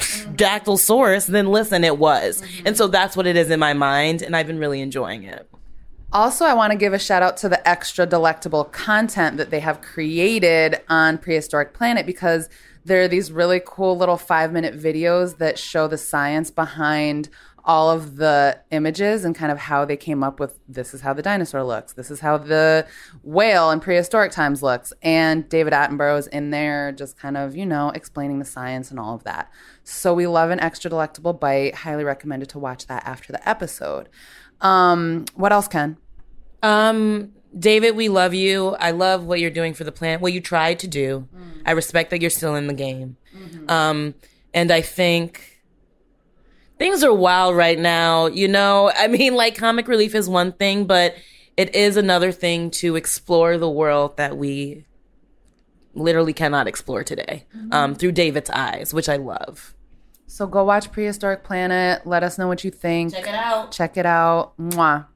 dactylsaurus, 0.00 1.26
then 1.26 1.48
listen, 1.48 1.84
it 1.84 1.98
was. 1.98 2.42
And 2.64 2.76
so 2.76 2.86
that's 2.86 3.16
what 3.16 3.26
it 3.26 3.36
is 3.36 3.50
in 3.50 3.60
my 3.60 3.74
mind, 3.74 4.22
and 4.22 4.34
I've 4.34 4.46
been 4.46 4.58
really 4.58 4.80
enjoying 4.80 5.24
it. 5.24 5.48
Also, 6.12 6.44
I 6.44 6.54
want 6.54 6.72
to 6.72 6.78
give 6.78 6.92
a 6.92 6.98
shout 6.98 7.22
out 7.22 7.36
to 7.38 7.48
the 7.48 7.68
extra 7.68 8.04
delectable 8.04 8.64
content 8.64 9.36
that 9.36 9.50
they 9.50 9.60
have 9.60 9.80
created 9.80 10.80
on 10.88 11.18
Prehistoric 11.18 11.72
Planet 11.72 12.04
because 12.04 12.48
there 12.84 13.02
are 13.02 13.08
these 13.08 13.30
really 13.30 13.60
cool 13.64 13.96
little 13.96 14.16
five 14.16 14.52
minute 14.52 14.78
videos 14.78 15.38
that 15.38 15.58
show 15.58 15.86
the 15.86 15.98
science 15.98 16.50
behind 16.50 17.28
all 17.64 17.90
of 17.90 18.16
the 18.16 18.58
images 18.70 19.24
and 19.24 19.34
kind 19.34 19.52
of 19.52 19.58
how 19.58 19.84
they 19.84 19.96
came 19.96 20.22
up 20.22 20.40
with 20.40 20.58
this 20.68 20.94
is 20.94 21.02
how 21.02 21.12
the 21.12 21.22
dinosaur 21.22 21.62
looks, 21.62 21.92
this 21.92 22.10
is 22.10 22.20
how 22.20 22.38
the 22.38 22.86
whale 23.22 23.70
in 23.70 23.80
prehistoric 23.80 24.32
times 24.32 24.62
looks. 24.62 24.92
And 25.02 25.48
David 25.48 25.72
Attenborough 25.72 26.18
is 26.18 26.26
in 26.28 26.50
there 26.50 26.92
just 26.92 27.18
kind 27.18 27.36
of, 27.36 27.54
you 27.54 27.66
know, 27.66 27.90
explaining 27.90 28.38
the 28.38 28.44
science 28.44 28.90
and 28.90 28.98
all 28.98 29.14
of 29.14 29.24
that. 29.24 29.50
So 29.84 30.14
we 30.14 30.26
love 30.26 30.50
an 30.50 30.60
extra 30.60 30.88
delectable 30.88 31.32
bite. 31.32 31.74
Highly 31.74 32.04
recommended 32.04 32.48
to 32.50 32.58
watch 32.58 32.86
that 32.86 33.06
after 33.06 33.32
the 33.32 33.48
episode. 33.48 34.08
Um, 34.60 35.26
what 35.34 35.52
else, 35.52 35.68
Ken? 35.68 35.96
Um, 36.62 37.32
David, 37.58 37.96
we 37.96 38.08
love 38.08 38.32
you. 38.34 38.76
I 38.76 38.92
love 38.92 39.24
what 39.24 39.40
you're 39.40 39.50
doing 39.50 39.74
for 39.74 39.84
the 39.84 39.92
planet, 39.92 40.20
what 40.20 40.32
you 40.32 40.40
tried 40.40 40.78
to 40.80 40.88
do. 40.88 41.28
I 41.66 41.72
respect 41.72 42.10
that 42.10 42.20
you're 42.20 42.30
still 42.30 42.54
in 42.54 42.66
the 42.66 42.74
game. 42.74 43.16
Um, 43.68 44.14
and 44.54 44.70
I 44.70 44.80
think 44.80 45.60
things 46.78 47.02
are 47.02 47.12
wild 47.12 47.56
right 47.56 47.78
now. 47.78 48.26
You 48.26 48.48
know, 48.48 48.90
I 48.96 49.08
mean, 49.08 49.34
like 49.34 49.56
comic 49.56 49.88
relief 49.88 50.14
is 50.14 50.28
one 50.28 50.52
thing, 50.52 50.86
but 50.86 51.14
it 51.56 51.74
is 51.74 51.96
another 51.96 52.32
thing 52.32 52.70
to 52.72 52.96
explore 52.96 53.58
the 53.58 53.70
world 53.70 54.16
that 54.16 54.36
we 54.36 54.84
literally 55.94 56.32
cannot 56.32 56.66
explore 56.68 57.02
today 57.04 57.46
um, 57.72 57.94
through 57.94 58.12
David's 58.12 58.50
eyes, 58.50 58.94
which 58.94 59.08
I 59.08 59.16
love. 59.16 59.74
So 60.26 60.46
go 60.46 60.64
watch 60.64 60.92
Prehistoric 60.92 61.42
Planet. 61.42 62.06
Let 62.06 62.22
us 62.22 62.38
know 62.38 62.46
what 62.46 62.62
you 62.62 62.70
think. 62.70 63.12
Check 63.12 63.26
it 63.26 63.34
out. 63.34 63.72
Check 63.72 63.96
it 63.96 64.06
out. 64.06 64.56
Mwah. 64.56 65.06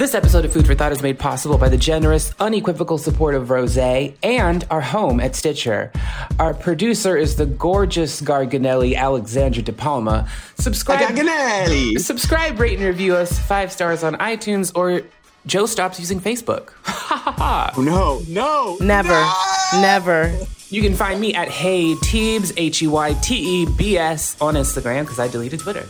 This 0.00 0.14
episode 0.14 0.46
of 0.46 0.52
Food 0.54 0.66
for 0.66 0.74
Thought 0.74 0.92
is 0.92 1.02
made 1.02 1.18
possible 1.18 1.58
by 1.58 1.68
the 1.68 1.76
generous, 1.76 2.32
unequivocal 2.40 2.96
support 2.96 3.34
of 3.34 3.50
Rose 3.50 3.76
and 3.76 4.66
our 4.70 4.80
home 4.80 5.20
at 5.20 5.36
Stitcher. 5.36 5.92
Our 6.38 6.54
producer 6.54 7.18
is 7.18 7.36
the 7.36 7.44
gorgeous 7.44 8.22
Garganelli 8.22 8.96
Alexandra 8.96 9.62
De 9.62 9.74
Palma. 9.74 10.26
Subscribe, 10.56 11.00
Garganelli. 11.00 12.00
subscribe, 12.00 12.58
rate, 12.58 12.78
and 12.78 12.86
review 12.86 13.14
us 13.14 13.38
five 13.40 13.70
stars 13.70 14.02
on 14.02 14.14
iTunes, 14.14 14.72
or 14.74 15.02
Joe 15.44 15.66
stops 15.66 16.00
using 16.00 16.18
Facebook. 16.18 16.70
Oh, 17.42 17.70
no, 17.76 18.22
no. 18.26 18.76
Never, 18.80 19.22
never. 19.82 20.34
You 20.70 20.80
can 20.80 20.94
find 20.94 21.20
me 21.20 21.34
at 21.34 21.48
Hey 21.48 21.94
Teebs, 21.96 22.54
H 22.56 22.82
E 22.82 22.86
Y 22.86 23.12
T 23.20 23.34
E 23.34 23.66
B 23.76 23.98
S, 23.98 24.40
on 24.40 24.54
Instagram 24.54 25.02
because 25.02 25.18
I 25.18 25.28
deleted 25.28 25.60
Twitter. 25.60 25.86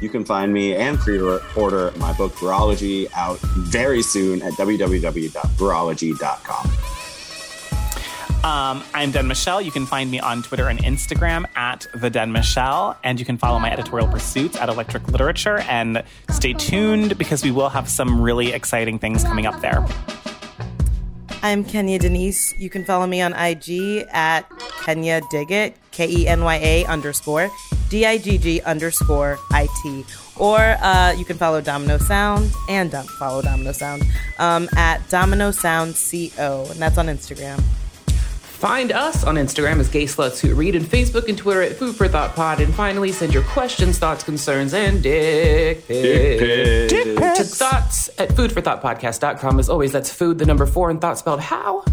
You 0.00 0.08
can 0.08 0.24
find 0.24 0.52
me 0.52 0.74
and 0.74 0.98
pre-order 0.98 1.92
my 1.96 2.12
book 2.14 2.32
Virology 2.34 3.08
out 3.14 3.38
very 3.40 4.02
soon 4.02 4.42
at 4.42 4.54
www.virology.com. 4.54 6.70
Um, 8.42 8.82
I'm 8.94 9.10
Den 9.10 9.26
Michelle. 9.26 9.60
You 9.60 9.70
can 9.70 9.84
find 9.84 10.10
me 10.10 10.18
on 10.18 10.42
Twitter 10.42 10.68
and 10.68 10.78
Instagram 10.78 11.44
at 11.56 11.86
the 11.94 12.08
Den 12.08 12.32
Michelle, 12.32 12.98
and 13.04 13.20
you 13.20 13.26
can 13.26 13.36
follow 13.36 13.58
my 13.58 13.70
editorial 13.70 14.08
pursuits 14.08 14.56
at 14.56 14.70
Electric 14.70 15.06
Literature. 15.08 15.58
And 15.68 16.02
stay 16.30 16.54
tuned 16.54 17.18
because 17.18 17.44
we 17.44 17.50
will 17.50 17.68
have 17.68 17.86
some 17.86 18.22
really 18.22 18.52
exciting 18.52 18.98
things 18.98 19.24
coming 19.24 19.44
up 19.44 19.60
there. 19.60 19.86
I'm 21.42 21.64
Kenya 21.64 21.98
Denise. 21.98 22.54
You 22.58 22.68
can 22.68 22.84
follow 22.84 23.06
me 23.06 23.22
on 23.22 23.32
IG 23.32 24.06
at 24.12 24.42
Kenya 24.84 25.22
Diggit, 25.32 25.72
K 25.90 26.06
E 26.06 26.28
N 26.28 26.44
Y 26.44 26.56
A 26.56 26.84
underscore 26.84 27.50
D 27.88 28.04
I 28.04 28.18
G 28.18 28.36
G 28.36 28.60
underscore 28.60 29.38
I 29.50 29.66
T. 29.82 30.04
Or 30.36 30.58
uh, 30.58 31.12
you 31.16 31.24
can 31.24 31.38
follow 31.38 31.62
Domino 31.62 31.96
Sound 31.96 32.52
and 32.68 32.92
follow 33.18 33.40
Domino 33.40 33.72
Sound 33.72 34.02
um, 34.38 34.68
at 34.76 35.08
Domino 35.08 35.50
Sound 35.50 35.94
CO, 35.94 36.66
and 36.70 36.78
that's 36.78 36.98
on 36.98 37.06
Instagram. 37.06 37.62
Find 38.60 38.92
us 38.92 39.24
on 39.24 39.36
Instagram 39.36 39.80
as 39.80 39.88
Gay 39.88 40.04
Sluts 40.04 40.38
Who 40.38 40.54
Read 40.54 40.74
and 40.76 40.84
Facebook 40.84 41.30
and 41.30 41.38
Twitter 41.38 41.62
at 41.62 41.76
Food 41.76 41.96
for 41.96 42.06
Thought 42.08 42.34
Pod. 42.34 42.60
And 42.60 42.74
finally, 42.74 43.10
send 43.10 43.32
your 43.32 43.42
questions, 43.44 43.98
thoughts, 43.98 44.22
concerns, 44.22 44.74
and 44.74 45.02
dick 45.02 45.88
pics 45.88 46.92
to 46.92 47.42
thoughts 47.42 48.10
at 48.18 48.28
foodforthoughtpodcast.com. 48.28 49.58
As 49.58 49.70
always, 49.70 49.92
that's 49.92 50.12
food, 50.12 50.38
the 50.38 50.44
number 50.44 50.66
four, 50.66 50.90
and 50.90 51.00
thought 51.00 51.16
spelled 51.16 51.40
how? 51.40 51.86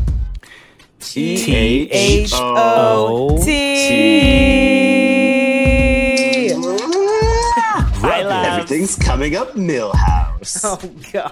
T 1.00 1.90
H 1.90 2.32
O 2.34 3.42
T. 3.46 4.12
I 8.04 8.24
love 8.24 8.46
Everything's 8.46 8.98
coming 8.98 9.38
up, 9.38 9.54
Milhouse. 9.54 10.60
Oh, 10.66 10.82
God. 11.14 11.32